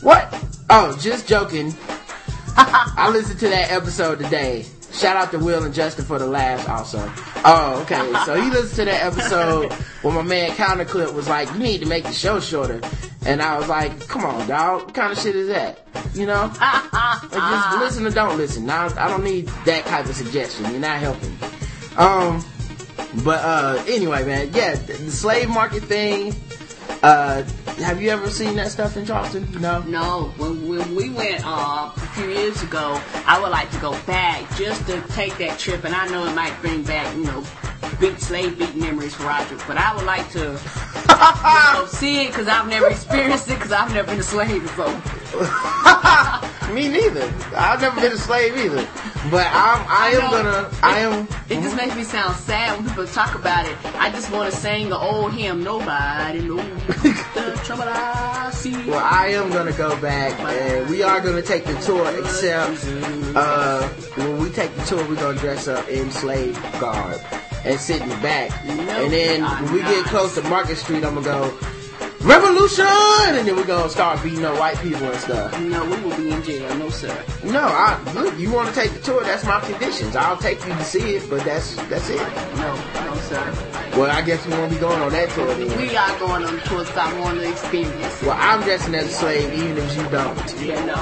What? 0.00 0.32
Oh, 0.70 0.96
just 1.00 1.26
joking. 1.26 1.74
I 2.56 3.10
listened 3.12 3.40
to 3.40 3.48
that 3.48 3.72
episode 3.72 4.20
today. 4.20 4.64
Shout 4.92 5.16
out 5.16 5.30
to 5.32 5.38
Will 5.38 5.64
and 5.64 5.74
Justin 5.74 6.04
for 6.04 6.18
the 6.18 6.26
laughs 6.26 6.68
also. 6.68 7.12
Oh, 7.44 7.82
okay. 7.82 8.12
So 8.24 8.40
he 8.40 8.48
listened 8.48 8.76
to 8.76 8.84
that 8.86 9.04
episode 9.04 9.72
where 10.02 10.14
my 10.14 10.22
man 10.22 10.52
Counterclip 10.52 11.12
was 11.12 11.28
like, 11.28 11.52
you 11.52 11.58
need 11.58 11.80
to 11.80 11.86
make 11.86 12.04
the 12.04 12.12
show 12.12 12.40
shorter. 12.40 12.80
And 13.26 13.42
I 13.42 13.58
was 13.58 13.68
like, 13.68 14.06
come 14.06 14.24
on, 14.24 14.46
dog. 14.46 14.84
What 14.84 14.94
kind 14.94 15.12
of 15.12 15.18
shit 15.18 15.34
is 15.34 15.48
that? 15.48 15.80
You 16.14 16.26
know? 16.26 16.52
Like, 17.36 17.72
just 17.72 17.78
listen 17.78 18.06
or 18.06 18.10
don't 18.10 18.38
listen. 18.38 18.64
Now, 18.64 18.88
I 18.96 19.08
don't 19.08 19.24
need 19.24 19.46
that 19.66 19.84
type 19.84 20.06
of 20.06 20.14
suggestion. 20.14 20.70
You're 20.70 20.80
not 20.80 20.98
helping. 20.98 21.36
Um, 21.96 22.44
but, 23.24 23.44
uh, 23.44 23.84
anyway, 23.88 24.24
man. 24.24 24.50
Yeah, 24.54 24.74
the 24.74 24.92
the 24.94 25.10
slave 25.10 25.48
market 25.48 25.82
thing. 25.82 26.34
Uh, 27.02 27.42
have 27.78 28.00
you 28.00 28.10
ever 28.10 28.30
seen 28.30 28.56
that 28.56 28.70
stuff 28.70 28.96
in 28.96 29.04
Charleston? 29.04 29.46
No? 29.60 29.80
No, 29.82 30.32
when, 30.38 30.66
when 30.68 30.94
we 30.94 31.10
went 31.10 31.42
uh, 31.44 31.92
a 31.94 32.00
few 32.14 32.28
years 32.28 32.62
ago, 32.62 33.00
I 33.26 33.40
would 33.40 33.50
like 33.50 33.70
to 33.72 33.78
go 33.80 33.92
back 34.06 34.48
just 34.56 34.86
to 34.86 35.00
take 35.08 35.36
that 35.38 35.58
trip, 35.58 35.84
and 35.84 35.94
I 35.94 36.08
know 36.08 36.26
it 36.26 36.34
might 36.34 36.58
bring 36.60 36.82
back, 36.84 37.14
you 37.16 37.24
know, 37.24 37.44
big 38.00 38.18
slave 38.18 38.58
beat 38.58 38.74
memories 38.76 39.14
for 39.14 39.24
Roger, 39.24 39.56
but 39.66 39.76
I 39.76 39.94
would 39.94 40.04
like 40.06 40.30
to 40.32 40.58
you 41.16 41.72
know, 41.80 41.86
see 41.86 42.24
it 42.24 42.28
because 42.28 42.48
I've 42.48 42.68
never 42.68 42.88
experienced 42.88 43.48
it 43.48 43.54
because 43.54 43.72
I've 43.72 43.92
never 43.92 44.08
been 44.08 44.20
a 44.20 44.22
slave 44.22 44.62
before. 44.62 44.86
Me 46.74 46.88
neither. 46.88 47.32
I've 47.56 47.80
never 47.80 48.00
been 48.00 48.12
a 48.12 48.18
slave 48.18 48.56
either. 48.56 48.86
But 49.30 49.46
I'm, 49.46 49.84
I 49.88 50.10
am 50.14 50.30
gonna, 50.30 50.70
I 50.82 50.98
am, 51.00 51.28
It 51.48 51.62
just 51.62 51.76
makes 51.76 51.96
me 51.96 52.04
sound 52.04 52.36
sad 52.36 52.76
when 52.76 52.88
people 52.88 53.06
talk 53.06 53.34
about 53.34 53.66
it. 53.66 53.76
I 53.96 54.10
just 54.10 54.30
want 54.30 54.52
to 54.52 54.56
sing 54.56 54.88
the 54.88 54.98
old 54.98 55.32
hymn, 55.32 55.62
Nobody 55.62 56.40
knows 56.40 56.64
the 56.86 57.60
trouble 57.64 57.84
I 57.86 58.50
see. 58.52 58.72
well, 58.86 59.02
I 59.02 59.28
am 59.28 59.50
gonna 59.50 59.72
go 59.72 60.00
back 60.00 60.38
and 60.40 60.88
we 60.90 61.02
are 61.02 61.20
gonna 61.20 61.42
take 61.42 61.64
the 61.64 61.74
tour 61.80 62.08
except, 62.18 62.84
uh, 63.36 63.88
when 64.16 64.38
we 64.38 64.50
take 64.50 64.74
the 64.76 64.84
tour, 64.84 65.08
we're 65.08 65.16
gonna 65.16 65.38
dress 65.38 65.68
up 65.68 65.88
in 65.88 66.10
slave 66.10 66.60
garb 66.80 67.20
and 67.66 67.80
sit 67.80 68.00
in 68.00 68.08
the 68.08 68.16
back. 68.16 68.50
And 68.64 69.12
then 69.12 69.42
when 69.42 69.72
we 69.72 69.80
get 69.80 70.04
close 70.06 70.34
to 70.36 70.42
Market 70.42 70.76
Street, 70.76 71.04
I'm 71.04 71.14
gonna 71.14 71.26
go, 71.26 71.58
Revolution! 72.20 72.86
And 72.86 73.46
then 73.46 73.54
we're 73.56 73.66
gonna 73.66 73.88
start 73.88 74.22
beating 74.22 74.44
up 74.44 74.58
white 74.58 74.76
people 74.78 75.04
and 75.04 75.20
stuff. 75.20 75.60
No, 75.60 75.84
we 75.84 76.00
will 76.02 76.16
be 76.16 76.30
in 76.30 76.42
jail. 76.42 76.74
No, 76.76 76.90
sir. 76.90 77.16
No, 77.44 77.60
I, 77.60 78.00
look, 78.14 78.36
you 78.38 78.52
wanna 78.52 78.72
take 78.72 78.92
the 78.92 79.00
tour, 79.00 79.22
that's 79.22 79.44
my 79.44 79.60
conditions. 79.60 80.16
I'll 80.16 80.36
take 80.36 80.58
you 80.66 80.72
to 80.72 80.84
see 80.84 81.16
it, 81.16 81.30
but 81.30 81.44
that's, 81.44 81.76
that's 81.88 82.08
it. 82.10 82.18
No, 82.56 82.74
sir. 83.26 83.42
Well, 83.96 84.10
I 84.10 84.22
guess 84.22 84.44
we 84.46 84.52
won't 84.52 84.70
be 84.70 84.78
going 84.78 85.00
on 85.00 85.10
that 85.12 85.30
tour 85.30 85.46
then. 85.54 85.78
We 85.78 85.96
are 85.96 86.18
going 86.18 86.44
on 86.44 86.54
the 86.54 86.60
tour 86.62 86.84
I 86.96 87.20
want 87.20 87.38
to 87.38 87.48
experience. 87.50 88.22
Well, 88.22 88.36
I'm 88.38 88.62
dressing 88.62 88.94
as 88.94 89.06
a 89.06 89.12
slave 89.12 89.52
even 89.52 89.78
if 89.78 89.96
you 89.96 90.08
don't. 90.08 90.36
Yeah, 90.62 90.84
no. 90.84 90.94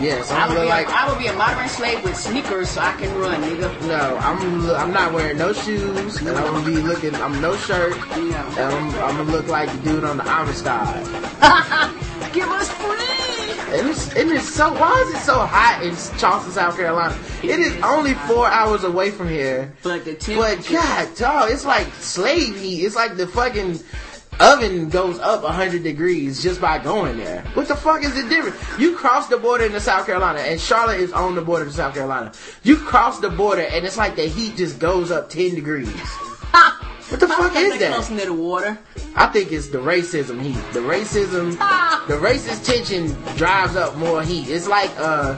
Yes, 0.00 0.30
I 0.30 0.42
I'm 0.44 0.48
would, 0.50 0.54
look 0.58 0.64
be 0.64 0.68
like, 0.68 0.88
a, 0.88 0.92
I 0.94 1.08
would 1.08 1.18
be 1.18 1.26
a 1.26 1.32
modern 1.32 1.68
slave 1.68 2.02
with 2.04 2.16
sneakers 2.16 2.70
so 2.70 2.80
I 2.80 2.92
can 2.92 3.14
run, 3.18 3.40
nigga. 3.42 3.68
no, 3.88 4.16
I'm, 4.18 4.70
I'm 4.70 4.92
not 4.92 5.12
wearing 5.12 5.38
no 5.38 5.52
shoes, 5.52 6.16
and 6.16 6.28
I'm 6.28 6.52
gonna 6.52 6.66
be 6.66 6.76
looking, 6.76 7.14
I'm 7.16 7.40
no 7.40 7.56
shirt, 7.56 7.94
and 8.12 8.34
I'm, 8.34 8.88
I'm 8.96 9.16
gonna 9.16 9.30
look 9.30 9.48
like 9.48 9.70
the 9.72 9.78
dude 9.78 10.04
on 10.04 10.16
the 10.18 10.24
Amistad. 10.28 11.04
Give 12.32 12.48
us 12.48 12.70
free! 12.72 13.01
And 13.72 13.88
it's, 13.88 14.14
and 14.14 14.30
it's 14.30 14.48
so, 14.48 14.70
why 14.72 15.04
is 15.06 15.14
it 15.16 15.20
so 15.20 15.38
hot 15.38 15.82
in 15.82 15.96
Charleston, 16.18 16.52
South 16.52 16.76
Carolina? 16.76 17.18
It 17.42 17.58
is 17.58 17.74
only 17.82 18.12
four 18.14 18.46
hours 18.46 18.84
away 18.84 19.10
from 19.10 19.28
here. 19.28 19.72
But 19.82 20.04
the 20.04 20.14
But. 20.36 20.66
God, 20.70 21.16
dog, 21.16 21.50
it's 21.50 21.64
like 21.64 21.86
slave 21.94 22.60
heat. 22.60 22.84
It's 22.84 22.94
like 22.94 23.16
the 23.16 23.26
fucking 23.26 23.80
oven 24.40 24.90
goes 24.90 25.18
up 25.20 25.42
100 25.42 25.82
degrees 25.82 26.42
just 26.42 26.60
by 26.60 26.78
going 26.78 27.16
there. 27.16 27.42
What 27.54 27.68
the 27.68 27.76
fuck 27.76 28.04
is 28.04 28.14
the 28.14 28.28
difference? 28.28 28.56
You 28.78 28.94
cross 28.94 29.28
the 29.28 29.38
border 29.38 29.64
into 29.64 29.80
South 29.80 30.04
Carolina, 30.04 30.40
and 30.40 30.60
Charlotte 30.60 31.00
is 31.00 31.12
on 31.12 31.34
the 31.34 31.42
border 31.42 31.64
to 31.64 31.72
South 31.72 31.94
Carolina. 31.94 32.32
You 32.62 32.76
cross 32.76 33.20
the 33.20 33.30
border, 33.30 33.62
and 33.62 33.86
it's 33.86 33.96
like 33.96 34.16
the 34.16 34.26
heat 34.26 34.56
just 34.56 34.78
goes 34.78 35.10
up 35.10 35.30
10 35.30 35.54
degrees. 35.54 35.88
What 37.08 37.20
the 37.20 37.28
fuck 37.28 37.54
is 37.56 37.78
They're 37.78 37.90
close 37.90 38.08
that? 38.08 38.14
near 38.14 38.26
the 38.26 38.32
water. 38.32 38.78
I 39.16 39.26
think 39.26 39.52
it's 39.52 39.68
the 39.68 39.78
racism 39.78 40.40
heat. 40.40 40.56
The 40.72 40.80
racism, 40.80 41.50
the 42.08 42.14
racist 42.14 42.64
tension 42.64 43.12
drives 43.36 43.76
up 43.76 43.96
more 43.96 44.22
heat. 44.22 44.48
It's 44.48 44.68
like, 44.68 44.90
uh, 44.98 45.34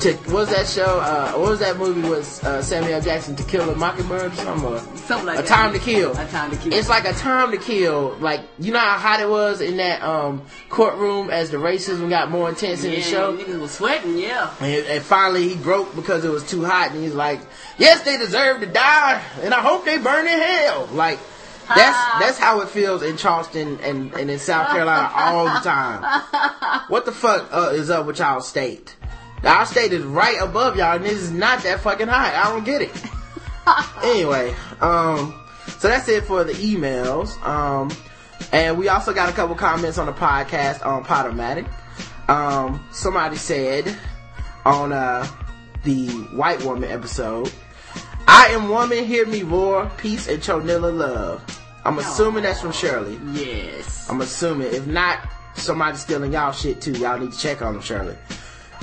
to, 0.00 0.12
what 0.14 0.32
was 0.32 0.48
that 0.50 0.66
show, 0.66 1.00
uh, 1.00 1.32
what 1.32 1.50
was 1.50 1.60
that 1.60 1.76
movie 1.76 2.08
with 2.08 2.42
uh, 2.44 2.62
Samuel 2.62 2.94
L. 2.94 3.00
Jackson, 3.00 3.36
To 3.36 3.44
Kill 3.44 3.68
a 3.68 3.74
Mockingbird 3.76 4.32
or 4.32 4.36
something? 4.36 4.66
Or- 4.72 4.78
Something 4.96 5.26
like 5.26 5.38
a 5.38 5.42
that. 5.42 5.48
time 5.48 5.72
to 5.72 5.78
kill. 5.78 6.12
A 6.12 6.26
time 6.28 6.50
to 6.50 6.56
kill. 6.56 6.72
It's 6.72 6.88
like 6.88 7.04
a 7.04 7.12
time 7.12 7.50
to 7.50 7.56
kill. 7.58 8.16
Like 8.20 8.40
you 8.58 8.72
know 8.72 8.78
how 8.78 8.96
hot 8.98 9.20
it 9.20 9.28
was 9.28 9.60
in 9.60 9.76
that 9.78 10.02
um 10.02 10.42
courtroom 10.68 11.30
as 11.30 11.50
the 11.50 11.56
racism 11.56 12.08
got 12.08 12.30
more 12.30 12.48
intense 12.48 12.84
in 12.84 12.92
the 12.92 13.00
show. 13.00 13.36
niggas 13.36 13.58
was 13.60 13.72
sweating, 13.72 14.16
yeah. 14.18 14.54
And, 14.60 14.86
and 14.86 15.02
finally 15.02 15.48
he 15.48 15.56
broke 15.56 15.94
because 15.96 16.24
it 16.24 16.30
was 16.30 16.48
too 16.48 16.64
hot, 16.64 16.92
and 16.92 17.02
he's 17.02 17.14
like, 17.14 17.40
"Yes, 17.76 18.02
they 18.02 18.16
deserve 18.18 18.60
to 18.60 18.66
die, 18.66 19.20
and 19.42 19.52
I 19.52 19.60
hope 19.60 19.84
they 19.84 19.98
burn 19.98 20.26
in 20.28 20.38
hell." 20.38 20.88
Like 20.92 21.18
that's 21.68 22.20
that's 22.20 22.38
how 22.38 22.60
it 22.60 22.68
feels 22.68 23.02
in 23.02 23.16
Charleston 23.16 23.78
and, 23.82 24.12
and 24.14 24.30
in 24.30 24.38
South 24.38 24.68
Carolina 24.68 25.10
all 25.14 25.44
the 25.46 25.60
time. 25.60 26.22
What 26.88 27.04
the 27.04 27.12
fuck 27.12 27.48
uh, 27.52 27.70
is 27.72 27.90
up 27.90 28.06
with 28.06 28.18
y'all 28.18 28.40
state? 28.40 28.94
Our 29.44 29.64
state 29.66 29.92
is 29.92 30.04
right 30.04 30.40
above 30.40 30.76
y'all, 30.76 30.96
and 30.96 31.04
this 31.04 31.18
is 31.18 31.30
not 31.30 31.62
that 31.62 31.80
fucking 31.80 32.08
high. 32.08 32.38
I 32.38 32.50
don't 32.50 32.64
get 32.64 32.82
it. 32.82 32.90
anyway, 34.02 34.54
um, 34.80 35.34
so 35.78 35.88
that's 35.88 36.08
it 36.08 36.24
for 36.24 36.44
the 36.44 36.52
emails. 36.52 37.40
Um, 37.46 37.90
and 38.52 38.78
we 38.78 38.88
also 38.88 39.14
got 39.14 39.28
a 39.28 39.32
couple 39.32 39.54
comments 39.54 39.98
on 39.98 40.06
the 40.06 40.12
podcast 40.12 40.84
on 40.84 41.04
Podomatic. 41.04 41.70
Um, 42.28 42.86
somebody 42.92 43.36
said 43.36 43.96
on 44.64 44.92
uh 44.92 45.26
the 45.84 46.08
white 46.34 46.62
woman 46.62 46.90
episode, 46.90 47.50
I 48.28 48.48
am 48.48 48.68
woman, 48.68 49.04
hear 49.04 49.26
me 49.26 49.42
roar, 49.42 49.90
peace 49.96 50.28
and 50.28 50.42
chonilla 50.42 50.96
love. 50.96 51.42
I'm 51.84 51.98
assuming 51.98 52.42
that's 52.42 52.60
from 52.60 52.72
Shirley. 52.72 53.18
Yes. 53.32 54.08
I'm 54.10 54.20
assuming. 54.20 54.68
If 54.74 54.86
not, 54.86 55.26
somebody's 55.54 56.00
stealing 56.00 56.32
y'all 56.32 56.52
shit 56.52 56.80
too. 56.80 56.92
Y'all 56.92 57.18
need 57.18 57.32
to 57.32 57.38
check 57.38 57.62
on 57.62 57.72
them, 57.72 57.82
Shirley. 57.82 58.16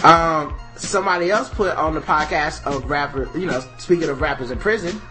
Um, 0.03 0.55
somebody 0.75 1.31
else 1.31 1.49
put 1.49 1.75
on 1.75 1.93
the 1.95 2.01
podcast 2.01 2.63
of 2.65 2.89
rapper, 2.89 3.29
you 3.37 3.47
know, 3.47 3.63
speaking 3.77 4.09
of 4.09 4.21
rappers 4.21 4.51
in 4.51 4.59
prison, 4.59 5.01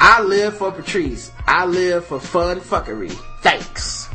I 0.00 0.22
live 0.22 0.56
for 0.56 0.72
Patrice. 0.72 1.30
I 1.46 1.66
live 1.66 2.06
for 2.06 2.18
fun 2.18 2.60
fuckery. 2.60 3.12
Thanks. 3.42 4.08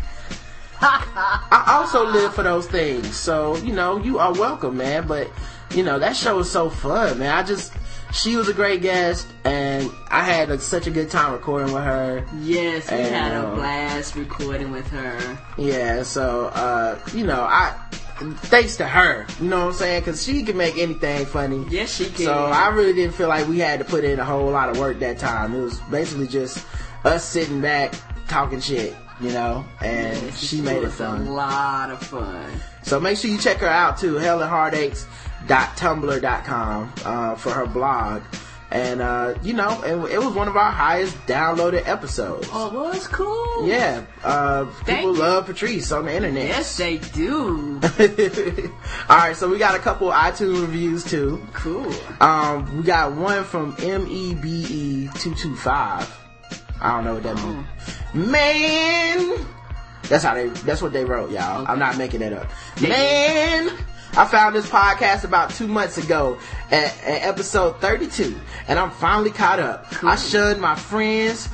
I 0.82 1.64
also 1.68 2.06
live 2.06 2.34
for 2.34 2.44
those 2.44 2.68
things. 2.68 3.16
So, 3.16 3.56
you 3.58 3.74
know, 3.74 3.98
you 3.98 4.20
are 4.20 4.34
welcome, 4.34 4.78
man. 4.78 5.08
But, 5.08 5.32
you 5.74 5.84
know, 5.84 6.00
that 6.00 6.16
show 6.16 6.38
was 6.38 6.52
so 6.52 6.70
fun, 6.70 7.20
man. 7.20 7.32
I 7.32 7.44
just, 7.44 7.74
she 8.12 8.36
was 8.36 8.48
a 8.50 8.54
great 8.54 8.82
guest 8.82 9.28
and 9.46 9.90
I 10.10 10.24
had 10.24 10.50
a, 10.50 10.60
such 10.60 10.88
a 10.88 10.92
good 10.92 11.10
time 11.10 11.34
recording 11.34 11.74
with 11.74 11.84
her. 11.84 12.26
Yes, 12.40 12.92
we 12.92 12.98
had 12.98 13.32
a 13.32 13.48
And, 13.48 13.56
blast 13.56 14.16
recording 14.16 14.72
with 14.72 14.88
her. 14.88 15.38
Yeah, 15.58 16.04
so 16.04 16.48
uh, 16.48 17.00
you 17.14 17.26
know, 17.26 17.42
I 17.42 17.78
thanks 18.15 18.78
to 18.78 18.88
her, 18.88 19.25
you 19.41 19.49
know 19.49 19.60
what 19.65 19.67
I'm 19.67 19.73
saying? 19.73 20.04
Cause 20.04 20.23
she 20.23 20.43
can 20.43 20.58
make 20.58 20.78
anything 20.78 21.25
funny. 21.25 21.65
Yes, 21.69 21.95
she 21.95 22.06
can. 22.06 22.25
So 22.25 22.45
I 22.45 22.69
really 22.69 22.93
didn't 22.93 23.15
feel 23.15 23.28
like 23.28 23.47
we 23.47 23.60
had 23.60 23.80
to 23.80 23.86
put 23.86 24.04
in 24.04 24.19
a 24.19 24.25
whole 24.25 24.49
lot 24.49 24.69
of 24.69 24.78
work 24.78 24.99
that 24.99 25.17
time. 25.17 25.54
It 25.54 25.62
was 25.62 25.80
basically 25.91 26.28
just 26.28 26.65
us 27.04 27.25
sitting 27.25 27.62
back 27.62 27.93
talking 28.28 28.60
shit, 28.60 28.95
you 29.19 29.32
know, 29.32 29.65
and 29.82 30.17
Yes, 30.21 30.39
she 30.43 30.62
made 30.62 30.78
it 30.78 30.84
was 30.84 30.99
a 30.99 31.10
lot 31.10 31.89
of 31.91 31.99
fun. 32.01 32.49
So 32.84 32.99
make 32.99 33.17
sure 33.17 33.30
you 33.32 33.38
check 33.38 33.58
her 33.58 33.67
out 33.67 33.97
too, 33.97 34.15
helenheartaches.tumblr.com 34.15 36.93
uh, 37.06 37.36
for 37.36 37.51
her 37.51 37.65
blog. 37.65 38.21
And 38.76 39.02
uh, 39.02 39.36
you 39.42 39.54
know, 39.54 39.82
it, 39.84 40.16
it 40.16 40.18
was 40.18 40.34
one 40.34 40.50
of 40.50 40.58
our 40.58 40.70
highest 40.70 41.16
downloaded 41.28 41.88
episodes. 41.88 42.50
Oh, 42.52 42.68
it 42.68 42.74
was 42.74 43.08
cool. 43.08 43.66
Yeah, 43.66 44.04
uh, 44.22 44.66
people 44.80 45.14
you. 45.14 45.22
love 45.22 45.45
Patrice 45.45 45.93
on 45.93 46.08
the 46.08 46.14
internet. 46.14 46.45
Yes, 46.45 46.76
they 46.76 46.97
do. 46.97 47.80
All 49.10 49.18
right, 49.18 49.34
so 49.34 49.47
we 49.47 49.58
got 49.58 49.76
a 49.76 49.80
couple 49.80 50.10
iTunes 50.10 50.60
reviews 50.60 51.06
too. 51.06 51.41
Cool. 51.54 51.89
Um, 52.20 52.76
we 52.76 52.84
got 52.84 53.14
one 53.14 53.45
from 53.45 53.78
M 53.80 54.08
E 54.10 54.34
B 54.34 54.66
E 54.70 55.10
two 55.20 55.34
two 55.36 55.56
five. 55.56 56.14
I 56.82 56.97
don't 56.97 57.06
know 57.06 57.14
what 57.14 57.24
that 57.24 57.38
means. 57.38 58.30
Man, 58.30 59.45
that's 60.10 60.26
how 60.26 60.34
they. 60.34 60.49
That's 60.49 60.82
what 60.82 60.91
they 60.91 61.06
wrote, 61.06 61.32
y'all. 61.32 61.66
I'm 61.66 61.80
not 61.80 61.97
making 61.97 62.20
that 62.20 62.34
up. 62.34 62.49
Man, 62.82 63.72
I 64.18 64.26
found 64.26 64.55
this 64.55 64.70
podcast 64.70 65.26
about 65.26 65.49
two 65.49 65.68
months 65.68 65.97
ago 65.97 66.39
at, 66.72 66.97
at 67.03 67.24
episode 67.24 67.82
32, 67.82 68.39
and 68.68 68.80
I'm 68.80 68.91
finally 68.91 69.32
caught 69.32 69.59
up. 69.59 69.88
I 70.03 70.16
shunned 70.16 70.61
my 70.61 70.76
friends 70.76 71.49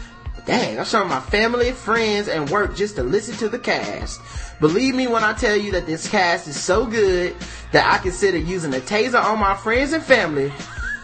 Dang, 0.45 0.79
I'm 0.79 0.85
showing 0.85 1.07
my 1.07 1.19
family, 1.19 1.71
friends, 1.71 2.27
and 2.27 2.49
work 2.49 2.75
just 2.75 2.95
to 2.95 3.03
listen 3.03 3.35
to 3.37 3.49
the 3.49 3.59
cast. 3.59 4.19
Believe 4.59 4.95
me 4.95 5.07
when 5.07 5.23
I 5.23 5.33
tell 5.33 5.55
you 5.55 5.71
that 5.73 5.85
this 5.85 6.09
cast 6.09 6.47
is 6.47 6.59
so 6.59 6.85
good 6.85 7.35
that 7.71 7.91
I 7.91 7.99
consider 7.99 8.37
using 8.37 8.73
a 8.73 8.79
taser 8.79 9.23
on 9.23 9.39
my 9.39 9.55
friends 9.55 9.93
and 9.93 10.03
family 10.03 10.51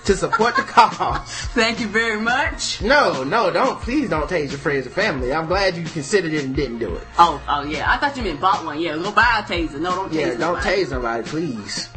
to 0.08 0.16
support 0.18 0.56
the 0.56 0.64
cause. 0.64 1.30
Thank 1.54 1.80
you 1.80 1.88
very 1.88 2.20
much. 2.20 2.82
No, 2.82 3.24
no, 3.24 3.52
don't. 3.52 3.80
Please 3.82 4.10
don't 4.10 4.30
tase 4.30 4.50
your 4.50 4.60
friends 4.60 4.86
and 4.86 4.96
family. 4.96 5.34
I'm 5.34 5.48
glad 5.48 5.76
you 5.76 5.84
considered 5.84 6.34
it 6.34 6.46
and 6.46 6.56
didn't 6.56 6.80
do 6.80 6.96
it. 6.96 7.08
Oh, 7.20 7.42
oh 7.48 7.64
yeah. 7.64 7.92
I 7.92 7.98
thought 7.98 8.18
you 8.18 8.24
meant 8.24 8.40
bought 8.40 8.66
one. 8.66 8.80
Yeah, 8.80 8.94
go 8.96 9.12
buy 9.12 9.40
a 9.40 9.44
taser. 9.44 9.80
No, 9.80 9.96
don't 9.96 10.12
tase 10.12 10.16
Yeah, 10.16 10.30
don't 10.30 10.40
nobody. 10.40 10.84
tase 10.84 10.92
nobody, 10.92 11.24
please. 11.24 11.90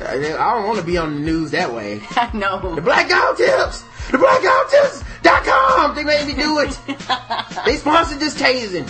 I 0.00 0.16
don't 0.18 0.66
want 0.66 0.78
to 0.78 0.84
be 0.84 0.96
on 0.96 1.14
the 1.14 1.20
news 1.20 1.50
that 1.50 1.72
way. 1.72 2.00
I 2.10 2.30
know. 2.32 2.74
The 2.74 2.80
blackout 2.80 3.36
Tips! 3.36 3.84
The 4.10 4.18
Black 4.18 4.42
Dog 4.42 4.70
Tips.com! 4.70 5.94
They 5.94 6.04
made 6.04 6.26
me 6.26 6.34
do 6.34 6.60
it! 6.60 6.78
they 7.66 7.76
sponsored 7.76 8.20
this 8.20 8.40
tasing. 8.40 8.88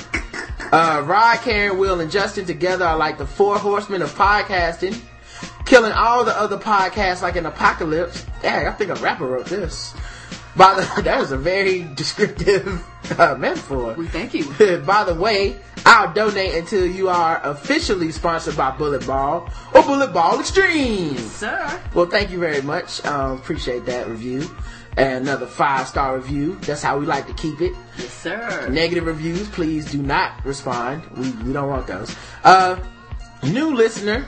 Uh, 0.70 1.03
Rod, 1.05 1.39
Karen, 1.39 1.79
Will, 1.79 2.01
and 2.01 2.11
Justin 2.11 2.45
together 2.45 2.85
are 2.85 2.97
like 2.97 3.16
the 3.16 3.26
four 3.26 3.59
horsemen 3.59 4.03
of 4.03 4.14
podcasting, 4.14 5.01
killing 5.65 5.93
all 5.93 6.25
the 6.25 6.39
other 6.39 6.59
podcasts 6.59 7.23
like 7.23 7.37
an 7.37 7.47
apocalypse. 7.47 8.25
Dang, 8.43 8.67
I 8.67 8.73
think 8.73 8.91
a 8.91 8.95
rapper 8.97 9.27
wrote 9.27 9.47
this. 9.47 9.95
By 10.57 10.75
the, 10.75 11.03
that 11.03 11.21
was 11.21 11.33
a 11.33 11.39
very 11.39 11.83
descriptive 11.95 12.85
uh, 13.19 13.37
metaphor. 13.37 13.95
We 13.95 14.09
thank 14.09 14.35
you. 14.35 14.45
By 14.87 15.05
the 15.05 15.15
way, 15.15 15.57
I'll 15.87 16.13
donate 16.13 16.55
until 16.55 16.85
you 16.85 17.09
are 17.09 17.41
officially 17.45 18.11
sponsored 18.13 18.57
by 18.57 18.73
Bullet 18.73 19.07
Ball 19.07 19.49
or 19.75 19.83
Bullet 19.83 20.13
Ball 20.13 20.41
Extreme. 20.41 21.17
Sir. 21.17 21.81
Well, 21.95 22.07
thank 22.07 22.31
you 22.31 22.39
very 22.39 22.61
much. 22.61 23.05
Um, 23.07 23.39
appreciate 23.39 23.87
that 23.87 24.09
review. 24.09 24.51
And 24.97 25.29
another 25.29 25.47
five 25.47 25.87
star 25.87 26.17
review. 26.17 26.57
That's 26.63 26.83
how 26.83 26.99
we 26.99 27.07
like 27.07 27.29
to 27.29 27.35
keep 27.35 27.61
it. 27.61 27.73
Yes, 27.97 28.13
sir. 28.13 28.69
Negative 28.69 29.07
reviews, 29.07 29.49
please 29.49 29.91
do 29.91 30.03
not 30.03 30.45
respond. 30.45 31.07
We, 31.17 31.31
we 31.31 31.53
don't 31.53 31.69
want 31.69 31.87
those. 31.87 32.15
Uh, 32.43 32.77
new 33.45 33.75
listener. 33.75 34.27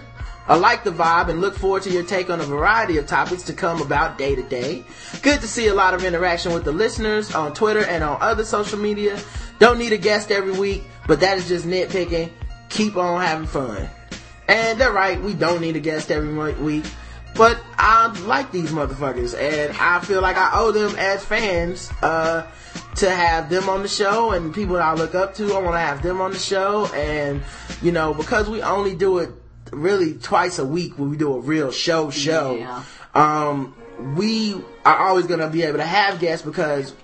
I 0.48 0.56
like 0.56 0.82
the 0.82 0.90
vibe 0.90 1.28
and 1.28 1.40
look 1.40 1.54
forward 1.54 1.82
to 1.84 1.90
your 1.90 2.02
take 2.02 2.28
on 2.28 2.40
a 2.40 2.44
variety 2.44 2.96
of 2.96 3.06
topics 3.06 3.42
to 3.44 3.52
come 3.52 3.80
about 3.80 4.18
day 4.18 4.34
to 4.34 4.42
day. 4.42 4.84
Good 5.22 5.40
to 5.42 5.46
see 5.46 5.68
a 5.68 5.74
lot 5.74 5.94
of 5.94 6.04
interaction 6.04 6.52
with 6.52 6.64
the 6.64 6.72
listeners 6.72 7.34
on 7.34 7.54
Twitter 7.54 7.84
and 7.84 8.02
on 8.02 8.18
other 8.20 8.44
social 8.44 8.78
media. 8.78 9.20
Don't 9.58 9.78
need 9.78 9.92
a 9.92 9.98
guest 9.98 10.30
every 10.30 10.52
week, 10.52 10.84
but 11.06 11.20
that 11.20 11.38
is 11.38 11.46
just 11.46 11.66
nitpicking. 11.66 12.30
Keep 12.68 12.96
on 12.96 13.20
having 13.20 13.46
fun. 13.46 13.88
And 14.48 14.80
they're 14.80 14.92
right, 14.92 15.20
we 15.20 15.34
don't 15.34 15.60
need 15.60 15.76
a 15.76 15.80
guest 15.80 16.10
every 16.10 16.54
week. 16.54 16.84
But 17.36 17.60
I 17.78 18.08
like 18.26 18.50
these 18.50 18.70
motherfuckers, 18.72 19.38
and 19.38 19.76
I 19.76 20.00
feel 20.00 20.20
like 20.20 20.36
I 20.36 20.50
owe 20.54 20.72
them 20.72 20.96
as 20.98 21.24
fans 21.24 21.90
uh, 22.02 22.46
to 22.96 23.10
have 23.10 23.48
them 23.48 23.68
on 23.68 23.82
the 23.82 23.88
show, 23.88 24.32
and 24.32 24.52
people 24.52 24.74
that 24.74 24.82
I 24.82 24.94
look 24.94 25.14
up 25.14 25.34
to. 25.34 25.54
I 25.54 25.58
want 25.58 25.74
to 25.74 25.78
have 25.78 26.02
them 26.02 26.20
on 26.20 26.32
the 26.32 26.38
show, 26.38 26.86
and 26.86 27.40
you 27.82 27.92
know, 27.92 28.12
because 28.12 28.48
we 28.48 28.62
only 28.62 28.96
do 28.96 29.18
it 29.18 29.30
really 29.72 30.14
twice 30.14 30.58
a 30.58 30.64
week 30.64 30.98
when 30.98 31.10
we 31.10 31.16
do 31.16 31.34
a 31.34 31.40
real 31.40 31.70
show 31.70 32.10
show. 32.10 32.56
Yeah. 32.56 32.82
Um, 33.14 33.74
we 34.16 34.54
are 34.84 34.98
always 35.08 35.26
gonna 35.26 35.48
be 35.50 35.62
able 35.62 35.78
to 35.78 35.84
have 35.86 36.20
guests 36.20 36.44
because 36.44 36.94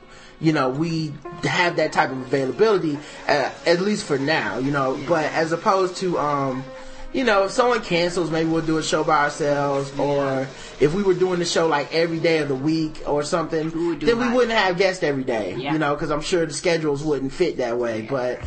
you 0.40 0.52
know 0.52 0.68
we 0.70 1.12
have 1.44 1.76
that 1.76 1.92
type 1.92 2.10
of 2.10 2.18
availability, 2.20 2.98
uh, 3.28 3.50
at 3.66 3.80
least 3.80 4.04
for 4.04 4.18
now. 4.18 4.58
You 4.58 4.70
know, 4.70 4.98
but 5.08 5.24
as 5.32 5.52
opposed 5.52 5.96
to 5.98 6.18
um 6.18 6.64
you 7.12 7.24
know, 7.24 7.44
if 7.44 7.50
someone 7.52 7.80
cancels, 7.82 8.30
maybe 8.30 8.50
we'll 8.50 8.66
do 8.66 8.76
a 8.76 8.82
show 8.82 9.02
by 9.02 9.16
ourselves, 9.24 9.90
or 9.98 10.46
if 10.80 10.92
we 10.92 11.02
were 11.02 11.14
doing 11.14 11.38
the 11.38 11.46
show 11.46 11.66
like 11.66 11.94
every 11.94 12.18
day 12.18 12.38
of 12.38 12.48
the 12.48 12.54
week 12.54 13.00
or 13.06 13.22
something, 13.22 13.70
We 13.70 13.96
then 13.96 14.18
we 14.18 14.24
live. 14.24 14.34
wouldn't 14.34 14.52
have 14.58 14.76
guests 14.76 15.02
every 15.02 15.24
day, 15.24 15.54
Yeah. 15.56 15.72
you 15.72 15.78
know, 15.78 15.94
because 15.94 16.10
I'm 16.10 16.20
sure 16.20 16.44
the 16.44 16.52
schedules 16.52 17.02
wouldn't 17.02 17.32
fit 17.32 17.56
that 17.56 17.78
way. 17.78 18.02
But 18.02 18.40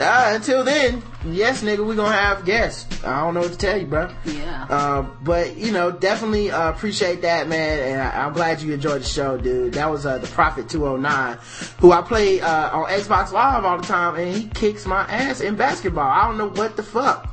uh, 0.00 0.32
until 0.34 0.64
then, 0.64 1.02
yes, 1.26 1.62
nigga, 1.62 1.86
we 1.86 1.94
gonna 1.94 2.12
have 2.12 2.44
guests. 2.44 3.04
I 3.04 3.20
don't 3.20 3.34
know 3.34 3.40
what 3.40 3.52
to 3.52 3.58
tell 3.58 3.78
you, 3.78 3.86
bro. 3.86 4.10
Yeah. 4.24 4.66
Uh, 4.68 5.02
but 5.22 5.56
you 5.56 5.72
know, 5.72 5.92
definitely 5.92 6.50
uh, 6.50 6.70
appreciate 6.70 7.22
that, 7.22 7.48
man, 7.48 7.78
and 7.78 8.02
I, 8.02 8.24
I'm 8.24 8.32
glad 8.32 8.60
you 8.60 8.72
enjoyed 8.72 9.02
the 9.02 9.06
show, 9.06 9.36
dude. 9.38 9.74
That 9.74 9.90
was 9.90 10.04
uh, 10.04 10.18
the 10.18 10.26
Prophet 10.28 10.68
209, 10.68 11.38
who 11.78 11.92
I 11.92 12.02
play 12.02 12.40
uh, 12.40 12.76
on 12.76 12.90
Xbox 12.90 13.30
Live 13.32 13.64
all 13.64 13.78
the 13.78 13.86
time, 13.86 14.16
and 14.16 14.34
he 14.34 14.48
kicks 14.48 14.84
my 14.86 15.02
ass 15.02 15.40
in 15.40 15.54
basketball. 15.54 16.10
I 16.10 16.26
don't 16.26 16.38
know 16.38 16.50
what 16.50 16.76
the 16.76 16.82
fuck. 16.82 17.26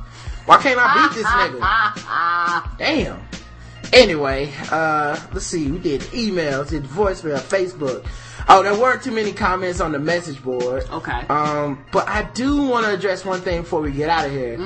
Why 0.46 0.60
can't 0.60 0.78
I 0.80 1.08
beat 1.08 1.16
this 1.16 1.26
nigga? 1.26 1.58
Damn. 2.78 3.20
Anyway, 3.92 4.50
uh, 4.70 5.20
let's 5.32 5.46
see. 5.46 5.70
We 5.70 5.78
did 5.78 6.00
emails, 6.12 6.70
did 6.70 6.84
voicemail, 6.84 7.38
Facebook. 7.40 8.06
Oh, 8.48 8.62
there 8.62 8.74
weren't 8.78 9.02
too 9.02 9.12
many 9.12 9.32
comments 9.32 9.80
on 9.80 9.92
the 9.92 9.98
message 9.98 10.42
board. 10.42 10.84
Okay. 10.90 11.26
Um, 11.28 11.84
but 11.92 12.08
I 12.08 12.24
do 12.34 12.62
want 12.66 12.86
to 12.86 12.92
address 12.92 13.24
one 13.24 13.40
thing 13.40 13.62
before 13.62 13.80
we 13.80 13.92
get 13.92 14.08
out 14.10 14.26
of 14.26 14.32
here. 14.32 14.56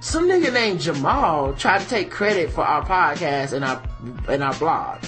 Some 0.00 0.26
nigga 0.28 0.52
named 0.52 0.80
Jamal 0.80 1.52
tried 1.54 1.80
to 1.82 1.88
take 1.88 2.10
credit 2.10 2.50
for 2.50 2.62
our 2.64 2.84
podcast 2.84 3.52
and 3.52 3.64
our 3.64 3.82
and 4.28 4.42
our 4.42 4.54
blog. 4.54 5.04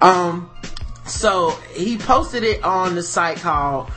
Um, 0.00 0.50
so 1.06 1.50
he 1.74 1.98
posted 1.98 2.42
it 2.44 2.62
on 2.64 2.94
the 2.94 3.02
site 3.02 3.38
called 3.38 3.90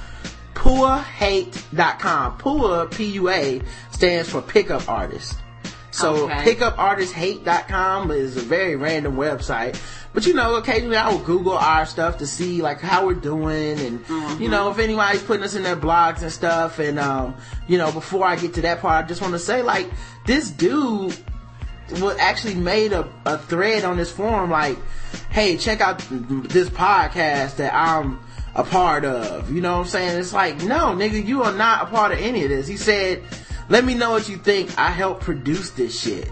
PuaHate.com. 0.55 2.37
Pua, 2.39 2.91
P-U-A, 2.91 3.61
stands 3.91 4.29
for 4.29 4.41
pickup 4.41 4.87
artist. 4.89 5.37
So 5.91 6.25
Okay. 6.29 6.55
pickupartisthate.com 6.55 8.11
is 8.11 8.37
a 8.37 8.41
very 8.41 8.75
random 8.75 9.15
website. 9.15 9.77
But 10.13 10.27
you 10.27 10.33
know, 10.33 10.55
occasionally 10.55 10.95
I 10.95 11.09
will 11.09 11.23
Google 11.23 11.53
our 11.53 11.85
stuff 11.85 12.19
to 12.19 12.27
see 12.27 12.61
like 12.61 12.79
how 12.79 13.05
we're 13.07 13.15
doing 13.15 13.79
and 13.79 14.39
you 14.39 14.47
know, 14.47 14.69
if 14.69 14.77
anybody's 14.77 15.23
putting 15.23 15.43
us 15.43 15.55
in 15.55 15.63
their 15.63 15.75
blogs 15.75 16.21
and 16.21 16.31
stuff 16.31 16.79
and 16.79 16.99
um, 16.99 17.35
you 17.67 17.77
know, 17.77 17.91
before 17.91 18.25
I 18.25 18.35
get 18.35 18.53
to 18.55 18.61
that 18.61 18.79
part, 18.79 19.05
I 19.05 19.07
just 19.07 19.21
want 19.21 19.33
to 19.33 19.39
say 19.39 19.63
like 19.63 19.89
this 20.25 20.51
dude 20.51 21.17
was 21.93 22.17
actually 22.17 22.55
made 22.55 22.93
a, 22.93 23.11
a 23.25 23.37
thread 23.37 23.83
on 23.83 23.97
this 23.97 24.11
forum 24.11 24.49
like, 24.49 24.77
hey, 25.31 25.57
check 25.57 25.81
out 25.81 25.99
this 26.09 26.69
podcast 26.69 27.57
that 27.57 27.73
I'm 27.73 28.19
a 28.55 28.63
part 28.63 29.05
of. 29.05 29.51
You 29.51 29.61
know 29.61 29.73
what 29.73 29.85
I'm 29.85 29.87
saying? 29.87 30.19
It's 30.19 30.33
like, 30.33 30.57
no, 30.63 30.95
nigga, 30.95 31.25
you 31.25 31.43
are 31.43 31.53
not 31.53 31.83
a 31.83 31.85
part 31.87 32.11
of 32.11 32.19
any 32.19 32.43
of 32.43 32.49
this. 32.49 32.67
He 32.67 32.77
said, 32.77 33.23
let 33.69 33.83
me 33.83 33.95
know 33.95 34.11
what 34.11 34.29
you 34.29 34.37
think. 34.37 34.77
I 34.77 34.89
helped 34.89 35.23
produce 35.23 35.71
this 35.71 35.99
shit. 35.99 36.31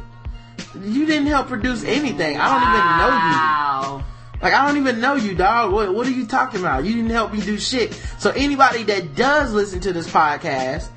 You 0.80 1.06
didn't 1.06 1.28
help 1.28 1.48
produce 1.48 1.84
anything. 1.84 2.38
I 2.40 2.48
don't 2.50 2.64
even 2.70 2.98
know 2.98 3.98
you. 3.98 4.42
Like 4.42 4.54
I 4.54 4.68
don't 4.68 4.78
even 4.78 5.00
know 5.00 5.16
you, 5.16 5.36
dog. 5.36 5.72
What 5.72 5.94
what 5.94 6.08
are 6.08 6.12
you 6.12 6.26
talking 6.26 6.60
about? 6.60 6.84
You 6.84 6.94
didn't 6.96 7.12
help 7.12 7.32
me 7.32 7.42
do 7.42 7.58
shit. 7.58 7.94
So 8.18 8.32
anybody 8.32 8.84
that 8.84 9.16
does 9.16 9.54
listen 9.54 9.80
to 9.82 9.94
this 9.94 10.10
podcast, 10.10 10.90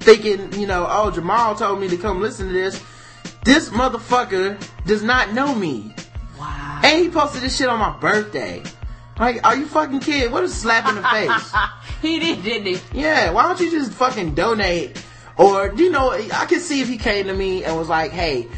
thinking, 0.00 0.52
you 0.58 0.66
know, 0.66 0.86
oh 0.88 1.10
Jamal 1.10 1.54
told 1.54 1.80
me 1.80 1.88
to 1.88 1.96
come 1.96 2.20
listen 2.20 2.48
to 2.48 2.52
this, 2.52 2.82
this 3.44 3.68
motherfucker 3.70 4.60
does 4.84 5.02
not 5.02 5.32
know 5.32 5.54
me. 5.54 5.94
Wow. 6.38 6.80
And 6.84 7.04
he 7.04 7.10
posted 7.10 7.42
this 7.42 7.56
shit 7.56 7.68
on 7.68 7.78
my 7.78 7.96
birthday. 7.98 8.62
Like, 9.18 9.44
are 9.44 9.56
you 9.56 9.66
fucking 9.66 10.00
kid? 10.00 10.30
What 10.30 10.44
a 10.44 10.48
slap 10.48 10.88
in 10.88 10.94
the 10.94 11.02
face. 11.02 11.52
he 12.02 12.20
did, 12.20 12.42
didn't 12.42 12.66
he? 12.66 13.00
Yeah, 13.00 13.30
why 13.32 13.42
don't 13.42 13.60
you 13.60 13.70
just 13.70 13.92
fucking 13.92 14.34
donate? 14.34 15.02
Or, 15.36 15.72
you 15.74 15.90
know, 15.90 16.10
I 16.10 16.46
could 16.46 16.60
see 16.60 16.80
if 16.80 16.88
he 16.88 16.98
came 16.98 17.26
to 17.26 17.34
me 17.34 17.64
and 17.64 17.76
was 17.76 17.88
like, 17.88 18.10
hey, 18.12 18.48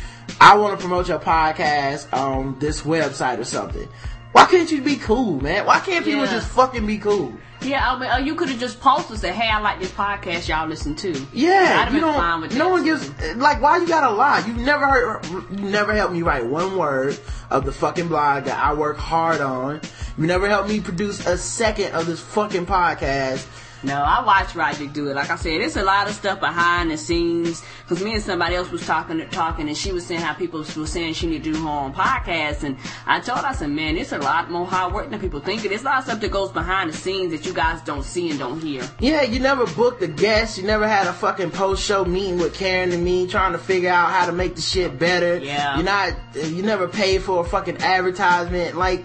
I 0.40 0.56
want 0.56 0.78
to 0.78 0.80
promote 0.86 1.08
your 1.08 1.18
podcast 1.18 2.12
on 2.12 2.58
this 2.58 2.82
website 2.82 3.38
or 3.38 3.44
something. 3.44 3.88
Why 4.32 4.44
can't 4.46 4.70
you 4.70 4.80
be 4.82 4.96
cool, 4.96 5.40
man? 5.40 5.66
Why 5.66 5.80
can't 5.80 6.04
people 6.04 6.24
Yeah. 6.24 6.30
just 6.30 6.48
fucking 6.48 6.86
be 6.86 6.98
cool? 6.98 7.32
Yeah, 7.62 7.90
I 7.92 7.98
mean, 7.98 8.10
uh, 8.10 8.16
you 8.16 8.34
could 8.36 8.48
have 8.48 8.58
just 8.58 8.80
posted 8.80 9.10
and 9.10 9.20
said, 9.20 9.34
"Hey, 9.34 9.48
I 9.50 9.60
like 9.60 9.80
this 9.80 9.90
podcast. 9.90 10.48
Y'all 10.48 10.66
listen 10.66 10.94
to." 10.96 11.26
Yeah, 11.34 11.76
I'd 11.80 11.84
have 11.84 11.94
you 11.94 12.00
been 12.00 12.14
don't. 12.14 12.40
with 12.40 12.56
No 12.56 12.64
that, 12.64 12.70
one 12.70 12.84
gives 12.84 13.10
like 13.36 13.60
why 13.60 13.76
you 13.78 13.86
gotta 13.86 14.10
lie. 14.10 14.42
You 14.46 14.54
never 14.54 14.86
heard. 14.86 15.26
You 15.50 15.58
never 15.58 15.92
helped 15.94 16.14
me 16.14 16.22
write 16.22 16.46
one 16.46 16.76
word 16.78 17.18
of 17.50 17.66
the 17.66 17.72
fucking 17.72 18.08
blog 18.08 18.44
that 18.44 18.62
I 18.62 18.72
work 18.72 18.96
hard 18.96 19.42
on. 19.42 19.80
You 20.16 20.26
never 20.26 20.48
helped 20.48 20.70
me 20.70 20.80
produce 20.80 21.26
a 21.26 21.36
second 21.36 21.92
of 21.92 22.06
this 22.06 22.20
fucking 22.20 22.64
podcast. 22.64 23.44
No, 23.82 23.94
I 23.94 24.24
watched 24.24 24.54
Roger 24.54 24.86
do 24.86 25.08
it. 25.08 25.14
Like 25.14 25.30
I 25.30 25.36
said, 25.36 25.60
it's 25.60 25.76
a 25.76 25.82
lot 25.82 26.08
of 26.08 26.14
stuff 26.14 26.40
behind 26.40 26.90
the 26.90 26.96
scenes. 26.96 27.62
Cause 27.88 28.02
me 28.02 28.14
and 28.14 28.22
somebody 28.22 28.54
else 28.54 28.70
was 28.70 28.86
talking, 28.86 29.26
talking, 29.30 29.68
and 29.68 29.76
she 29.76 29.92
was 29.92 30.06
saying 30.06 30.20
how 30.20 30.34
people 30.34 30.64
were 30.76 30.86
saying 30.86 31.14
she 31.14 31.26
need 31.26 31.42
to 31.44 31.52
do 31.52 31.62
her 31.62 31.68
own 31.68 31.92
podcast. 31.92 32.62
And 32.62 32.76
I 33.06 33.20
told 33.20 33.40
her, 33.40 33.46
I 33.46 33.52
said, 33.52 33.70
man, 33.70 33.96
it's 33.96 34.12
a 34.12 34.18
lot 34.18 34.50
more 34.50 34.66
hard 34.66 34.92
work 34.92 35.10
than 35.10 35.18
people 35.18 35.40
think. 35.40 35.62
There's 35.62 35.82
a 35.82 35.84
lot 35.84 35.98
of 35.98 36.04
stuff 36.04 36.20
that 36.20 36.30
goes 36.30 36.52
behind 36.52 36.90
the 36.90 36.96
scenes 36.96 37.32
that 37.32 37.46
you 37.46 37.52
guys 37.52 37.80
don't 37.82 38.04
see 38.04 38.30
and 38.30 38.38
don't 38.38 38.60
hear. 38.60 38.88
Yeah, 39.00 39.22
you 39.22 39.40
never 39.40 39.66
booked 39.66 40.02
a 40.02 40.08
guest. 40.08 40.58
You 40.58 40.64
never 40.64 40.86
had 40.86 41.06
a 41.06 41.12
fucking 41.12 41.50
post 41.50 41.82
show 41.82 42.04
meeting 42.04 42.38
with 42.38 42.54
Karen 42.54 42.92
and 42.92 43.04
me 43.04 43.26
trying 43.26 43.52
to 43.52 43.58
figure 43.58 43.90
out 43.90 44.10
how 44.10 44.26
to 44.26 44.32
make 44.32 44.56
the 44.56 44.62
shit 44.62 44.98
better. 44.98 45.38
Yeah. 45.38 45.76
You're 45.76 45.84
not, 45.84 46.14
you 46.34 46.62
never 46.62 46.86
paid 46.86 47.22
for 47.22 47.44
a 47.44 47.48
fucking 47.48 47.78
advertisement. 47.78 48.76
Like, 48.76 49.04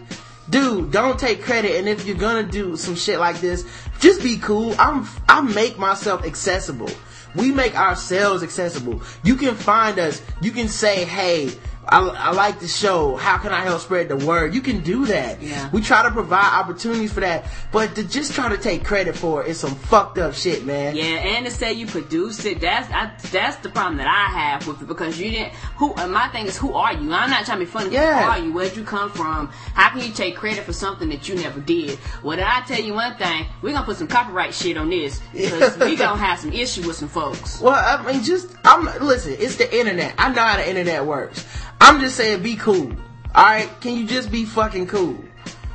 dude, 0.49 0.91
don't 0.91 1.19
take 1.19 1.43
credit. 1.43 1.75
And 1.77 1.87
if 1.87 2.05
you're 2.05 2.17
gonna 2.17 2.43
do 2.43 2.75
some 2.75 2.95
shit 2.95 3.19
like 3.19 3.39
this, 3.41 3.65
just 3.99 4.21
be 4.21 4.37
cool. 4.37 4.75
I'm, 4.79 5.07
I 5.27 5.41
make 5.41 5.77
myself 5.77 6.25
accessible. 6.25 6.89
We 7.35 7.51
make 7.51 7.77
ourselves 7.77 8.43
accessible. 8.43 9.01
You 9.23 9.35
can 9.35 9.55
find 9.55 9.99
us. 9.99 10.21
You 10.41 10.51
can 10.51 10.69
say, 10.69 11.03
hey, 11.03 11.51
I, 11.87 11.99
I 11.99 12.31
like 12.31 12.59
the 12.59 12.67
show. 12.67 13.15
How 13.15 13.37
can 13.37 13.51
I 13.51 13.61
help 13.61 13.81
spread 13.81 14.09
the 14.09 14.17
word? 14.17 14.53
You 14.53 14.61
can 14.61 14.81
do 14.81 15.05
that. 15.05 15.41
Yeah. 15.41 15.69
We 15.71 15.81
try 15.81 16.03
to 16.03 16.11
provide 16.11 16.59
opportunities 16.59 17.13
for 17.13 17.19
that, 17.19 17.45
but 17.71 17.95
to 17.95 18.03
just 18.03 18.33
try 18.33 18.49
to 18.49 18.57
take 18.57 18.83
credit 18.83 19.15
for 19.15 19.43
it 19.43 19.49
is 19.49 19.59
some 19.59 19.75
fucked 19.75 20.17
up 20.17 20.33
shit, 20.33 20.65
man. 20.65 20.95
Yeah, 20.95 21.03
and 21.03 21.45
to 21.45 21.51
say 21.51 21.73
you 21.73 21.85
produced 21.85 22.45
it, 22.45 22.61
that's 22.61 22.91
I, 22.91 23.11
that's 23.31 23.57
the 23.57 23.69
problem 23.69 23.97
that 23.97 24.07
I 24.07 24.37
have 24.37 24.67
with 24.67 24.81
it 24.81 24.87
because 24.87 25.19
you 25.19 25.31
didn't. 25.31 25.53
Who? 25.77 25.93
My 26.07 26.27
thing 26.29 26.47
is, 26.47 26.57
who 26.57 26.73
are 26.73 26.93
you? 26.93 27.11
I'm 27.11 27.29
not 27.29 27.45
trying 27.45 27.59
to 27.59 27.65
be 27.65 27.71
funny. 27.71 27.91
Yeah. 27.91 28.23
Who 28.23 28.29
are 28.29 28.39
you? 28.45 28.53
Where'd 28.53 28.75
you 28.75 28.83
come 28.83 29.11
from? 29.11 29.47
How 29.73 29.89
can 29.89 30.01
you 30.01 30.13
take 30.13 30.35
credit 30.35 30.63
for 30.63 30.73
something 30.73 31.09
that 31.09 31.29
you 31.29 31.35
never 31.35 31.59
did? 31.59 31.99
Well, 32.23 32.37
then 32.37 32.47
I 32.47 32.61
tell 32.61 32.79
you 32.79 32.93
one 32.93 33.15
thing, 33.15 33.45
we're 33.61 33.73
gonna 33.73 33.85
put 33.85 33.97
some 33.97 34.07
copyright 34.07 34.53
shit 34.53 34.77
on 34.77 34.89
this 34.89 35.21
because 35.33 35.77
we 35.77 35.95
gonna 35.95 36.19
have 36.19 36.39
some 36.39 36.53
issue 36.53 36.87
with 36.87 36.95
some 36.95 37.09
folks. 37.09 37.61
Well, 37.61 37.73
I 37.75 38.11
mean, 38.11 38.23
just 38.23 38.55
I'm 38.63 38.85
listen. 39.05 39.35
It's 39.37 39.57
the 39.57 39.77
internet. 39.77 40.15
I 40.17 40.31
know 40.31 40.41
how 40.41 40.57
the 40.57 40.67
internet 40.67 41.05
works. 41.05 41.45
I'm 41.81 41.99
just 41.99 42.15
saying, 42.15 42.43
be 42.43 42.55
cool. 42.55 42.91
All 43.35 43.43
right, 43.43 43.69
can 43.81 43.97
you 43.97 44.05
just 44.05 44.31
be 44.31 44.45
fucking 44.45 44.87
cool? 44.87 45.23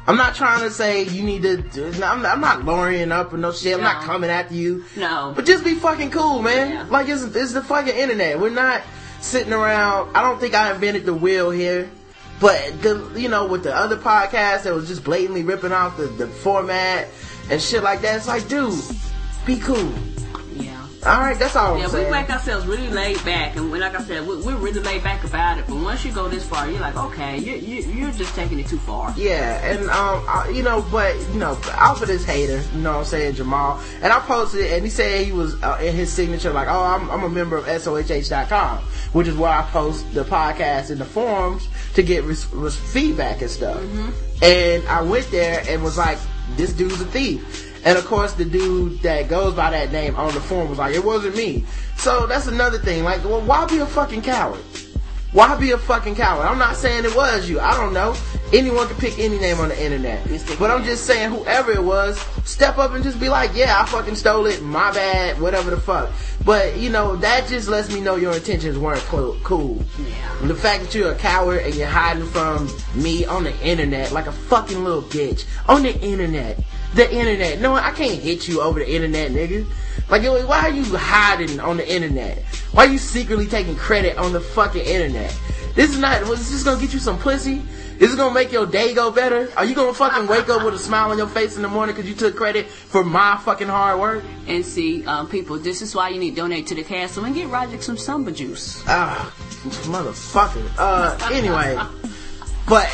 I'm 0.07 0.17
not 0.17 0.35
trying 0.35 0.61
to 0.61 0.71
say 0.71 1.05
you 1.05 1.23
need 1.23 1.43
to. 1.43 2.05
I'm, 2.05 2.25
I'm 2.25 2.41
not 2.41 2.65
lowering 2.65 3.13
up 3.13 3.33
or 3.33 3.37
no 3.37 3.53
shit. 3.53 3.77
I'm 3.77 3.83
not 3.83 4.03
coming 4.03 4.31
after 4.31 4.55
you. 4.55 4.85
No. 4.97 5.33
But 5.37 5.47
just 5.47 5.63
be 5.63 5.75
fucking 5.75 6.11
cool, 6.11 6.43
man. 6.43 6.71
Yeah. 6.71 6.87
Like 6.89 7.09
it's 7.09 7.23
it's 7.23 7.53
the 7.53 7.63
fucking 7.63 7.95
internet. 7.95 8.41
We're 8.41 8.51
not 8.51 8.83
sitting 9.21 9.53
around. 9.53 10.17
I 10.17 10.23
don't 10.23 10.41
think 10.41 10.55
I 10.55 10.73
invented 10.73 11.05
the 11.05 11.15
wheel 11.15 11.51
here. 11.51 11.91
But 12.41 12.83
the 12.83 13.13
you 13.15 13.29
know 13.29 13.47
with 13.47 13.63
the 13.63 13.77
other 13.77 13.97
podcasts 13.97 14.63
that 14.63 14.75
was 14.75 14.89
just 14.89 15.05
blatantly 15.05 15.45
ripping 15.45 15.73
off 15.73 15.99
the, 15.99 16.07
the 16.07 16.27
format 16.27 17.07
and 17.51 17.61
shit 17.61 17.83
like 17.83 18.01
that. 18.01 18.17
It's 18.17 18.27
like, 18.27 18.49
dude, 18.49 18.83
be 19.45 19.59
cool. 19.61 19.93
All 21.07 21.19
right, 21.19 21.39
that's 21.39 21.57
all 21.57 21.79
Yeah, 21.79 21.85
I'm 21.87 21.93
we 21.93 21.99
saying. 22.01 22.11
make 22.13 22.29
ourselves 22.29 22.67
really 22.67 22.91
laid 22.91 23.25
back, 23.25 23.57
and 23.57 23.71
when, 23.73 23.81
like 23.81 23.99
I 23.99 24.03
said, 24.03 24.27
we, 24.27 24.37
we're 24.37 24.57
really 24.57 24.81
laid 24.81 25.03
back 25.03 25.25
about 25.25 25.57
it. 25.57 25.65
But 25.67 25.77
once 25.77 26.05
you 26.05 26.13
go 26.13 26.29
this 26.29 26.47
far, 26.47 26.71
you're 26.71 26.79
like, 26.81 26.95
okay, 26.95 27.39
you, 27.39 27.55
you, 27.55 27.91
you're 27.91 28.11
just 28.13 28.35
taking 28.35 28.59
it 28.61 28.67
too 28.67 28.77
far. 28.77 29.15
Yeah, 29.17 29.65
and 29.67 29.85
um, 29.89 30.23
I, 30.29 30.53
you 30.55 30.63
know, 30.63 30.85
but 30.93 31.17
you 31.33 31.39
know, 31.39 31.59
off 31.79 32.03
of 32.03 32.09
this 32.09 32.27
hater, 32.27 32.63
you 32.75 32.83
know 32.83 32.93
what 32.93 32.99
I'm 32.99 33.05
saying, 33.07 33.35
Jamal. 33.37 33.81
And 34.03 34.13
I 34.13 34.19
posted, 34.21 34.61
it, 34.61 34.73
and 34.75 34.85
he 34.85 34.91
said 34.91 35.25
he 35.25 35.33
was 35.33 35.55
uh, 35.63 35.79
in 35.81 35.95
his 35.97 36.13
signature, 36.13 36.53
like, 36.53 36.69
oh, 36.69 36.85
I'm, 36.85 37.11
I'm 37.11 37.25
a 37.25 37.31
member 37.31 37.57
of 37.57 37.65
SOHH.com, 37.65 38.79
which 39.15 39.27
is 39.27 39.37
where 39.37 39.51
I 39.53 39.63
post 39.71 40.13
the 40.13 40.25
podcast 40.25 40.91
in 40.91 40.99
the 40.99 41.07
forums 41.07 41.67
to 41.95 42.03
get 42.03 42.25
res- 42.25 42.47
res- 42.53 42.77
feedback 42.77 43.41
and 43.41 43.51
stuff. 43.51 43.83
And 44.43 44.87
I 44.87 45.01
went 45.01 45.31
there 45.31 45.65
and 45.67 45.83
was 45.83 45.97
like, 45.97 46.19
this 46.57 46.75
dude's 46.75 47.01
a 47.01 47.07
thief. 47.07 47.69
And 47.85 47.97
of 47.97 48.05
course, 48.07 48.35
the 48.35 48.45
dude 48.45 49.01
that 49.01 49.28
goes 49.28 49.55
by 49.55 49.70
that 49.70 49.91
name 49.93 50.14
on 50.16 50.35
the 50.35 50.41
forum 50.41 50.68
was 50.68 50.78
like, 50.78 50.95
it 50.95 51.05
wasn't 51.05 51.37
me. 51.37 51.64
So 51.97 52.26
that's 52.26 52.47
another 52.47 52.78
thing. 52.78 53.05
Like, 53.05 53.24
well, 53.24 53.41
why 53.41 53.66
be 53.66 53.78
a 53.78 53.87
fucking 53.87 54.22
coward? 54.22 54.61
Why 55.33 55.55
be 55.55 55.70
a 55.70 55.78
fucking 55.78 56.16
coward? 56.16 56.47
I'm 56.47 56.59
not 56.59 56.74
saying 56.74 57.05
it 57.05 57.14
was 57.14 57.49
you. 57.49 57.61
I 57.61 57.76
don't 57.76 57.93
know. 57.93 58.16
Anyone 58.53 58.89
can 58.89 58.97
pick 58.97 59.16
any 59.16 59.39
name 59.39 59.61
on 59.61 59.68
the 59.68 59.81
internet. 59.81 60.26
But 60.59 60.72
I'm 60.72 60.83
just 60.83 61.07
saying, 61.07 61.31
whoever 61.31 61.70
it 61.70 61.85
was, 61.85 62.18
step 62.45 62.78
up 62.78 62.93
and 62.95 63.05
just 63.05 63.20
be 63.20 63.28
like, 63.28 63.53
yeah, 63.55 63.81
I 63.81 63.87
fucking 63.87 64.16
stole 64.16 64.47
it. 64.47 64.61
My 64.61 64.91
bad. 64.93 65.41
Whatever 65.41 65.70
the 65.70 65.76
fuck. 65.76 66.11
But, 66.45 66.78
you 66.78 66.91
know, 66.91 67.14
that 67.16 67.47
just 67.47 67.68
lets 67.68 67.95
me 67.95 68.01
know 68.01 68.16
your 68.16 68.35
intentions 68.35 68.76
weren't 68.76 69.03
cool. 69.03 69.37
Yeah. 70.01 70.39
The 70.43 70.55
fact 70.55 70.83
that 70.83 70.95
you're 70.97 71.12
a 71.12 71.16
coward 71.16 71.62
and 71.62 71.76
you're 71.76 71.87
hiding 71.87 72.26
from 72.26 72.68
me 72.97 73.24
on 73.24 73.45
the 73.45 73.57
internet 73.61 74.11
like 74.11 74.26
a 74.26 74.33
fucking 74.33 74.83
little 74.83 75.03
bitch. 75.03 75.47
On 75.68 75.85
the 75.85 75.97
internet. 76.01 76.59
The 76.95 77.12
internet. 77.12 77.61
No, 77.61 77.74
I 77.74 77.93
can't 77.93 78.20
hit 78.20 78.49
you 78.49 78.61
over 78.61 78.80
the 78.80 78.91
internet, 78.91 79.30
nigga. 79.30 79.66
Like, 80.09 80.22
why 80.22 80.62
are 80.62 80.70
you 80.70 80.84
hiding 80.97 81.61
on 81.61 81.76
the 81.76 81.88
internet? 81.88 82.43
Why 82.72 82.86
are 82.86 82.88
you 82.88 82.99
secretly 82.99 83.47
taking 83.47 83.76
credit 83.76 84.18
on 84.18 84.32
the 84.32 84.41
fucking 84.41 84.84
internet? 84.84 85.36
This 85.74 85.91
is 85.91 85.99
not, 85.99 86.20
this 86.22 86.51
just 86.51 86.64
gonna 86.64 86.80
get 86.80 86.93
you 86.93 86.99
some 86.99 87.18
pussy? 87.18 87.62
This 88.01 88.09
is 88.09 88.16
this 88.16 88.24
gonna 88.24 88.34
make 88.34 88.51
your 88.51 88.66
day 88.66 88.95
go 88.95 89.11
better? 89.11 89.51
Are 89.57 89.64
you 89.64 89.74
gonna 89.74 89.95
fucking 89.95 90.26
wake 90.26 90.49
up 90.49 90.64
with 90.64 90.74
a 90.74 90.78
smile 90.78 91.11
on 91.11 91.18
your 91.18 91.28
face 91.28 91.57
in 91.57 91.62
the 91.62 91.68
morning 91.68 91.95
because 91.95 92.09
you 92.09 92.16
took 92.16 92.34
credit 92.34 92.66
for 92.66 93.05
my 93.05 93.36
fucking 93.45 93.68
hard 93.68 94.01
work? 94.01 94.24
And 94.49 94.64
see, 94.64 95.05
um, 95.05 95.28
people, 95.28 95.59
this 95.59 95.82
is 95.82 95.95
why 95.95 96.09
you 96.09 96.18
need 96.18 96.30
to 96.30 96.36
donate 96.36 96.66
to 96.68 96.74
the 96.74 96.82
castle 96.82 97.24
and 97.24 97.34
get 97.34 97.49
Roger 97.49 97.80
some 97.82 97.97
Jamba 97.97 98.34
juice. 98.34 98.82
Ah, 98.88 99.32
motherfucker. 99.84 100.66
Uh, 100.78 101.18
anyway. 101.30 101.78
But 102.71 102.89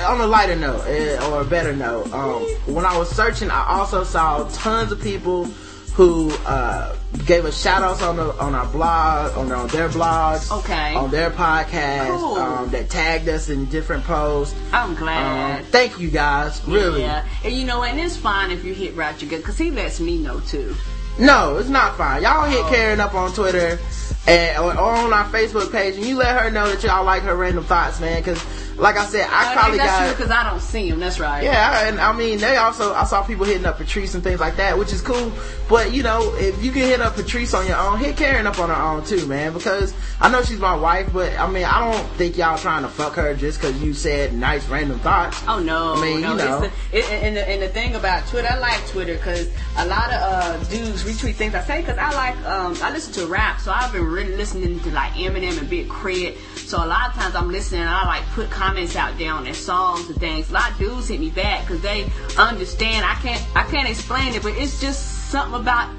uh, 0.00 0.12
on 0.12 0.20
a 0.20 0.26
lighter 0.26 0.54
note, 0.56 0.82
uh, 0.86 1.30
or 1.30 1.40
a 1.40 1.44
better 1.44 1.74
note, 1.74 2.12
um, 2.12 2.42
when 2.72 2.84
I 2.84 2.96
was 2.98 3.08
searching, 3.10 3.50
I 3.50 3.66
also 3.66 4.04
saw 4.04 4.46
tons 4.52 4.92
of 4.92 5.00
people 5.00 5.46
who 5.94 6.30
uh, 6.46 6.94
gave 7.26 7.44
us 7.46 7.60
shout 7.60 7.82
outs 7.82 8.02
on 8.02 8.16
the 8.16 8.24
on 8.38 8.54
our 8.54 8.66
blog, 8.66 9.36
on, 9.38 9.50
on 9.52 9.68
their 9.68 9.88
blogs, 9.88 10.50
Okay. 10.60 10.94
on 10.94 11.10
their 11.10 11.30
podcast, 11.30 12.08
Cool. 12.18 12.36
um, 12.36 12.70
that 12.70 12.90
tagged 12.90 13.28
us 13.28 13.48
in 13.48 13.64
different 13.66 14.04
posts. 14.04 14.54
I'm 14.72 14.94
glad. 14.94 15.60
Um, 15.60 15.64
thank 15.66 15.98
you 15.98 16.10
guys, 16.10 16.62
really. 16.66 17.00
Yeah, 17.02 17.24
and 17.44 17.54
you 17.54 17.64
know, 17.64 17.82
and 17.84 17.98
it's 17.98 18.16
fine 18.16 18.50
if 18.50 18.64
you 18.64 18.74
hit 18.74 18.94
Roger 18.96 19.24
good 19.26 19.38
because 19.38 19.56
he 19.58 19.70
lets 19.70 19.98
me 19.98 20.18
know 20.18 20.40
too. 20.40 20.74
No, 21.18 21.56
it's 21.58 21.68
not 21.68 21.96
fine. 21.98 22.22
Y'all 22.22 22.44
hit 22.48 22.60
Oh. 22.64 22.70
Karen 22.70 23.00
up 23.00 23.14
on 23.14 23.32
Twitter 23.34 23.78
and 24.26 24.58
or, 24.58 24.72
or 24.72 24.92
on 24.96 25.12
our 25.12 25.24
Facebook 25.26 25.70
page, 25.72 25.96
and 25.96 26.04
you 26.06 26.16
let 26.16 26.40
her 26.40 26.50
know 26.50 26.70
that 26.70 26.82
y'all 26.82 27.04
like 27.04 27.22
her 27.24 27.36
random 27.36 27.64
thoughts, 27.64 28.00
man. 28.00 28.18
Because, 28.20 28.42
like 28.76 28.96
I 28.96 29.04
said, 29.04 29.28
I 29.30 29.54
probably 29.54 29.78
that's 29.78 30.10
got. 30.10 30.16
because 30.16 30.30
I 30.30 30.48
don't 30.48 30.60
see 30.60 30.88
him. 30.88 31.00
That's 31.00 31.20
right. 31.20 31.42
Yeah, 31.42 31.86
and 31.88 32.00
I 32.00 32.12
mean, 32.12 32.38
they 32.38 32.56
also 32.56 32.94
I 32.94 33.04
saw 33.04 33.22
people 33.22 33.44
hitting 33.44 33.66
up 33.66 33.78
Patrice 33.78 34.14
and 34.14 34.22
things 34.22 34.40
like 34.40 34.56
that, 34.56 34.78
which 34.78 34.92
is 34.92 35.00
cool. 35.00 35.32
But 35.68 35.92
you 35.92 36.02
know, 36.02 36.34
if 36.36 36.62
you 36.62 36.72
can 36.72 36.82
hit 36.82 37.00
up 37.00 37.14
Patrice 37.14 37.54
on 37.54 37.66
your 37.66 37.76
own, 37.76 37.98
hit 37.98 38.16
Karen 38.16 38.46
up 38.46 38.58
on 38.58 38.68
her 38.68 38.74
own 38.74 39.04
too, 39.04 39.26
man. 39.26 39.52
Because 39.52 39.94
I 40.20 40.30
know 40.30 40.42
she's 40.42 40.58
my 40.58 40.74
wife, 40.74 41.12
but 41.12 41.32
I 41.38 41.50
mean, 41.50 41.64
I 41.64 41.92
don't 41.92 42.06
think 42.12 42.36
y'all 42.36 42.58
trying 42.58 42.82
to 42.82 42.88
fuck 42.88 43.14
her 43.14 43.34
just 43.34 43.60
because 43.60 43.80
you 43.82 43.94
said 43.94 44.34
nice 44.34 44.68
random 44.68 44.98
thoughts. 45.00 45.42
Oh 45.46 45.58
no, 45.58 45.94
I 45.94 46.00
mean, 46.00 46.20
no. 46.20 46.32
you 46.32 46.38
know. 46.38 46.60
The, 46.60 46.66
it, 46.92 47.04
and, 47.10 47.36
the, 47.36 47.48
and 47.48 47.62
the 47.62 47.68
thing 47.68 47.94
about 47.94 48.26
Twitter, 48.26 48.48
I 48.50 48.58
like 48.58 48.86
Twitter 48.88 49.14
because 49.14 49.48
a 49.78 49.86
lot 49.86 50.10
of 50.12 50.20
uh, 50.20 50.64
dudes 50.64 51.04
retweet 51.04 51.34
things 51.34 51.54
I 51.54 51.62
say 51.62 51.80
because 51.80 51.98
I 51.98 52.12
like 52.12 52.36
um, 52.46 52.76
I 52.82 52.90
listen 52.92 53.12
to 53.14 53.26
rap, 53.26 53.60
so 53.60 53.72
I've 53.72 53.92
been 53.92 54.06
really 54.06 54.36
listening 54.36 54.80
to 54.80 54.90
like 54.90 55.12
Eminem 55.12 55.58
and 55.58 55.68
Big 55.68 55.88
Crit. 55.88 56.36
So 56.56 56.78
a 56.78 56.86
lot 56.86 57.08
of 57.08 57.14
times 57.14 57.34
I'm 57.34 57.50
listening, 57.50 57.82
and 57.82 57.90
I 57.90 58.06
like 58.06 58.22
put 58.30 58.50
comments 58.50 58.71
out 58.96 59.18
there 59.18 59.32
on 59.32 59.44
their 59.44 59.54
songs 59.54 60.08
and 60.08 60.18
things. 60.18 60.50
A 60.50 60.54
lot 60.54 60.70
of 60.72 60.78
dudes 60.78 61.08
hit 61.08 61.20
me 61.20 61.30
back 61.30 61.66
because 61.66 61.82
they 61.82 62.10
understand. 62.38 63.04
I 63.04 63.14
can't 63.16 63.44
I 63.54 63.64
can't 63.64 63.88
explain 63.88 64.34
it, 64.34 64.42
but 64.42 64.54
it's 64.56 64.80
just 64.80 65.30
something 65.30 65.60
about 65.60 65.90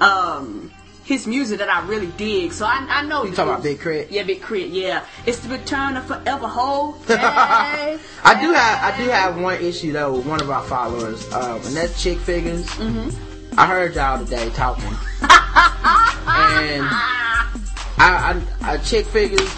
um 0.00 0.70
his 1.04 1.26
music 1.26 1.58
that 1.58 1.68
I 1.68 1.86
really 1.86 2.06
dig. 2.16 2.52
So 2.52 2.66
I 2.66 2.86
I 2.88 3.06
know 3.06 3.24
You 3.24 3.34
talking 3.34 3.52
about 3.52 3.62
Big 3.62 3.80
K.R.I.T.? 3.80 4.14
Yeah, 4.14 4.22
Big 4.22 4.40
Crit. 4.40 4.68
Yeah, 4.68 5.04
it's 5.26 5.40
the 5.40 5.48
return 5.48 5.96
of 5.96 6.04
Forever 6.06 6.46
Whole. 6.46 6.92
Hey, 7.06 7.98
I 8.22 8.40
do 8.40 8.52
have 8.52 8.94
I 8.94 8.96
do 8.96 9.08
have 9.10 9.40
one 9.40 9.60
issue 9.60 9.92
though 9.92 10.14
with 10.14 10.26
one 10.26 10.40
of 10.40 10.50
our 10.50 10.62
followers, 10.62 11.30
um, 11.32 11.56
and 11.56 11.76
that's 11.76 12.02
chick 12.02 12.18
figures. 12.18 12.66
Mm-hmm. 12.66 13.58
I 13.58 13.66
heard 13.66 13.94
y'all 13.94 14.24
today 14.24 14.50
talking, 14.50 14.84
and 15.20 16.84
I, 18.04 18.42
I, 18.60 18.72
I 18.72 18.78
chick 18.78 19.06
figures. 19.06 19.48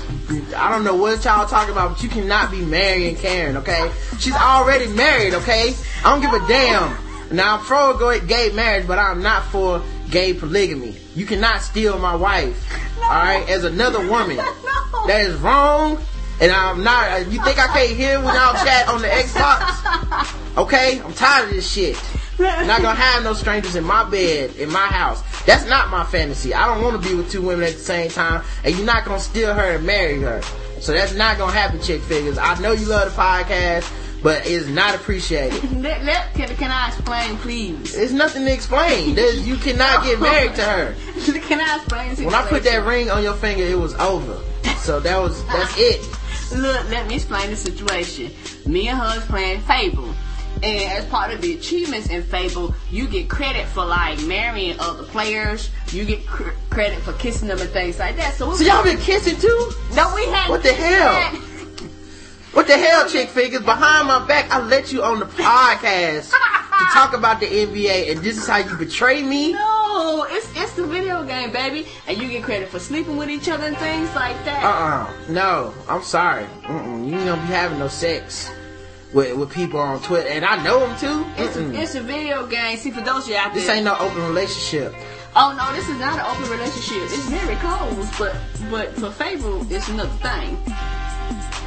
I 0.56 0.70
don't 0.70 0.84
know 0.84 0.94
what 0.94 1.24
y'all 1.24 1.46
talking 1.48 1.72
about, 1.72 1.94
but 1.94 2.02
you 2.02 2.08
cannot 2.08 2.50
be 2.50 2.60
marrying 2.64 3.16
Karen. 3.16 3.56
Okay, 3.58 3.90
she's 4.18 4.34
already 4.34 4.86
married. 4.88 5.34
Okay, 5.34 5.74
I 6.04 6.10
don't 6.10 6.20
give 6.20 6.32
a 6.32 6.46
damn. 6.46 6.96
Now 7.34 7.58
I'm 7.58 7.64
for 7.64 8.18
gay 8.20 8.50
marriage, 8.52 8.86
but 8.86 8.98
I'm 9.00 9.20
not 9.20 9.44
for 9.46 9.82
gay 10.10 10.32
polygamy. 10.32 10.96
You 11.16 11.26
cannot 11.26 11.60
steal 11.62 11.98
my 11.98 12.14
wife. 12.14 12.72
All 13.02 13.08
right, 13.10 13.44
as 13.48 13.64
another 13.64 13.98
woman, 14.08 14.36
no. 14.36 15.06
that 15.08 15.22
is 15.26 15.36
wrong. 15.40 15.98
And 16.40 16.52
I'm 16.52 16.84
not. 16.84 17.10
uh, 17.12 17.16
You 17.30 17.42
think 17.42 17.58
I 17.58 17.66
can't 17.68 17.96
hear 17.96 18.16
when 18.22 18.34
y'all 18.34 18.52
chat 18.64 18.88
on 18.88 19.00
the 19.02 19.08
Xbox? 19.08 20.42
Okay, 20.56 21.02
I'm 21.02 21.12
tired 21.12 21.50
of 21.50 21.54
this 21.54 21.70
shit. 21.70 21.96
Not 22.38 22.82
gonna 22.82 22.94
have 22.94 23.24
no 23.24 23.32
strangers 23.32 23.76
in 23.76 23.84
my 23.84 24.04
bed, 24.04 24.54
in 24.56 24.70
my 24.70 24.86
house. 24.86 25.22
That's 25.44 25.66
not 25.66 25.90
my 25.90 26.04
fantasy. 26.04 26.54
I 26.54 26.66
don't 26.66 26.82
want 26.82 27.02
to 27.02 27.08
be 27.08 27.14
with 27.14 27.30
two 27.30 27.42
women 27.42 27.64
at 27.64 27.74
the 27.74 27.80
same 27.80 28.10
time, 28.10 28.42
and 28.64 28.74
you're 28.74 28.86
not 28.86 29.04
gonna 29.04 29.20
steal 29.20 29.54
her 29.54 29.76
and 29.76 29.86
marry 29.86 30.20
her. 30.20 30.42
So 30.80 30.92
that's 30.92 31.14
not 31.14 31.38
gonna 31.38 31.52
happen, 31.52 31.80
chick 31.80 32.02
figures. 32.02 32.38
I 32.38 32.58
know 32.60 32.72
you 32.72 32.86
love 32.86 33.14
the 33.14 33.20
podcast, 33.20 33.90
but 34.22 34.46
it's 34.46 34.66
not 34.66 34.94
appreciated. 34.94 35.62
Let, 35.82 36.04
let, 36.04 36.34
can, 36.34 36.48
can 36.56 36.70
I 36.70 36.88
explain, 36.88 37.36
please? 37.38 37.94
There's 37.94 38.12
nothing 38.12 38.44
to 38.44 38.52
explain. 38.52 39.14
There's, 39.14 39.46
you 39.46 39.56
cannot 39.56 40.04
get 40.04 40.20
married 40.20 40.54
to 40.56 40.62
her. 40.62 40.94
can 41.40 41.60
I 41.60 41.76
explain? 41.76 42.24
When 42.24 42.34
I 42.34 42.46
put 42.46 42.64
that 42.64 42.84
ring 42.84 43.10
on 43.10 43.22
your 43.22 43.34
finger, 43.34 43.62
it 43.62 43.78
was 43.78 43.94
over. 43.94 44.40
So 44.78 45.00
that 45.00 45.18
was 45.18 45.44
that's 45.46 45.74
it. 45.76 46.00
Look, 46.56 46.88
let 46.90 47.06
me 47.08 47.16
explain 47.16 47.50
the 47.50 47.56
situation. 47.56 48.30
Me 48.66 48.88
and 48.88 48.98
her 48.98 49.18
is 49.18 49.24
playing 49.24 49.60
Fable. 49.62 50.14
And 50.62 50.90
as 50.92 51.04
part 51.06 51.32
of 51.32 51.40
the 51.42 51.54
achievements 51.54 52.08
in 52.08 52.22
Fable, 52.22 52.74
you 52.90 53.06
get 53.06 53.28
credit 53.28 53.66
for 53.66 53.84
like 53.84 54.20
marrying 54.26 54.78
other 54.80 55.02
players. 55.04 55.70
You 55.92 56.04
get 56.04 56.26
cr- 56.26 56.50
credit 56.70 56.98
for 57.00 57.12
kissing 57.14 57.48
them 57.48 57.60
and 57.60 57.70
things 57.70 57.98
like 57.98 58.16
that. 58.16 58.34
So, 58.34 58.54
So 58.54 58.64
y'all 58.64 58.82
been 58.82 58.98
kissing 58.98 59.36
too? 59.38 59.70
no, 59.94 60.12
we 60.14 60.24
had 60.26 60.48
What 60.48 60.62
the 60.62 60.72
hell? 60.72 61.40
What 62.52 62.66
the 62.68 62.78
hell, 62.78 63.06
chick 63.06 63.28
figures? 63.28 63.60
Behind 63.62 64.08
my 64.08 64.26
back, 64.26 64.50
I 64.50 64.62
let 64.62 64.90
you 64.90 65.02
on 65.02 65.18
the 65.20 65.26
podcast 65.26 66.30
to 66.30 66.84
talk 66.94 67.12
about 67.12 67.38
the 67.38 67.44
NBA, 67.44 68.10
and 68.12 68.20
this 68.20 68.38
is 68.38 68.48
how 68.48 68.56
you 68.56 68.74
betray 68.76 69.22
me? 69.22 69.52
No, 69.52 70.26
it's 70.30 70.48
it's 70.56 70.72
the 70.72 70.86
video 70.86 71.22
game, 71.22 71.52
baby, 71.52 71.86
and 72.08 72.16
you 72.16 72.28
get 72.30 72.42
credit 72.44 72.70
for 72.70 72.78
sleeping 72.78 73.18
with 73.18 73.28
each 73.28 73.50
other 73.50 73.66
and 73.66 73.76
things 73.76 74.08
like 74.14 74.42
that. 74.46 74.64
Uh-uh. 74.64 75.30
No, 75.30 75.74
I'm 75.86 76.02
sorry. 76.02 76.46
Mm-mm. 76.62 77.06
You 77.06 77.16
ain't 77.16 77.26
gonna 77.26 77.42
be 77.42 77.48
having 77.48 77.78
no 77.78 77.88
sex 77.88 78.50
with, 79.16 79.34
with 79.36 79.50
people 79.50 79.80
on 79.80 80.00
Twitter. 80.02 80.28
And 80.28 80.44
I 80.44 80.62
know 80.62 80.78
them 80.80 80.96
too. 80.98 81.24
It's 81.42 81.56
a, 81.56 81.80
it's 81.82 81.94
a 81.94 82.02
video 82.02 82.46
game. 82.46 82.76
See, 82.76 82.90
for 82.90 83.00
those 83.00 83.24
of 83.24 83.30
you 83.30 83.36
out 83.36 83.54
there, 83.54 83.62
This 83.62 83.68
ain't 83.70 83.84
no 83.84 83.96
open 83.98 84.22
relationship. 84.26 84.94
oh 85.34 85.54
no, 85.56 85.74
this 85.74 85.88
is 85.88 85.98
not 85.98 86.18
an 86.20 86.26
open 86.36 86.50
relationship. 86.50 87.02
It's 87.04 87.28
very 87.28 87.56
close, 87.56 88.18
but 88.18 88.36
but 88.70 88.92
for 88.94 89.10
Fable, 89.10 89.66
it's 89.72 89.88
another 89.88 90.10
thing. 90.18 90.62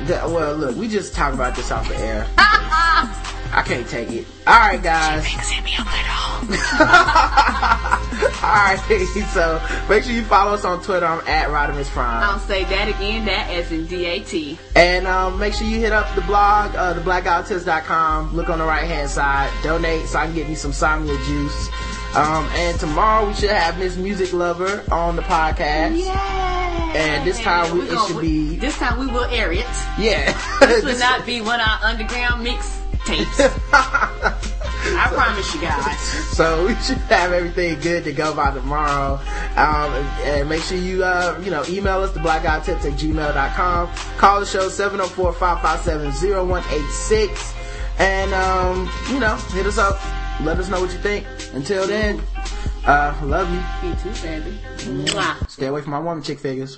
That- 0.08 0.30
well, 0.30 0.56
look, 0.56 0.76
we 0.78 0.88
just 0.88 1.14
talk 1.16 1.34
about 1.34 1.56
this 1.56 1.72
off 1.72 1.88
the 1.90 1.98
air. 1.98 2.28
I 3.52 3.62
can't 3.64 3.88
take 3.88 4.12
it. 4.12 4.26
All 4.46 4.60
right, 4.60 4.82
guys. 4.82 5.28
Send 5.48 5.66
me 5.66 5.74
a 5.78 5.82
little. 5.82 6.20
All 8.42 8.56
right, 8.56 8.78
so 9.34 9.62
make 9.90 10.04
sure 10.04 10.14
you 10.14 10.24
follow 10.24 10.54
us 10.54 10.64
on 10.66 10.82
Twitter. 10.82 11.06
I'm 11.06 11.26
at 11.28 11.50
Rodimus 11.50 11.88
Prime. 11.90 12.24
I'll 12.24 12.40
say 12.40 12.64
that 12.66 12.88
again. 12.88 13.26
Dat 13.26 13.50
as 13.50 13.72
in 13.72 13.86
D 13.86 14.06
A 14.06 14.20
T. 14.22 14.58
And 14.76 15.08
um, 15.08 15.38
make 15.40 15.54
sure 15.54 15.68
you 15.68 15.80
hit 15.80 15.92
up 15.92 16.14
the 16.16 16.22
blog, 16.22 16.76
uh, 16.76 16.94
theblackguywhotips.com. 16.96 18.36
Look 18.36 18.50
on 18.50 18.60
the 18.60 18.66
right 18.66 18.88
hand 18.88 19.10
side. 19.10 19.52
Donate 19.64 20.08
so 20.08 20.20
I 20.20 20.26
can 20.26 20.36
get 20.36 20.48
me 20.48 20.56
some 20.56 20.72
Jamba 20.72 21.18
juice. 21.26 21.70
Um, 22.16 22.46
and 22.54 22.80
tomorrow 22.80 23.28
we 23.28 23.34
should 23.36 23.52
have 23.52 23.78
Miss 23.78 23.96
Music 23.96 24.34
Lover 24.34 24.84
on 24.92 25.16
the 25.16 25.22
podcast. 25.22 25.96
Yeah. 26.04 26.94
And 26.96 27.28
this 27.28 27.40
time 27.40 27.72
we- 27.78 27.88
it 27.88 28.00
should 28.08 28.20
be- 28.22 28.56
This 28.58 28.76
time 28.78 28.98
we 29.00 29.06
will 29.08 29.26
air 29.26 29.52
it. 29.52 29.68
Yeah. 30.00 30.36
This 30.62 30.84
will 30.84 30.98
not 30.98 31.24
be 31.26 31.42
one 31.42 31.60
of 31.60 31.68
our 31.68 31.80
underground 31.90 32.44
mix 32.44 32.80
tapes. 33.06 33.40
I 34.92 35.08
promise 35.14 35.54
you 35.54 35.62
guys. 35.62 36.00
so 36.36 36.66
we 36.66 36.74
should 36.76 36.98
have 37.10 37.32
everything 37.32 37.80
good 37.82 38.04
to 38.06 38.12
go 38.14 38.34
by 38.34 38.50
tomorrow. 38.52 39.20
Um, 39.56 39.94
and, 39.94 40.08
and 40.24 40.50
make 40.50 40.64
sure 40.64 40.78
you, 40.80 41.04
uh, 41.04 41.38
you 41.44 41.52
know, 41.52 41.64
email 41.70 42.02
us, 42.02 42.12
the 42.12 42.20
blackguywhotips 42.22 42.86
at 42.86 42.94
gmail.com. 42.98 43.90
Call 44.18 44.40
the 44.40 44.46
show 44.48 44.68
704-557-0186. 44.70 47.54
And, 48.00 48.34
um, 48.34 48.90
you 49.12 49.20
know, 49.20 49.36
hit 49.54 49.66
us 49.68 49.78
up. 49.78 50.00
Let 50.42 50.58
us 50.58 50.70
know 50.70 50.80
what 50.80 50.92
you 50.92 50.98
think. 51.00 51.28
Until 51.54 51.86
then, 51.86 52.22
uh, 52.86 53.14
love 53.24 53.50
you. 53.52 53.90
Me 53.90 53.96
too, 54.02 54.22
baby. 54.22 54.58
Mwah. 54.78 55.50
Stay 55.50 55.66
away 55.66 55.82
from 55.82 55.92
my 55.92 56.00
woman 56.00 56.24
chick 56.24 56.40
figures. 56.40 56.78